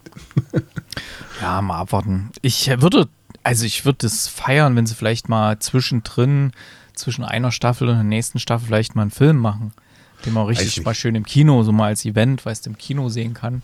Ja, 1.41 1.61
mal 1.61 1.79
abwarten. 1.79 2.31
Ich 2.43 2.69
würde, 2.81 3.09
also 3.43 3.67
ich 3.67 3.85
würde 3.85 4.07
es 4.07 4.29
feiern, 4.29 4.75
wenn 4.77 4.87
sie 4.87 4.95
vielleicht 4.95 5.29
mal 5.29 5.59
zwischendrin, 5.59 6.53
zwischen 6.97 7.25
einer 7.25 7.53
Staffel 7.53 7.89
und 7.89 7.95
der 7.95 8.05
nächsten 8.05 8.39
Staffel 8.39 8.67
vielleicht 8.67 8.97
mal 8.97 9.03
einen 9.03 9.11
Film 9.11 9.37
machen, 9.37 9.73
den 10.27 10.35
man 10.35 10.47
richtig 10.47 10.85
mal 10.85 10.95
schön 10.95 11.15
im 11.15 11.25
Kino, 11.25 11.63
so 11.63 11.73
mal 11.73 11.87
als 11.87 12.05
Event, 12.05 12.45
weißt 12.45 12.67
du, 12.67 12.71
im 12.71 12.79
Kino 12.79 13.09
sehen 13.09 13.33
kann. 13.35 13.63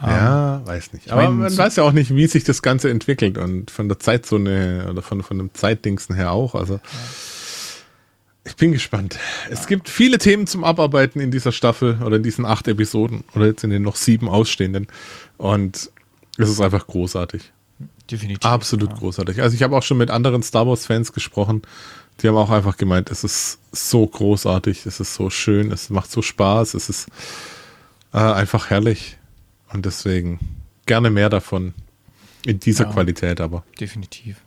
Ja, 0.00 0.62
weiß 0.64 0.94
nicht. 0.94 1.06
ich 1.06 1.12
Aber 1.12 1.24
mein, 1.24 1.36
man 1.38 1.50
so- 1.50 1.58
weiß 1.58 1.76
ja 1.76 1.82
auch 1.82 1.92
nicht, 1.92 2.14
wie 2.14 2.26
sich 2.26 2.44
das 2.44 2.62
Ganze 2.62 2.88
entwickelt 2.88 3.36
und 3.36 3.70
von 3.70 3.88
der 3.88 3.98
Zeit 3.98 4.24
so 4.24 4.36
eine, 4.36 4.86
oder 4.90 5.02
von, 5.02 5.22
von 5.22 5.36
dem 5.36 5.52
Zeitdingsen 5.52 6.14
her 6.14 6.32
auch. 6.32 6.54
Also 6.54 6.80
ich 8.44 8.56
bin 8.56 8.72
gespannt. 8.72 9.18
Es 9.50 9.66
gibt 9.66 9.88
viele 9.90 10.16
Themen 10.18 10.46
zum 10.46 10.64
Abarbeiten 10.64 11.20
in 11.20 11.30
dieser 11.30 11.52
Staffel 11.52 11.98
oder 12.02 12.16
in 12.16 12.22
diesen 12.22 12.46
acht 12.46 12.66
Episoden 12.68 13.24
oder 13.34 13.46
jetzt 13.46 13.64
in 13.64 13.70
den 13.70 13.82
noch 13.82 13.96
sieben 13.96 14.28
ausstehenden. 14.28 14.86
Und 15.36 15.90
es 16.38 16.48
ist 16.48 16.60
einfach 16.60 16.86
großartig. 16.86 17.52
Definitiv. 18.10 18.44
Absolut 18.50 18.96
großartig. 18.96 19.42
Also 19.42 19.54
ich 19.54 19.62
habe 19.62 19.76
auch 19.76 19.82
schon 19.82 19.98
mit 19.98 20.10
anderen 20.10 20.42
Star 20.42 20.66
Wars-Fans 20.66 21.12
gesprochen. 21.12 21.62
Die 22.22 22.28
haben 22.28 22.36
auch 22.36 22.50
einfach 22.50 22.76
gemeint, 22.76 23.10
es 23.10 23.24
ist 23.24 23.58
so 23.72 24.06
großartig, 24.06 24.84
es 24.86 25.00
ist 25.00 25.14
so 25.14 25.30
schön, 25.30 25.72
es 25.72 25.90
macht 25.90 26.10
so 26.10 26.22
Spaß, 26.22 26.74
es 26.74 26.88
ist 26.88 27.08
äh, 28.12 28.18
einfach 28.18 28.70
herrlich. 28.70 29.16
Und 29.72 29.86
deswegen 29.86 30.38
gerne 30.86 31.10
mehr 31.10 31.28
davon. 31.28 31.74
In 32.46 32.58
dieser 32.58 32.84
Ja. 32.86 32.92
Qualität 32.92 33.40
aber. 33.40 33.64
Definitiv. 33.78 34.38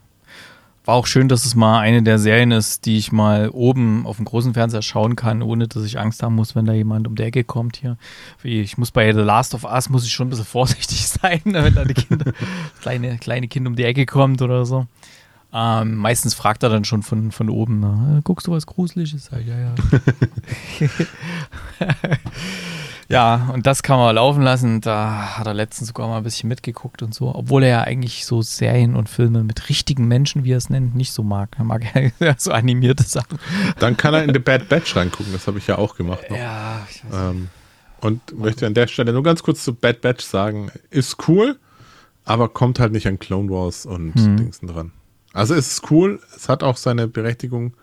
War 0.86 0.96
auch 0.96 1.06
schön, 1.08 1.30
dass 1.30 1.46
es 1.46 1.56
mal 1.56 1.80
eine 1.80 2.04
der 2.04 2.20
Serien 2.20 2.52
ist, 2.52 2.86
die 2.86 2.98
ich 2.98 3.14
mal 3.14 3.50
oben 3.50 4.06
auf 4.06 4.18
dem 4.18 4.26
großen 4.26 4.54
Fernseher 4.54 4.82
schauen 4.82 5.16
kann, 5.16 5.42
ohne 5.42 5.68
dass 5.70 5.86
ich 5.86 5.98
Angst 5.98 6.22
haben 6.24 6.36
muss, 6.36 6.56
wenn 6.56 6.66
da 6.66 6.74
jemand 6.74 7.08
um 7.08 7.16
die 7.16 7.24
Ecke 7.24 7.46
kommt 7.46 7.78
hier. 7.78 7.98
Ich 8.44 8.78
muss 8.78 8.92
bei 8.92 9.14
The 9.14 9.20
Last 9.22 9.54
of 9.54 9.64
Us 9.64 9.90
muss 9.90 10.04
ich 10.06 10.12
schon 10.12 10.28
ein 10.28 10.30
bisschen 10.32 10.46
vorsichtig 10.60 11.08
sein, 11.08 11.40
wenn 11.46 11.74
da 11.74 11.86
die 11.86 11.94
Kinder, 11.94 12.34
kleine, 12.82 13.18
kleine 13.18 13.48
Kind 13.48 13.66
um 13.66 13.78
die 13.78 13.86
Ecke 13.86 14.06
kommt 14.06 14.42
oder 14.42 14.66
so. 14.66 14.88
Ähm, 15.56 15.98
meistens 15.98 16.34
fragt 16.34 16.64
er 16.64 16.70
dann 16.70 16.84
schon 16.84 17.04
von, 17.04 17.32
von 17.32 17.50
oben, 17.50 17.80
na, 17.80 18.22
guckst 18.24 18.48
du 18.48 18.52
was 18.52 18.66
Gruseliges? 18.66 19.30
Ja, 19.32 19.38
ja. 19.40 19.76
ja, 23.10 23.50
und 23.54 23.68
das 23.68 23.84
kann 23.84 23.98
man 24.00 24.16
laufen 24.16 24.42
lassen. 24.42 24.82
Da 24.82 25.38
hat 25.38 25.46
er 25.46 25.54
letztens 25.54 25.90
sogar 25.90 26.08
mal 26.08 26.18
ein 26.18 26.24
bisschen 26.24 26.50
mitgeguckt 26.50 27.02
und 27.04 27.14
so. 27.14 27.34
Obwohl 27.36 27.64
er 27.64 27.70
ja 27.70 27.82
eigentlich 27.82 28.26
so 28.26 28.42
Serien 28.42 28.96
und 28.96 29.10
Filme 29.10 29.44
mit 29.44 29.70
richtigen 29.70 30.08
Menschen, 30.08 30.44
wie 30.44 30.54
er 30.54 30.58
es 30.58 30.70
nennt, 30.70 30.96
nicht 30.96 31.12
so 31.14 31.24
mag. 31.24 31.50
Er 31.58 31.66
mag 31.66 31.84
ja 32.20 32.34
so 32.38 32.52
animierte 32.52 33.04
Sachen. 33.04 33.38
Dann 33.80 33.98
kann 33.98 34.14
er 34.14 34.24
in 34.24 34.34
The 34.34 34.40
Bad 34.40 34.70
Batch 34.70 34.96
reingucken, 34.96 35.34
das 35.34 35.46
habe 35.48 35.60
ich 35.60 35.68
ja 35.68 35.78
auch 35.78 35.96
gemacht 35.96 36.30
noch. 36.30 36.38
Ja, 36.38 36.86
ich 36.90 37.04
weiß 37.06 37.14
Ähm, 37.32 37.50
und 38.02 38.38
möchte 38.38 38.66
an 38.68 38.74
der 38.74 38.88
Stelle 38.88 39.14
nur 39.14 39.24
ganz 39.24 39.44
kurz 39.44 39.64
zu 39.64 39.74
Bad 39.76 40.02
Batch 40.02 40.26
sagen, 40.26 40.72
ist 40.90 41.28
cool, 41.28 41.60
aber 42.26 42.50
kommt 42.50 42.80
halt 42.80 42.92
nicht 42.92 43.08
an 43.08 43.20
Clone 43.20 43.50
Wars 43.50 43.86
und 43.86 44.16
Hm. 44.16 44.38
Dingsen 44.38 44.68
dran. 44.68 44.92
Also 45.34 45.56
es 45.56 45.68
ist 45.74 45.92
cool, 45.92 46.22
es 46.36 46.48
hat 46.48 46.64
auch 46.64 46.78
seine 46.78 47.08
Berechtigung, 47.08 47.74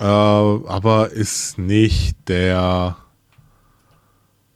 äh, 0.00 0.04
aber 0.04 1.10
ist 1.10 1.58
nicht 1.58 2.16
der 2.28 2.96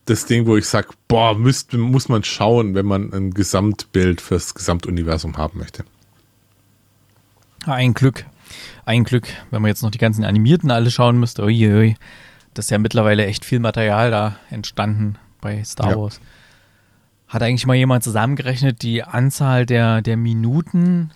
das 0.06 0.24
Ding, 0.24 0.46
wo 0.46 0.56
ich 0.56 0.66
sage, 0.66 0.88
boah, 1.06 1.36
müsst, 1.36 1.74
muss 1.74 2.08
man 2.08 2.24
schauen, 2.24 2.74
wenn 2.74 2.86
man 2.86 3.12
ein 3.12 3.32
Gesamtbild 3.32 4.22
fürs 4.22 4.54
Gesamtuniversum 4.54 5.36
haben 5.36 5.58
möchte. 5.58 5.84
Ein 7.66 7.92
Glück. 7.92 8.24
Ein 8.86 9.04
Glück, 9.04 9.28
wenn 9.50 9.60
man 9.60 9.68
jetzt 9.68 9.82
noch 9.82 9.90
die 9.90 9.98
ganzen 9.98 10.24
Animierten 10.24 10.70
alle 10.70 10.90
schauen 10.90 11.20
müsste. 11.20 11.44
Uiuiui. 11.44 11.96
Das 12.54 12.66
ist 12.66 12.70
ja 12.70 12.78
mittlerweile 12.78 13.26
echt 13.26 13.44
viel 13.44 13.60
Material 13.60 14.10
da 14.10 14.36
entstanden 14.48 15.16
bei 15.42 15.62
Star 15.64 15.90
Ja. 15.90 15.98
Wars. 15.98 16.20
Hat 17.28 17.42
eigentlich 17.42 17.66
mal 17.66 17.74
jemand 17.74 18.02
zusammengerechnet, 18.02 18.80
die 18.80 19.02
Anzahl 19.02 19.66
der, 19.66 20.00
der 20.00 20.16
Minuten 20.16 21.10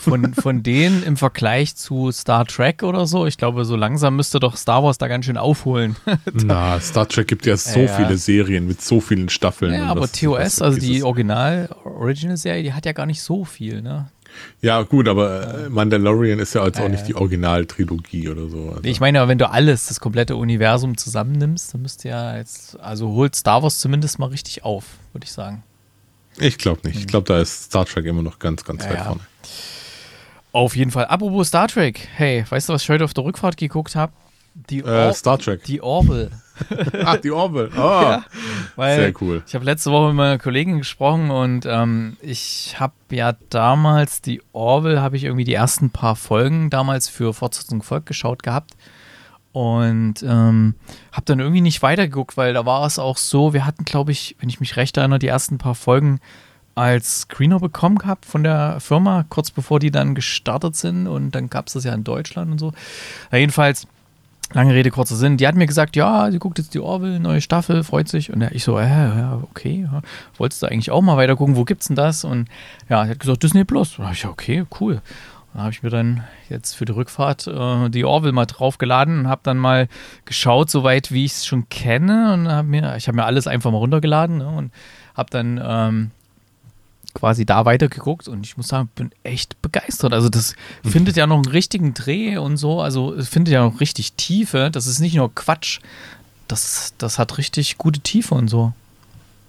von, 0.00 0.34
von 0.34 0.62
denen 0.62 1.02
im 1.04 1.16
Vergleich 1.16 1.76
zu 1.76 2.10
Star 2.10 2.44
Trek 2.46 2.82
oder 2.82 3.06
so? 3.06 3.26
Ich 3.26 3.36
glaube, 3.38 3.64
so 3.64 3.76
langsam 3.76 4.16
müsste 4.16 4.40
doch 4.40 4.56
Star 4.56 4.82
Wars 4.82 4.98
da 4.98 5.06
ganz 5.08 5.26
schön 5.26 5.36
aufholen. 5.36 5.96
Na, 6.32 6.80
Star 6.80 7.08
Trek 7.08 7.28
gibt 7.28 7.46
ja 7.46 7.56
so 7.56 7.80
Ja. 7.80 7.88
viele 7.88 8.16
Serien 8.18 8.66
mit 8.66 8.82
so 8.82 9.00
vielen 9.00 9.28
Staffeln. 9.28 9.72
ja, 9.74 9.86
aber 9.86 10.02
was- 10.02 10.12
TOS, 10.12 10.38
was 10.40 10.62
also 10.62 10.80
die 10.80 10.86
dieses- 10.88 11.04
Original, 11.04 11.68
Original-Serie, 11.84 12.62
die 12.64 12.72
hat 12.72 12.84
ja 12.86 12.92
gar 12.92 13.06
nicht 13.06 13.22
so 13.22 13.44
viel, 13.44 13.80
ne? 13.82 14.08
Ja, 14.62 14.80
gut, 14.82 15.08
aber 15.08 15.66
äh, 15.66 15.68
Mandalorian 15.68 16.38
ist 16.38 16.54
ja 16.54 16.64
jetzt 16.64 16.80
auch 16.80 16.88
nicht 16.88 17.06
die 17.06 17.14
Originaltrilogie 17.14 18.30
oder 18.30 18.48
so. 18.48 18.70
Also. 18.70 18.80
Ich 18.84 18.98
meine, 18.98 19.28
wenn 19.28 19.36
du 19.36 19.48
alles, 19.50 19.88
das 19.88 20.00
komplette 20.00 20.36
Universum 20.36 20.96
zusammennimmst, 20.96 21.74
dann 21.74 21.82
müsst 21.82 22.04
ihr 22.06 22.12
ja 22.12 22.36
jetzt, 22.38 22.80
also 22.80 23.10
holt 23.10 23.36
Star 23.36 23.62
Wars 23.62 23.78
zumindest 23.78 24.18
mal 24.18 24.26
richtig 24.30 24.64
auf, 24.64 24.84
würde 25.12 25.26
ich 25.26 25.32
sagen. 25.32 25.62
Ich 26.38 26.56
glaube 26.56 26.80
nicht. 26.88 26.98
Ich 26.98 27.06
glaube, 27.06 27.26
da 27.28 27.40
ist 27.40 27.64
Star 27.64 27.84
Trek 27.84 28.06
immer 28.06 28.22
noch 28.22 28.38
ganz, 28.38 28.64
ganz 28.64 28.84
Ja, 28.84 28.90
weit 28.90 28.96
ja. 28.98 29.04
vorne. 29.04 29.20
Auf 30.52 30.76
jeden 30.76 30.90
Fall. 30.90 31.06
Apropos 31.06 31.48
Star 31.48 31.68
Trek. 31.68 32.08
Hey, 32.14 32.44
weißt 32.48 32.68
du, 32.68 32.74
was 32.74 32.82
ich 32.82 32.88
heute 32.90 33.04
auf 33.04 33.14
der 33.14 33.24
Rückfahrt 33.24 33.56
geguckt 33.56 33.96
habe? 33.96 34.12
Die, 34.54 34.80
Äh, 34.80 35.06
Or 35.06 35.12
Star 35.14 35.38
Trek. 35.38 35.64
die 35.64 35.80
Orville. 35.80 36.30
Ach, 37.04 37.16
die 37.16 37.30
Orville. 37.30 37.70
Oh, 37.74 37.78
Ja, 38.02 38.24
weil 38.76 38.96
sehr 38.98 39.12
cool. 39.22 39.42
Ich 39.46 39.54
habe 39.54 39.64
letzte 39.64 39.90
Woche 39.90 40.08
mit 40.08 40.16
meiner 40.16 40.38
Kollegin 40.38 40.76
gesprochen 40.78 41.30
und 41.30 41.64
ähm, 41.64 42.18
ich 42.20 42.76
habe 42.78 42.92
ja 43.10 43.32
damals 43.48 44.20
die 44.20 44.42
Orville, 44.52 45.00
habe 45.00 45.16
ich 45.16 45.24
irgendwie 45.24 45.44
die 45.44 45.54
ersten 45.54 45.88
paar 45.90 46.16
Folgen 46.16 46.68
damals 46.68 47.08
für 47.08 47.32
Fortsetzung 47.32 47.82
Volk 47.82 48.04
geschaut 48.04 48.42
gehabt 48.42 48.74
und 49.52 50.22
ähm, 50.22 50.74
habe 51.12 51.24
dann 51.24 51.40
irgendwie 51.40 51.62
nicht 51.62 51.82
weitergeguckt, 51.82 52.36
weil 52.36 52.52
da 52.52 52.66
war 52.66 52.86
es 52.86 52.98
auch 52.98 53.16
so, 53.16 53.54
wir 53.54 53.64
hatten, 53.66 53.84
glaube 53.86 54.12
ich, 54.12 54.36
wenn 54.38 54.50
ich 54.50 54.60
mich 54.60 54.76
recht 54.76 54.98
erinnere, 54.98 55.18
die 55.18 55.26
ersten 55.28 55.56
paar 55.56 55.74
Folgen 55.74 56.20
als 56.74 57.22
Screener 57.22 57.60
bekommen 57.60 57.98
gehabt 57.98 58.24
von 58.24 58.42
der 58.42 58.80
Firma, 58.80 59.24
kurz 59.28 59.50
bevor 59.50 59.78
die 59.78 59.90
dann 59.90 60.14
gestartet 60.14 60.76
sind 60.76 61.06
und 61.06 61.32
dann 61.32 61.50
gab 61.50 61.66
es 61.66 61.74
das 61.74 61.84
ja 61.84 61.92
in 61.94 62.04
Deutschland 62.04 62.50
und 62.52 62.58
so. 62.58 62.72
Ja, 63.30 63.38
jedenfalls, 63.38 63.86
lange 64.54 64.74
Rede, 64.74 64.90
kurzer 64.90 65.16
Sinn, 65.16 65.36
die 65.36 65.46
hat 65.46 65.54
mir 65.54 65.66
gesagt, 65.66 65.96
ja, 65.96 66.30
sie 66.30 66.38
guckt 66.38 66.58
jetzt 66.58 66.74
die 66.74 66.80
Orville, 66.80 67.20
neue 67.20 67.40
Staffel, 67.40 67.84
freut 67.84 68.08
sich. 68.08 68.32
Und 68.32 68.40
ja, 68.40 68.48
ich 68.52 68.64
so, 68.64 68.78
äh, 68.78 68.86
ja, 68.86 69.40
okay, 69.42 69.86
ja. 69.90 70.02
wolltest 70.36 70.62
du 70.62 70.66
eigentlich 70.66 70.90
auch 70.90 71.02
mal 71.02 71.16
weiter 71.16 71.36
gucken, 71.36 71.56
wo 71.56 71.64
gibt's 71.64 71.88
denn 71.88 71.96
das? 71.96 72.24
Und 72.24 72.48
ja, 72.88 73.04
sie 73.04 73.10
hat 73.10 73.20
gesagt, 73.20 73.42
Disney 73.42 73.64
Plus. 73.64 73.98
Und 73.98 74.10
ich, 74.12 74.22
ja, 74.22 74.30
okay, 74.30 74.64
cool. 74.80 75.00
Da 75.54 75.60
habe 75.60 75.70
ich 75.70 75.82
mir 75.82 75.90
dann 75.90 76.24
jetzt 76.48 76.74
für 76.74 76.86
die 76.86 76.92
Rückfahrt 76.92 77.46
äh, 77.46 77.90
die 77.90 78.06
Orville 78.06 78.32
mal 78.32 78.46
draufgeladen 78.46 79.20
und 79.20 79.28
habe 79.28 79.42
dann 79.44 79.58
mal 79.58 79.88
geschaut, 80.24 80.70
soweit 80.70 81.12
wie 81.12 81.26
ich 81.26 81.32
es 81.32 81.46
schon 81.46 81.68
kenne. 81.68 82.32
Und 82.32 82.48
hab 82.48 82.64
mir, 82.64 82.96
ich 82.96 83.08
habe 83.08 83.16
mir 83.16 83.24
alles 83.24 83.46
einfach 83.46 83.70
mal 83.70 83.78
runtergeladen 83.78 84.38
ne, 84.38 84.48
und 84.48 84.72
habe 85.14 85.28
dann 85.30 85.60
ähm, 85.62 86.10
quasi 87.14 87.44
da 87.44 87.64
weitergeguckt 87.64 88.28
und 88.28 88.46
ich 88.46 88.56
muss 88.56 88.68
sagen, 88.68 88.88
bin 88.94 89.10
echt 89.22 89.60
begeistert. 89.62 90.12
Also 90.12 90.28
das 90.28 90.54
findet 90.84 91.16
ja 91.16 91.26
noch 91.26 91.36
einen 91.36 91.46
richtigen 91.46 91.94
Dreh 91.94 92.36
und 92.36 92.56
so, 92.56 92.80
also 92.80 93.14
es 93.14 93.28
findet 93.28 93.52
ja 93.52 93.62
noch 93.62 93.80
richtig 93.80 94.14
Tiefe. 94.14 94.70
Das 94.70 94.86
ist 94.86 95.00
nicht 95.00 95.14
nur 95.14 95.34
Quatsch, 95.34 95.80
das, 96.48 96.94
das 96.98 97.18
hat 97.18 97.38
richtig 97.38 97.78
gute 97.78 98.00
Tiefe 98.00 98.34
und 98.34 98.48
so. 98.48 98.72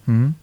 Hm? 0.05 0.35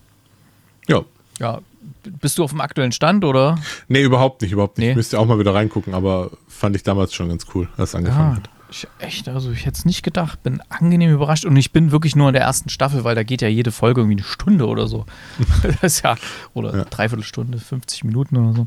Ja. 0.89 1.03
Ja, 1.39 1.61
bist 2.05 2.39
du 2.39 2.45
auf 2.45 2.51
dem 2.51 2.61
aktuellen 2.61 2.93
Stand 2.93 3.25
oder? 3.25 3.59
Nee, 3.89 4.03
überhaupt 4.03 4.43
nicht, 4.43 4.53
überhaupt 4.53 4.79
nicht. 4.79 4.87
Nee. 4.87 4.91
Ich 4.91 4.97
müsste 4.97 5.19
auch 5.19 5.27
mal 5.27 5.39
wieder 5.39 5.55
reingucken, 5.55 5.95
aber 5.95 6.31
fand 6.49 6.77
ich 6.77 6.83
damals 6.83 7.15
schon 7.15 7.29
ganz 7.29 7.47
cool, 7.55 7.69
als 7.77 7.91
es 7.91 7.95
angefangen 7.95 8.31
Ja, 8.31 8.37
hat. 8.37 8.51
Ich, 8.71 8.87
echt, 8.99 9.29
also 9.29 9.51
ich 9.51 9.67
hätte 9.67 9.79
es 9.79 9.85
nicht 9.85 10.03
gedacht. 10.03 10.43
Bin 10.43 10.61
angenehm 10.69 11.13
überrascht 11.13 11.45
und 11.45 11.57
ich 11.57 11.73
bin 11.73 11.91
wirklich 11.91 12.17
nur 12.17 12.29
in 12.29 12.35
der 12.35 12.43
ersten 12.43 12.69
Staffel, 12.69 13.05
weil 13.05 13.15
da 13.15 13.23
geht 13.23 13.43
ja 13.43 13.49
jede 13.49 13.73
Folge 13.73 14.01
irgendwie 14.01 14.19
eine 14.19 14.27
Stunde 14.27 14.67
oder 14.67 14.87
so. 14.87 15.07
das 15.63 15.83
ist 15.83 16.05
ja, 16.05 16.17
oder 16.55 16.77
Ja. 16.77 16.85
dreiviertel 16.85 17.25
Stunde, 17.25 17.59
50 17.59 18.05
Minuten 18.05 18.37
oder 18.37 18.55
so. 18.55 18.67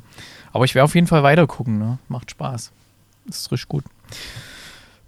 Aber 0.52 0.66
ich 0.66 0.76
werde 0.76 0.86
auf 0.86 0.96
jeden 0.96 1.08
Fall 1.08 1.24
weiter 1.24 1.48
gucken, 1.48 1.80
ne? 1.80 1.98
Macht 2.10 2.32
Spaß. 2.32 2.72
Ist 3.28 3.52
richtig 3.52 3.70
gut. 3.70 3.84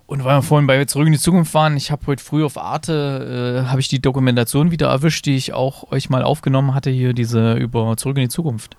Und 0.07 0.23
weil 0.23 0.37
wir 0.37 0.41
vorhin 0.43 0.67
bei 0.67 0.85
Zurück 0.85 1.07
in 1.07 1.13
die 1.13 1.19
Zukunft 1.19 1.53
waren, 1.55 1.75
ich 1.77 1.89
habe 1.91 2.05
heute 2.07 2.23
früh 2.23 2.45
auf 2.45 2.57
Arte, 2.57 3.63
äh, 3.65 3.69
habe 3.69 3.79
ich 3.81 3.87
die 3.87 3.99
Dokumentation 4.01 4.69
wieder 4.71 4.87
erwischt, 4.87 5.25
die 5.25 5.35
ich 5.35 5.53
auch 5.53 5.91
euch 5.91 6.09
mal 6.09 6.21
aufgenommen 6.23 6.75
hatte, 6.75 6.91
hier 6.91 7.13
diese 7.13 7.53
über 7.55 7.97
Zurück 7.97 8.17
in 8.17 8.23
die 8.23 8.29
Zukunft. 8.29 8.77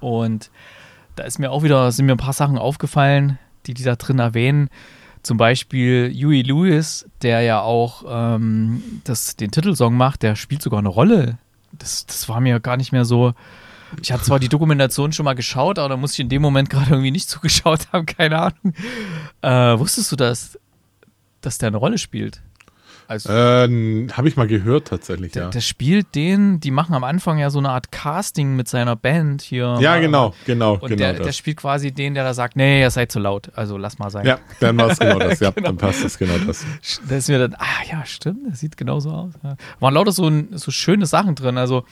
Und 0.00 0.50
da 1.14 1.22
ist 1.22 1.38
mir 1.38 1.52
auch 1.52 1.62
wieder, 1.62 1.90
sind 1.92 2.06
mir 2.06 2.12
ein 2.12 2.18
paar 2.18 2.32
Sachen 2.32 2.58
aufgefallen, 2.58 3.38
die 3.66 3.74
die 3.74 3.84
da 3.84 3.94
drin 3.94 4.18
erwähnen. 4.18 4.68
Zum 5.24 5.38
Beispiel 5.38 6.12
Huey 6.14 6.42
Lewis, 6.42 7.08
der 7.22 7.40
ja 7.40 7.62
auch 7.62 8.04
ähm, 8.06 9.00
das, 9.04 9.36
den 9.36 9.50
Titelsong 9.50 9.96
macht, 9.96 10.22
der 10.22 10.36
spielt 10.36 10.60
sogar 10.60 10.78
eine 10.78 10.90
Rolle. 10.90 11.38
Das, 11.72 12.04
das 12.04 12.28
war 12.28 12.40
mir 12.40 12.60
gar 12.60 12.76
nicht 12.76 12.92
mehr 12.92 13.06
so. 13.06 13.32
Ich 14.02 14.12
hatte 14.12 14.22
zwar 14.22 14.38
die 14.38 14.50
Dokumentation 14.50 15.12
schon 15.12 15.24
mal 15.24 15.32
geschaut, 15.32 15.78
aber 15.78 15.88
da 15.88 15.96
musste 15.96 16.16
ich 16.16 16.20
in 16.20 16.28
dem 16.28 16.42
Moment 16.42 16.68
gerade 16.68 16.90
irgendwie 16.90 17.10
nicht 17.10 17.28
zugeschaut 17.30 17.90
haben, 17.90 18.04
keine 18.04 18.38
Ahnung. 18.38 18.74
Äh, 19.40 19.78
wusstest 19.78 20.12
du 20.12 20.16
das, 20.16 20.58
dass 21.40 21.56
der 21.56 21.68
eine 21.68 21.78
Rolle 21.78 21.96
spielt? 21.96 22.42
Also, 23.06 23.30
Äh, 23.30 24.08
Habe 24.12 24.28
ich 24.28 24.36
mal 24.36 24.46
gehört 24.46 24.88
tatsächlich, 24.88 25.32
der, 25.32 25.42
ja. 25.44 25.50
der 25.50 25.60
spielt 25.60 26.14
den, 26.14 26.60
die 26.60 26.70
machen 26.70 26.94
am 26.94 27.04
Anfang 27.04 27.38
ja 27.38 27.50
so 27.50 27.58
eine 27.58 27.70
Art 27.70 27.92
Casting 27.92 28.56
mit 28.56 28.68
seiner 28.68 28.96
Band 28.96 29.42
hier. 29.42 29.76
Ja, 29.80 29.98
genau, 29.98 30.34
genau, 30.46 30.74
Und 30.74 30.88
genau 30.88 30.96
der, 30.96 31.12
der 31.14 31.26
das. 31.26 31.36
spielt 31.36 31.58
quasi 31.58 31.92
den, 31.92 32.14
der 32.14 32.24
da 32.24 32.34
sagt, 32.34 32.56
nee, 32.56 32.80
ihr 32.80 32.90
seid 32.90 33.12
zu 33.12 33.18
laut, 33.18 33.50
also 33.54 33.76
lass 33.76 33.98
mal 33.98 34.10
sein. 34.10 34.26
Ja, 34.26 34.38
dann 34.60 34.76
war 34.78 34.90
es 34.90 34.98
genau 34.98 35.18
das, 35.18 35.40
ja, 35.40 35.50
Genau. 35.50 35.68
dann 35.68 35.76
passt 35.76 36.04
es 36.04 36.16
genau 36.18 36.38
das. 36.46 36.64
Da 37.08 37.16
ist 37.16 37.28
mir 37.28 37.38
dann, 37.38 37.54
ah 37.54 37.82
ja, 37.90 38.04
stimmt, 38.06 38.50
das 38.50 38.60
sieht 38.60 38.76
genauso 38.76 39.10
aus. 39.10 39.32
Ja. 39.42 39.56
Waren 39.80 39.94
lauter 39.94 40.12
so, 40.12 40.30
so 40.52 40.70
schöne 40.70 41.06
Sachen 41.06 41.34
drin. 41.34 41.58
Also, 41.58 41.84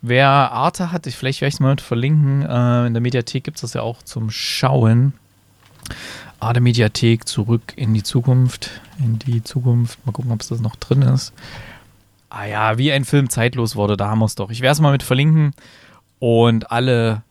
wer 0.00 0.28
Arte 0.28 0.92
hat, 0.92 1.06
ich, 1.06 1.16
vielleicht 1.16 1.40
werde 1.40 1.48
ich 1.48 1.54
es 1.54 1.60
mal 1.60 1.70
mit 1.70 1.80
verlinken. 1.80 2.42
Äh, 2.42 2.86
in 2.86 2.94
der 2.94 3.00
Mediathek 3.00 3.44
gibt 3.44 3.56
es 3.56 3.62
das 3.62 3.74
ja 3.74 3.82
auch 3.82 4.02
zum 4.02 4.30
Schauen. 4.30 5.14
Arte 6.42 6.60
zurück 7.24 7.72
in 7.76 7.94
die 7.94 8.02
Zukunft. 8.02 8.80
In 8.98 9.18
die 9.18 9.44
Zukunft. 9.44 10.04
Mal 10.04 10.12
gucken, 10.12 10.32
ob 10.32 10.40
es 10.40 10.48
das 10.48 10.60
noch 10.60 10.76
drin 10.76 11.02
ist. 11.02 11.32
Ah 12.30 12.46
ja, 12.46 12.78
wie 12.78 12.90
ein 12.92 13.04
Film 13.04 13.30
zeitlos 13.30 13.76
wurde, 13.76 13.96
da 13.96 14.08
haben 14.08 14.18
wir 14.18 14.24
es 14.24 14.34
doch. 14.34 14.50
Ich 14.50 14.60
werde 14.60 14.72
es 14.72 14.80
mal 14.80 14.92
mit 14.92 15.02
verlinken. 15.02 15.52
Und 16.18 16.70
alle 16.70 17.22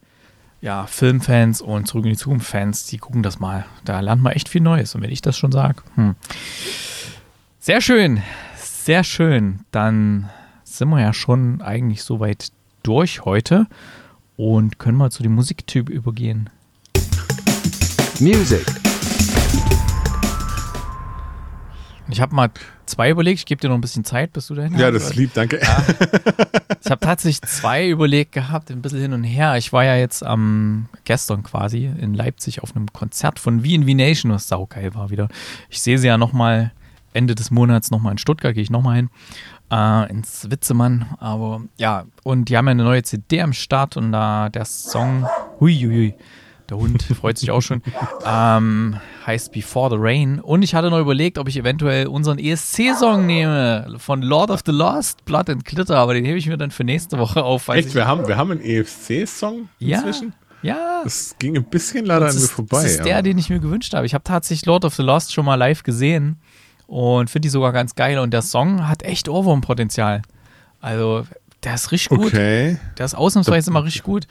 ja, 0.62 0.86
Filmfans 0.86 1.62
und 1.62 1.88
Zurück 1.88 2.06
in 2.06 2.12
die 2.12 2.18
Zukunft-Fans, 2.18 2.86
die 2.86 3.00
gucken 3.00 3.24
das 3.24 3.40
mal. 3.40 3.66
Da 3.84 4.00
lernt 4.00 4.22
man 4.22 4.34
echt 4.34 4.48
viel 4.48 4.62
Neues. 4.62 4.96
Und 4.96 5.02
wenn 5.02 5.12
ich 5.12 5.22
das 5.22 5.38
schon 5.38 5.52
sage, 5.52 5.82
hm. 5.96 6.16
Sehr 7.60 7.82
schön, 7.82 8.24
sehr 8.56 9.04
schön. 9.04 9.60
Dann 9.72 10.30
sind 10.64 10.90
wir 10.90 11.02
ja 11.02 11.14
schon 11.14 11.62
eigentlich 11.62 12.04
soweit 12.04 12.52
durch 12.82 13.26
heute 13.26 13.68
und 14.36 14.80
können 14.80 14.98
mal 14.98 15.12
zu 15.12 15.22
dem 15.22 15.34
Musiktyp 15.34 15.90
übergehen. 15.90 16.50
Music. 18.20 18.81
Ich 22.10 22.20
habe 22.20 22.36
mal 22.36 22.50
zwei 22.86 23.10
überlegt, 23.10 23.40
ich 23.40 23.46
gebe 23.46 23.62
dir 23.62 23.70
noch 23.70 23.76
ein 23.76 23.82
bisschen 23.82 24.04
Zeit, 24.04 24.34
bis 24.34 24.48
du 24.48 24.56
dahin 24.56 24.78
Ja, 24.78 24.88
hast. 24.88 24.96
das 24.96 25.04
ist 25.12 25.16
lieb, 25.16 25.34
danke. 25.34 25.60
Ich 26.84 26.90
habe 26.92 27.00
tatsächlich 27.00 27.42
zwei 27.44 27.88
überlegt 27.88 28.34
gehabt, 28.34 28.70
ein 28.70 28.82
bisschen 28.82 29.00
hin 29.00 29.14
und 29.14 29.24
her. 29.24 29.56
Ich 29.56 29.72
war 29.72 29.86
ja 29.86 29.96
jetzt 29.96 30.26
am 30.26 30.90
gestern 31.06 31.44
quasi 31.44 31.86
in 31.86 32.14
Leipzig 32.14 32.64
auf 32.64 32.76
einem 32.76 32.92
Konzert 32.92 33.40
von 33.40 33.62
V&V 33.64 33.94
Nation, 33.94 34.32
was 34.32 34.50
saugeil 34.50 34.94
war 34.94 35.10
wieder. 35.10 35.30
Ich 35.70 35.82
sehe 35.82 35.98
sie 35.98 36.08
ja 36.08 36.18
nochmal 36.18 36.72
Ende 37.14 37.34
des 37.34 37.50
Monats 37.50 37.92
nochmal 37.92 38.12
in 38.14 38.18
Stuttgart, 38.18 38.54
gehe 38.56 38.64
ich 38.64 38.70
nochmal 38.72 38.96
hin, 38.98 39.10
äh, 39.72 40.10
ins 40.10 40.50
Witzemann. 40.52 41.06
Aber 41.20 41.62
ja, 41.78 42.06
und 42.24 42.50
die 42.50 42.58
haben 42.58 42.66
ja 42.68 42.72
eine 42.72 42.84
neue 42.84 43.04
CD 43.04 43.42
am 43.42 43.54
Start 43.54 43.96
und 43.96 44.12
da 44.12 44.50
der 44.50 44.66
Song, 44.66 45.26
huiuiui, 45.62 46.16
der 46.72 46.78
Hund 46.78 47.04
freut 47.20 47.38
sich 47.38 47.52
auch 47.52 47.62
schon, 47.62 47.84
ähm, 48.26 48.98
heißt 49.26 49.52
Before 49.52 49.90
the 49.92 49.98
Rain. 50.00 50.40
Und 50.40 50.64
ich 50.64 50.74
hatte 50.74 50.90
noch 50.90 51.00
überlegt, 51.00 51.38
ob 51.38 51.48
ich 51.50 51.58
eventuell 51.58 52.08
unseren 52.08 52.40
ESC-Song 52.40 53.26
nehme 53.26 53.96
von 53.98 54.22
Lord 54.22 54.50
of 54.50 54.62
the 54.66 54.72
Lost, 54.72 55.26
Blood 55.26 55.50
and 55.50 55.66
Glitter, 55.66 55.98
aber 55.98 56.14
den 56.14 56.26
hebe 56.26 56.38
ich 56.38 56.48
mir 56.48 56.58
dann 56.58 56.72
für 56.72 56.86
nächste 56.86 57.20
Woche 57.20 57.44
auf. 57.44 57.68
Echt, 57.68 57.90
ich, 57.90 57.96
wir 57.96 58.08
haben, 58.08 58.28
wir 58.28 58.38
haben 58.38 58.52
einen 58.52 58.62
EFC-Song 58.62 59.68
ja, 59.80 59.98
inzwischen. 59.98 60.34
ja. 60.62 61.02
Das 61.04 61.36
ging 61.38 61.58
ein 61.58 61.66
bisschen 61.66 62.06
leider 62.06 62.28
an 62.28 62.36
mir 62.36 62.42
vorbei. 62.42 62.84
das 62.84 62.92
ist 62.94 63.06
der, 63.06 63.22
den 63.22 63.38
ich 63.38 63.50
mir 63.50 63.60
gewünscht 63.60 63.94
habe. 63.94 64.06
Ich 64.06 64.14
habe 64.14 64.24
tatsächlich 64.24 64.66
Lord 64.66 64.86
of 64.86 64.96
the 64.96 65.04
Lost 65.04 65.34
schon 65.34 65.46
mal 65.46 65.56
live 65.56 65.84
gesehen 65.84 66.38
und 66.88 67.30
finde 67.30 67.48
die 67.48 67.50
sogar 67.50 67.74
ganz 67.74 67.96
geil. 67.96 68.18
Und 68.18 68.32
der 68.32 68.42
Song 68.42 68.88
hat 68.88 69.04
echt 69.04 69.28
Ohrwurmpotenzial. 69.28 70.22
Also, 70.80 71.26
der 71.64 71.76
ist 71.76 71.92
richtig 71.92 72.18
gut. 72.18 72.28
Okay, 72.28 72.78
Der 72.98 73.06
ist 73.06 73.14
ausnahmsweise 73.14 73.70
immer 73.70 73.84
richtig 73.84 74.04
gut. 74.04 74.26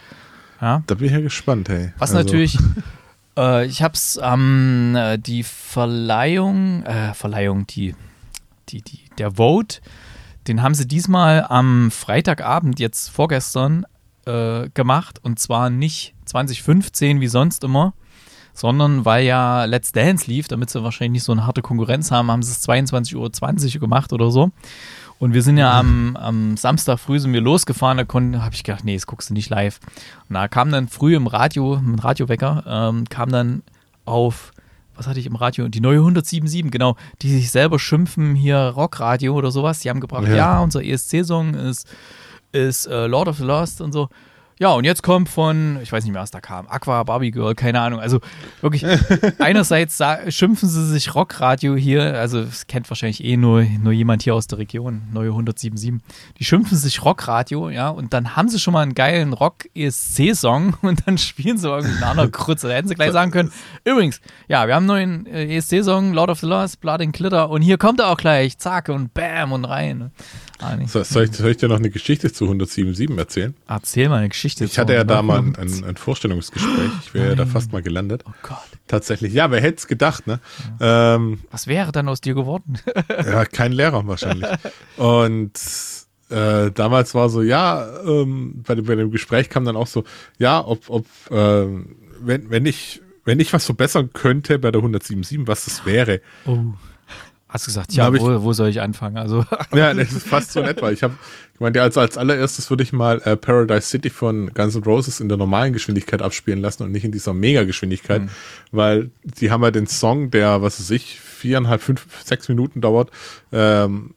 Ja. 0.60 0.82
da 0.86 0.94
bin 0.94 1.06
ich 1.06 1.12
ja 1.12 1.20
gespannt, 1.20 1.68
hey. 1.68 1.92
Was 1.98 2.10
Also, 2.10 2.22
natürlich, 2.22 2.58
äh, 3.38 3.66
ich 3.66 3.82
habe 3.82 3.94
es 3.94 4.18
ähm, 4.22 4.94
äh, 4.96 5.18
die 5.18 5.42
Verleihung, 5.42 6.82
äh, 6.84 7.14
Verleihung, 7.14 7.66
die, 7.66 7.94
die, 8.68 8.82
die, 8.82 9.00
der 9.18 9.32
Vote, 9.32 9.80
den 10.48 10.62
haben 10.62 10.74
sie 10.74 10.86
diesmal 10.86 11.46
am 11.48 11.90
Freitagabend, 11.90 12.78
jetzt 12.80 13.08
vorgestern, 13.08 13.86
äh, 14.26 14.68
gemacht. 14.74 15.18
Und 15.22 15.38
zwar 15.38 15.70
nicht 15.70 16.14
2015 16.26 17.20
wie 17.20 17.28
sonst 17.28 17.64
immer, 17.64 17.94
sondern 18.52 19.04
weil 19.04 19.24
ja 19.24 19.64
Let's 19.64 19.92
Dance 19.92 20.30
lief, 20.30 20.48
damit 20.48 20.70
sie 20.70 20.82
wahrscheinlich 20.82 21.12
nicht 21.12 21.24
so 21.24 21.32
eine 21.32 21.46
harte 21.46 21.62
Konkurrenz 21.62 22.10
haben, 22.10 22.30
haben 22.30 22.42
sie 22.42 22.52
es 22.52 22.66
22.20 22.68 23.74
Uhr 23.74 23.80
gemacht 23.80 24.12
oder 24.12 24.30
so. 24.30 24.50
Und 25.20 25.34
wir 25.34 25.42
sind 25.42 25.58
ja 25.58 25.78
am, 25.78 26.16
am 26.16 26.56
Samstag 26.56 26.98
früh 26.98 27.18
sind 27.20 27.34
wir 27.34 27.42
losgefahren, 27.42 27.98
da 27.98 28.42
habe 28.42 28.54
ich 28.54 28.64
gedacht, 28.64 28.84
nee, 28.84 28.94
das 28.94 29.06
guckst 29.06 29.28
du 29.28 29.34
nicht 29.34 29.50
live. 29.50 29.78
Und 30.28 30.34
da 30.34 30.48
kam 30.48 30.72
dann 30.72 30.88
früh 30.88 31.14
im 31.14 31.26
Radio, 31.26 31.74
im 31.74 31.98
Radiowecker, 31.98 32.64
ähm, 32.66 33.04
kam 33.08 33.30
dann 33.30 33.62
auf, 34.06 34.52
was 34.94 35.06
hatte 35.06 35.20
ich 35.20 35.26
im 35.26 35.36
Radio? 35.36 35.68
Die 35.68 35.82
neue 35.82 35.98
1077, 35.98 36.70
genau, 36.72 36.96
die 37.20 37.28
sich 37.30 37.50
selber 37.50 37.78
schimpfen, 37.78 38.34
hier 38.34 38.56
Rockradio 38.58 39.34
oder 39.34 39.50
sowas. 39.50 39.80
Die 39.80 39.90
haben 39.90 40.00
gebracht, 40.00 40.26
ja, 40.26 40.34
Ja. 40.36 40.60
unser 40.60 40.82
ESC-Song 40.82 41.52
ist, 41.52 41.86
ist 42.52 42.86
äh, 42.86 43.06
Lord 43.06 43.28
of 43.28 43.36
the 43.36 43.44
Lost 43.44 43.82
und 43.82 43.92
so. 43.92 44.08
Ja, 44.60 44.72
und 44.72 44.84
jetzt 44.84 45.02
kommt 45.02 45.30
von, 45.30 45.78
ich 45.82 45.90
weiß 45.90 46.04
nicht 46.04 46.12
mehr, 46.12 46.20
was 46.20 46.32
da 46.32 46.42
kam, 46.42 46.68
Aqua, 46.68 47.02
Barbie 47.04 47.30
Girl, 47.30 47.54
keine 47.54 47.80
Ahnung. 47.80 47.98
Also 47.98 48.20
wirklich, 48.60 48.84
einerseits 49.38 50.02
schimpfen 50.28 50.68
sie 50.68 50.86
sich 50.86 51.14
Rockradio 51.14 51.76
hier, 51.76 52.18
also 52.18 52.44
das 52.44 52.66
kennt 52.66 52.90
wahrscheinlich 52.90 53.24
eh 53.24 53.38
nur, 53.38 53.62
nur 53.62 53.94
jemand 53.94 54.22
hier 54.22 54.34
aus 54.34 54.48
der 54.48 54.58
Region, 54.58 55.00
neue 55.14 55.30
1077. 55.30 55.94
Die 56.38 56.44
schimpfen 56.44 56.76
sich 56.76 57.02
Rockradio, 57.02 57.70
ja, 57.70 57.88
und 57.88 58.12
dann 58.12 58.36
haben 58.36 58.50
sie 58.50 58.58
schon 58.60 58.74
mal 58.74 58.82
einen 58.82 58.92
geilen 58.92 59.32
Rock-ESC-Song 59.32 60.74
und 60.82 61.06
dann 61.06 61.16
spielen 61.16 61.56
sie 61.56 61.66
irgendwie 61.66 61.96
eine 61.96 62.06
andere 62.08 62.30
Krutze. 62.30 62.68
Da 62.68 62.74
hätten 62.74 62.88
sie 62.88 62.94
gleich 62.96 63.12
sagen 63.12 63.30
können, 63.30 63.50
übrigens, 63.86 64.20
ja, 64.46 64.66
wir 64.66 64.74
haben 64.74 64.90
einen 64.90 65.24
neuen 65.24 65.26
äh, 65.26 65.56
ESC-Song, 65.56 66.12
Lord 66.12 66.28
of 66.28 66.40
the 66.40 66.46
Lost, 66.46 66.82
Blood 66.82 67.00
and 67.00 67.14
Glitter 67.14 67.48
und 67.48 67.62
hier 67.62 67.78
kommt 67.78 67.98
er 67.98 68.08
auch 68.08 68.18
gleich, 68.18 68.58
zack 68.58 68.90
und 68.90 69.14
bam 69.14 69.52
und 69.52 69.64
rein. 69.64 70.10
So, 70.86 71.02
soll, 71.02 71.24
ich, 71.24 71.32
soll 71.32 71.50
ich 71.50 71.56
dir 71.56 71.68
noch 71.68 71.76
eine 71.78 71.90
Geschichte 71.90 72.32
zu 72.32 72.44
1077 72.44 73.16
erzählen? 73.16 73.54
Erzähl 73.68 74.08
mal 74.08 74.18
eine 74.18 74.28
Geschichte. 74.28 74.64
Ich 74.64 74.78
hatte 74.78 74.94
ja 74.94 75.04
da 75.04 75.22
mal 75.22 75.38
ein, 75.38 75.56
ein, 75.56 75.84
ein 75.84 75.96
Vorstellungsgespräch. 75.96 76.90
Ich 77.04 77.14
wäre 77.14 77.30
ja 77.30 77.34
da 77.34 77.46
fast 77.46 77.72
mal 77.72 77.82
gelandet. 77.82 78.24
Oh 78.26 78.32
Gott. 78.42 78.58
Tatsächlich. 78.86 79.32
Ja, 79.32 79.50
wer 79.50 79.60
hätte 79.60 79.78
es 79.78 79.86
gedacht, 79.86 80.26
ne? 80.26 80.40
Ähm, 80.80 81.40
Was 81.50 81.66
wäre 81.66 81.92
dann 81.92 82.08
aus 82.08 82.20
dir 82.20 82.34
geworden? 82.34 82.78
ja, 83.08 83.44
kein 83.44 83.72
Lehrer 83.72 84.06
wahrscheinlich. 84.06 84.48
Und 84.96 85.52
äh, 86.28 86.70
damals 86.70 87.14
war 87.14 87.28
so, 87.28 87.42
ja, 87.42 87.86
ähm, 88.04 88.62
bei, 88.66 88.74
dem, 88.74 88.84
bei 88.84 88.94
dem 88.94 89.10
Gespräch 89.10 89.48
kam 89.48 89.64
dann 89.64 89.76
auch 89.76 89.86
so, 89.86 90.04
ja, 90.38 90.64
ob, 90.64 90.88
ob 90.90 91.06
ähm, 91.30 91.96
wenn, 92.20 92.50
wenn 92.50 92.66
ich 92.66 93.00
wenn 93.24 93.38
ich 93.38 93.52
was 93.52 93.64
verbessern 93.66 94.10
könnte 94.12 94.58
bei 94.58 94.70
der 94.70 94.80
177, 94.80 95.46
was 95.46 95.64
das 95.66 95.86
wäre. 95.86 96.20
Oh. 96.46 96.58
Hast 97.52 97.66
du 97.66 97.70
gesagt, 97.70 97.92
ja, 97.92 98.12
ich- 98.12 98.20
wo, 98.20 98.42
wo 98.42 98.52
soll 98.52 98.68
ich 98.68 98.80
anfangen? 98.80 99.16
Also, 99.16 99.44
Ja, 99.74 99.92
das 99.92 100.12
ist 100.12 100.26
fast 100.26 100.52
so 100.52 100.60
in 100.60 100.66
etwa. 100.66 100.90
Ich 100.92 101.02
habe, 101.02 101.14
ich 101.54 101.60
meinte, 101.60 101.82
also 101.82 102.00
als 102.00 102.16
allererstes 102.16 102.70
würde 102.70 102.82
ich 102.84 102.92
mal 102.92 103.20
äh, 103.24 103.36
Paradise 103.36 103.88
City 103.88 104.08
von 104.08 104.52
Guns 104.54 104.76
N' 104.76 104.84
Roses 104.84 105.18
in 105.20 105.28
der 105.28 105.36
normalen 105.36 105.72
Geschwindigkeit 105.72 106.22
abspielen 106.22 106.60
lassen 106.60 106.84
und 106.84 106.92
nicht 106.92 107.04
in 107.04 107.12
dieser 107.12 107.34
Mega-Geschwindigkeit, 107.34 108.22
weil 108.72 109.10
die 109.24 109.50
haben 109.50 109.62
ja 109.64 109.70
den 109.72 109.86
Song, 109.88 110.30
der, 110.30 110.62
was 110.62 110.78
weiß 110.80 110.90
ich, 110.90 111.18
viereinhalb, 111.20 111.82
fünf, 111.82 112.06
sechs 112.24 112.48
Minuten 112.48 112.80
dauert, 112.80 113.10
ähm, 113.52 114.14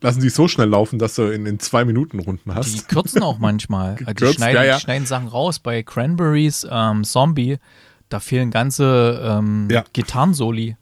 lassen 0.00 0.20
die 0.20 0.30
so 0.30 0.48
schnell 0.48 0.68
laufen, 0.68 0.98
dass 0.98 1.14
du 1.14 1.22
in, 1.30 1.46
in 1.46 1.60
zwei 1.60 1.84
Minuten 1.84 2.18
Runden 2.18 2.50
die 2.50 2.56
hast. 2.56 2.88
kürzen 2.88 3.22
auch 3.22 3.38
manchmal. 3.38 3.90
Also 3.90 3.98
die 4.00 4.04
Gekürzt, 4.06 4.34
schneiden, 4.36 4.56
ja, 4.56 4.64
ja. 4.64 4.74
die 4.76 4.82
schneiden 4.82 5.06
Sachen 5.06 5.28
raus. 5.28 5.60
Bei 5.60 5.84
Cranberries 5.84 6.66
ähm, 6.68 7.04
Zombie, 7.04 7.58
da 8.08 8.18
fehlen 8.18 8.50
ganze 8.50 9.20
ähm, 9.24 9.68
Ja. 9.70 9.84
Gitarrensoli. 9.92 10.76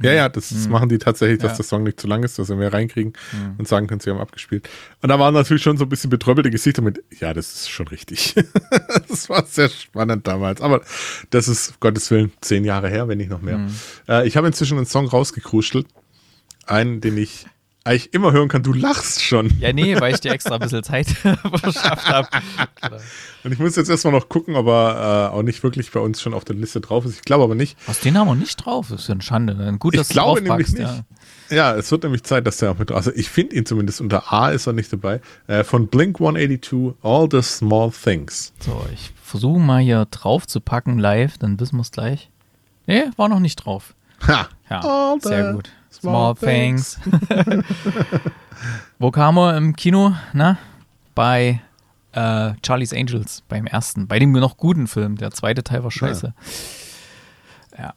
Ja, 0.00 0.12
ja, 0.12 0.28
das 0.28 0.52
machen 0.68 0.88
die 0.88 0.98
tatsächlich, 0.98 1.38
dass 1.40 1.52
Ja. 1.52 1.56
der 1.56 1.64
Song 1.64 1.82
nicht 1.82 1.98
zu 2.00 2.06
lang 2.06 2.22
ist, 2.22 2.38
dass 2.38 2.46
sie 2.46 2.54
mehr 2.56 2.72
reinkriegen 2.72 3.14
und 3.58 3.66
sagen 3.66 3.86
können, 3.88 4.00
sie 4.00 4.10
haben 4.10 4.20
abgespielt. 4.20 4.68
Und 5.02 5.08
da 5.08 5.18
waren 5.18 5.34
natürlich 5.34 5.62
schon 5.62 5.76
so 5.76 5.84
ein 5.84 5.88
bisschen 5.88 6.10
betröppelte 6.10 6.50
Gesichter 6.50 6.82
mit, 6.82 7.02
ja, 7.18 7.34
das 7.34 7.52
ist 7.54 7.70
schon 7.70 7.88
richtig. 7.88 8.34
das 9.08 9.28
war 9.28 9.44
sehr 9.46 9.68
spannend 9.68 10.26
damals. 10.26 10.60
Aber 10.60 10.82
das 11.30 11.48
ist, 11.48 11.70
um 11.70 11.74
Gottes 11.80 12.10
Willen, 12.10 12.32
zehn 12.40 12.64
Jahre 12.64 12.88
her, 12.88 13.08
wenn 13.08 13.18
nicht 13.18 13.30
noch 13.30 13.42
mehr. 13.42 13.66
Äh, 14.08 14.26
ich 14.28 14.36
habe 14.36 14.46
inzwischen 14.46 14.76
einen 14.76 14.86
Song 14.86 15.06
rausgekruschelt. 15.06 15.86
Einen, 16.66 17.00
den 17.00 17.16
ich 17.16 17.46
eigentlich 17.84 18.12
immer 18.12 18.32
hören 18.32 18.48
kann. 18.48 18.62
Du 18.62 18.72
lachst 18.72 19.22
schon. 19.22 19.50
Ja, 19.60 19.72
nee, 19.72 19.98
weil 19.98 20.14
ich 20.14 20.20
dir 20.20 20.32
extra 20.32 20.54
ein 20.54 20.60
bisschen 20.60 20.82
Zeit 20.82 21.06
verschafft 21.54 22.08
habe. 22.08 22.28
Und 23.44 23.52
ich 23.52 23.58
muss 23.58 23.76
jetzt 23.76 23.88
erstmal 23.88 24.12
noch 24.12 24.28
gucken, 24.28 24.56
ob 24.56 24.66
er 24.66 25.30
äh, 25.32 25.34
auch 25.34 25.42
nicht 25.42 25.62
wirklich 25.62 25.90
bei 25.90 26.00
uns 26.00 26.20
schon 26.20 26.34
auf 26.34 26.44
der 26.44 26.56
Liste 26.56 26.80
drauf 26.80 27.04
ist. 27.06 27.14
Ich 27.16 27.22
glaube 27.22 27.44
aber 27.44 27.54
nicht. 27.54 27.78
Was, 27.86 28.00
den 28.00 28.18
haben 28.18 28.28
wir 28.28 28.34
nicht 28.34 28.56
drauf? 28.56 28.88
Das 28.90 29.02
ist 29.02 29.08
ja 29.08 29.14
eine 29.14 29.22
Schande. 29.22 29.76
Gut, 29.78 29.94
Ich 29.94 30.00
dass 30.00 30.08
du 30.08 30.14
glaube 30.14 30.42
nämlich 30.42 30.72
nicht. 30.72 31.04
Ja. 31.50 31.74
es 31.76 31.90
wird 31.90 32.02
nämlich 32.02 32.24
Zeit, 32.24 32.46
dass 32.46 32.58
der 32.58 32.72
auch 32.72 32.78
mit. 32.78 32.90
Also 32.92 33.10
ich 33.14 33.30
finde 33.30 33.56
ihn 33.56 33.64
zumindest 33.64 34.00
unter 34.00 34.32
A 34.32 34.50
ist 34.50 34.66
er 34.66 34.74
nicht 34.74 34.92
dabei. 34.92 35.20
Äh, 35.46 35.64
von 35.64 35.86
Blink 35.86 36.20
182, 36.20 36.94
All 37.02 37.28
the 37.30 37.40
Small 37.42 37.90
Things. 37.90 38.52
So, 38.60 38.84
ich 38.92 39.12
versuche 39.22 39.60
mal 39.60 39.80
hier 39.80 40.06
drauf 40.10 40.46
zu 40.46 40.60
packen 40.60 40.98
live, 40.98 41.38
dann 41.38 41.58
wissen 41.60 41.76
wir 41.76 41.82
es 41.82 41.90
gleich. 41.90 42.30
Nee, 42.86 43.04
war 43.16 43.28
noch 43.28 43.40
nicht 43.40 43.56
drauf. 43.56 43.94
Ha! 44.26 44.48
Ja, 44.68 44.80
All 44.80 45.20
sehr 45.20 45.52
gut. 45.52 45.70
Small 45.90 46.34
Small 46.34 46.34
things. 46.34 46.98
Wo 48.98 49.10
kam 49.10 49.38
er 49.38 49.56
im 49.56 49.76
Kino? 49.76 50.14
Na? 50.32 50.58
Bei 51.14 51.60
äh, 52.12 52.52
Charlie's 52.64 52.92
Angels, 52.92 53.42
beim 53.48 53.66
ersten. 53.66 54.06
Bei 54.06 54.18
dem 54.18 54.32
noch 54.32 54.56
guten 54.56 54.86
Film. 54.86 55.16
Der 55.16 55.30
zweite 55.30 55.62
Teil 55.62 55.84
war 55.84 55.90
scheiße. 55.90 56.34
Ja. 57.78 57.94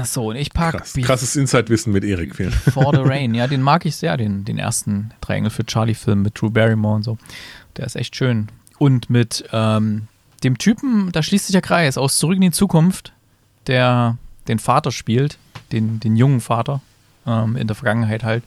Äh, 0.00 0.04
so, 0.04 0.30
und 0.30 0.36
ich 0.36 0.52
pack 0.52 0.76
Krass. 0.76 0.94
Krasses 0.94 1.36
Insight-Wissen 1.36 1.92
mit 1.92 2.04
Erik. 2.04 2.34
For 2.34 2.92
the 2.94 3.02
Rain. 3.02 3.34
Ja, 3.34 3.46
den 3.46 3.62
mag 3.62 3.86
ich 3.86 3.96
sehr, 3.96 4.16
den, 4.16 4.44
den 4.44 4.58
ersten 4.58 5.12
Drei 5.20 5.36
Engel 5.36 5.50
für 5.50 5.64
Charlie-Film 5.64 6.22
mit 6.22 6.40
Drew 6.40 6.50
Barrymore 6.50 6.96
und 6.96 7.02
so. 7.04 7.18
Der 7.76 7.86
ist 7.86 7.96
echt 7.96 8.16
schön. 8.16 8.48
Und 8.78 9.08
mit 9.08 9.44
ähm, 9.52 10.08
dem 10.42 10.58
Typen, 10.58 11.12
da 11.12 11.22
schließt 11.22 11.46
sich 11.46 11.52
der 11.52 11.62
Kreis, 11.62 11.96
aus 11.96 12.18
Zurück 12.18 12.36
in 12.36 12.42
die 12.42 12.50
Zukunft, 12.50 13.12
der 13.68 14.18
den 14.48 14.58
Vater 14.58 14.90
spielt, 14.90 15.38
den, 15.72 16.00
den 16.00 16.16
jungen 16.16 16.40
Vater, 16.40 16.80
ähm, 17.26 17.56
in 17.56 17.66
der 17.66 17.74
Vergangenheit 17.76 18.22
halt. 18.24 18.44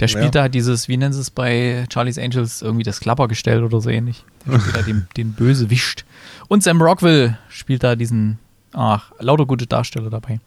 Der 0.00 0.08
spielt 0.08 0.34
Ja. 0.34 0.42
da 0.42 0.48
dieses, 0.48 0.88
wie 0.88 0.96
nennen 0.96 1.12
sie 1.14 1.20
es 1.20 1.30
bei 1.30 1.86
Charlie's 1.92 2.18
Angels, 2.18 2.60
irgendwie 2.62 2.82
das 2.84 3.00
Klappergestell 3.00 3.64
oder 3.64 3.80
so 3.80 3.88
ähnlich. 3.88 4.24
Der 4.46 4.58
spielt 4.60 4.76
da 4.76 4.82
den, 4.82 5.06
den 5.16 5.32
Bösewicht. 5.32 6.04
Und 6.48 6.62
Sam 6.62 6.82
Rockwell 6.82 7.38
spielt 7.48 7.82
da 7.82 7.96
diesen, 7.96 8.38
ach, 8.72 9.10
lauter 9.20 9.46
gute 9.46 9.66
Darsteller 9.66 10.10
dabei. 10.10 10.40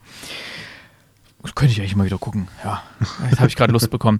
Könnte 1.55 1.71
ich 1.71 1.79
eigentlich 1.79 1.95
mal 1.95 2.05
wieder 2.05 2.17
gucken. 2.17 2.49
Ja, 2.65 2.83
jetzt 3.29 3.39
habe 3.39 3.47
ich 3.47 3.55
gerade 3.55 3.71
Lust 3.71 3.89
bekommen. 3.89 4.19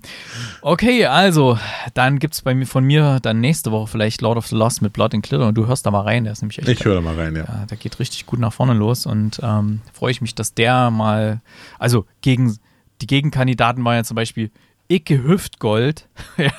Okay, 0.62 1.06
also, 1.06 1.60
dann 1.94 2.18
gibt 2.18 2.34
es 2.34 2.42
bei 2.42 2.56
mir 2.56 2.66
von 2.66 2.86
mir 2.86 3.20
dann 3.22 3.42
nächste 3.42 3.72
Woche 3.72 3.88
vielleicht 3.88 4.22
Lord 4.22 4.38
of 4.38 4.48
the 4.48 4.56
Lost 4.56 4.82
mit 4.82 4.94
Blood 4.94 5.14
and 5.14 5.26
Glitter 5.26 5.48
und 5.48 5.56
du 5.56 5.68
hörst 5.68 5.86
da 5.86 5.92
mal 5.92 6.02
rein, 6.02 6.24
der 6.24 6.34
ist 6.34 6.42
nämlich 6.42 6.60
echt 6.60 6.70
Ich 6.70 6.86
höre 6.86 6.96
da 6.96 7.02
mal 7.02 7.16
rein, 7.16 7.36
ja. 7.36 7.44
ja, 7.44 7.66
der 7.70 7.78
geht 7.78 8.00
richtig 8.00 8.26
gut 8.26 8.40
nach 8.40 8.54
vorne 8.54 8.74
los 8.74 9.06
und 9.06 9.42
ähm, 9.44 9.82
freue 9.92 10.12
ich 10.12 10.22
mich, 10.22 10.34
dass 10.34 10.54
der 10.54 10.92
mal, 10.92 11.42
also 11.78 12.06
gegen 12.22 12.58
die 13.02 13.08
Gegenkandidaten 13.08 13.84
waren 13.84 13.96
ja 13.96 14.04
zum 14.06 14.16
Beispiel 14.16 14.50
Icke 14.88 15.22
Hüftgold, 15.22 16.08
ja, 16.38 16.52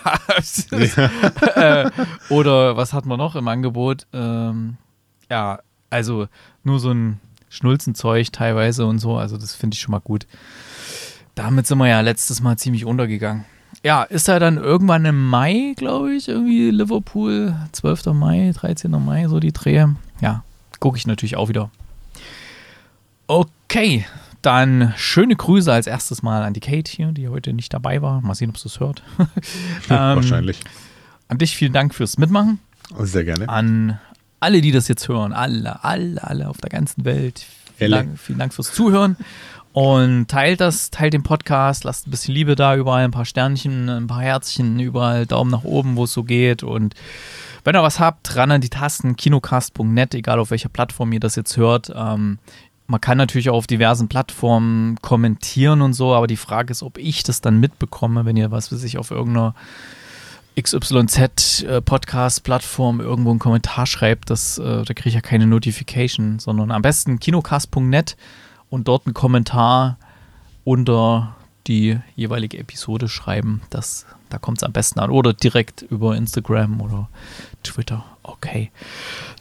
äh, 1.57 1.91
oder 2.29 2.77
was 2.77 2.93
hatten 2.93 3.09
wir 3.09 3.17
noch 3.17 3.35
im 3.35 3.49
Angebot? 3.49 4.07
Ähm, 4.13 4.77
ja, 5.31 5.61
also 5.89 6.29
nur 6.63 6.79
so 6.79 6.91
ein 6.91 7.19
Schnulzenzeug 7.51 8.33
teilweise 8.33 8.87
und 8.87 8.99
so, 8.99 9.17
also 9.17 9.37
das 9.37 9.55
finde 9.55 9.75
ich 9.75 9.81
schon 9.81 9.93
mal 9.93 10.01
gut. 10.01 10.27
Damit 11.35 11.67
sind 11.67 11.79
wir 11.79 11.89
ja 11.89 12.01
letztes 12.01 12.41
Mal 12.41 12.57
ziemlich 12.57 12.87
untergegangen. 12.87 13.45
Ja, 13.83 14.03
ist 14.03 14.29
er 14.29 14.41
dann 14.41 14.57
irgendwann 14.57 15.05
im 15.05 15.27
Mai, 15.29 15.75
glaube 15.77 16.15
ich, 16.15 16.29
irgendwie 16.29 16.71
Liverpool, 16.71 17.55
12. 17.73 18.07
Mai, 18.07 18.53
13. 18.55 18.91
Mai, 18.91 19.27
so 19.29 19.41
die 19.41 19.53
Drehe. 19.53 19.97
Ja, 20.21 20.45
gucke 20.81 20.99
ich 20.99 21.07
natürlich 21.07 21.37
auch 21.37 21.49
wieder. 21.49 21.71
Okay, 23.27 24.05
dann 24.43 24.93
schöne 24.97 25.37
Grüße 25.37 25.73
als 25.73 25.87
erstes 25.87 26.23
mal 26.23 26.43
an 26.43 26.53
die 26.53 26.61
Kate 26.61 26.91
hier, 26.91 27.13
die 27.13 27.29
heute 27.29 27.53
nicht 27.53 27.73
dabei 27.73 28.03
war. 28.03 28.21
Mal 28.21 28.35
sehen, 28.35 28.51
ob 28.51 28.59
sie 28.59 28.69
es 28.69 28.81
hört. 28.81 29.03
Ähm, 29.89 30.17
Wahrscheinlich. 30.17 30.61
An 31.29 31.39
dich 31.39 31.57
vielen 31.57 31.73
Dank 31.73 31.95
fürs 31.95 32.19
Mitmachen. 32.19 32.61
Sehr 32.99 33.25
gerne. 33.25 33.49
An 33.49 33.99
alle, 34.41 34.61
die 34.61 34.73
das 34.73 34.89
jetzt 34.89 35.09
hören, 35.09 35.33
alle, 35.33 35.85
alle, 35.85 36.23
alle 36.23 36.49
auf 36.49 36.59
der 36.59 36.71
ganzen 36.71 37.05
Welt. 37.05 37.45
Vielen. 37.77 37.91
Dank, 37.93 38.19
vielen 38.19 38.39
Dank 38.39 38.55
fürs 38.55 38.73
Zuhören. 38.73 39.17
Und 39.73 40.27
teilt 40.27 40.61
das, 40.61 40.91
teilt 40.91 41.13
den 41.13 41.23
Podcast, 41.23 41.85
lasst 41.85 42.07
ein 42.07 42.11
bisschen 42.11 42.35
Liebe 42.35 42.57
da, 42.57 42.75
überall 42.75 43.05
ein 43.05 43.13
paar 43.13 43.25
Sternchen, 43.25 43.89
ein 43.89 44.09
paar 44.09 44.23
Herzchen, 44.23 44.81
überall 44.81 45.27
Daumen 45.27 45.51
nach 45.51 45.63
oben, 45.63 45.95
wo 45.95 46.05
es 46.05 46.13
so 46.13 46.25
geht. 46.25 46.65
Und 46.65 46.95
wenn 47.63 47.77
ihr 47.77 47.83
was 47.83 48.01
habt, 48.01 48.35
ran 48.35 48.51
an 48.51 48.61
die 48.61 48.69
Tasten, 48.69 49.15
kinocast.net, 49.15 50.15
egal 50.15 50.41
auf 50.41 50.51
welcher 50.51 50.71
Plattform 50.71 51.13
ihr 51.13 51.21
das 51.21 51.37
jetzt 51.37 51.57
hört. 51.57 51.93
Ähm, 51.95 52.39
man 52.89 53.01
kann 53.01 53.19
natürlich 53.19 53.51
auch 53.51 53.55
auf 53.55 53.69
diversen 53.69 54.09
Plattformen 54.09 54.97
kommentieren 55.01 55.81
und 55.81 55.93
so, 55.93 56.13
aber 56.15 56.27
die 56.27 56.37
Frage 56.37 56.73
ist, 56.73 56.83
ob 56.83 56.99
ich 56.99 57.23
das 57.23 57.41
dann 57.41 57.61
mitbekomme, 57.61 58.25
wenn 58.25 58.37
ihr 58.37 58.51
was 58.51 58.73
weiß 58.73 58.83
ich 58.83 58.99
auf 58.99 59.13
irgendeiner 59.13 59.55
XYZ 60.63 61.63
äh, 61.63 61.81
irgendwo 63.01 63.31
einen 63.31 63.39
Kommentar 63.39 63.87
schreibt, 63.87 64.31
das, 64.31 64.59
äh, 64.59 64.85
da 64.85 64.95
kriege 64.95 65.09
ich 65.09 65.15
ja 65.15 65.21
keine 65.21 65.47
Notification, 65.47 66.39
sondern 66.39 66.71
am 66.71 66.83
besten 66.83 67.19
kinocast.net 67.19 68.17
und 68.69 68.89
dort 68.89 69.07
einen 69.07 69.15
Kommentar 69.15 69.99
unter 70.65 71.37
die 71.67 71.99
jeweilige 72.17 72.59
Episode 72.59 73.09
schreiben. 73.09 73.63
Das, 73.71 74.07
da 74.29 74.39
kommt 74.39 74.59
es 74.59 74.65
am 74.65 74.73
besten 74.73 75.01
an. 75.01 75.11
Oder 75.11 75.33
direkt 75.33 75.83
über 75.83 76.17
Instagram 76.17 76.81
oder 76.81 77.09
Twitter. 77.63 78.05
Okay. 78.23 78.71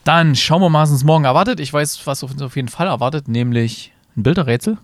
Dann 0.04 0.36
schauen 0.36 0.62
wir 0.62 0.70
mal, 0.70 0.84
was 0.84 0.92
uns 0.92 1.04
morgen 1.04 1.26
erwartet. 1.26 1.60
Ich 1.60 1.72
weiß, 1.72 2.06
was 2.06 2.24
uns 2.24 2.42
auf 2.42 2.56
jeden 2.56 2.68
Fall 2.68 2.88
erwartet, 2.88 3.28
nämlich 3.28 3.94
ein 4.16 4.24
Bilderrätsel, 4.24 4.78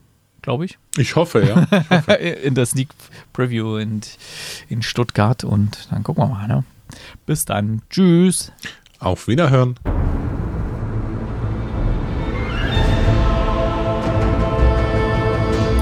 glaube 0.46 0.66
ich. 0.66 0.78
Ich 0.96 1.16
hoffe, 1.16 1.44
ja. 1.44 2.14
in 2.16 2.56
der 2.56 2.66
Sneak 2.68 2.90
Preview 3.34 3.78
in, 3.78 4.02
in 4.70 4.82
Stuttgart. 4.84 5.44
Und 5.44 5.88
dann 5.92 6.04
gucken 6.04 6.24
wir 6.24 6.28
mal. 6.28 6.48
Ne? 6.48 6.64
Bis 7.26 7.46
dann. 7.46 7.82
Tschüss. 7.90 8.52
Auf 9.00 9.28
Wiederhören. 9.28 9.76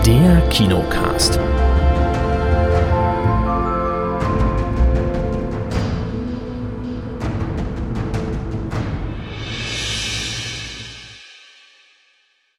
Der 0.06 0.42
Kinocast. 0.50 1.40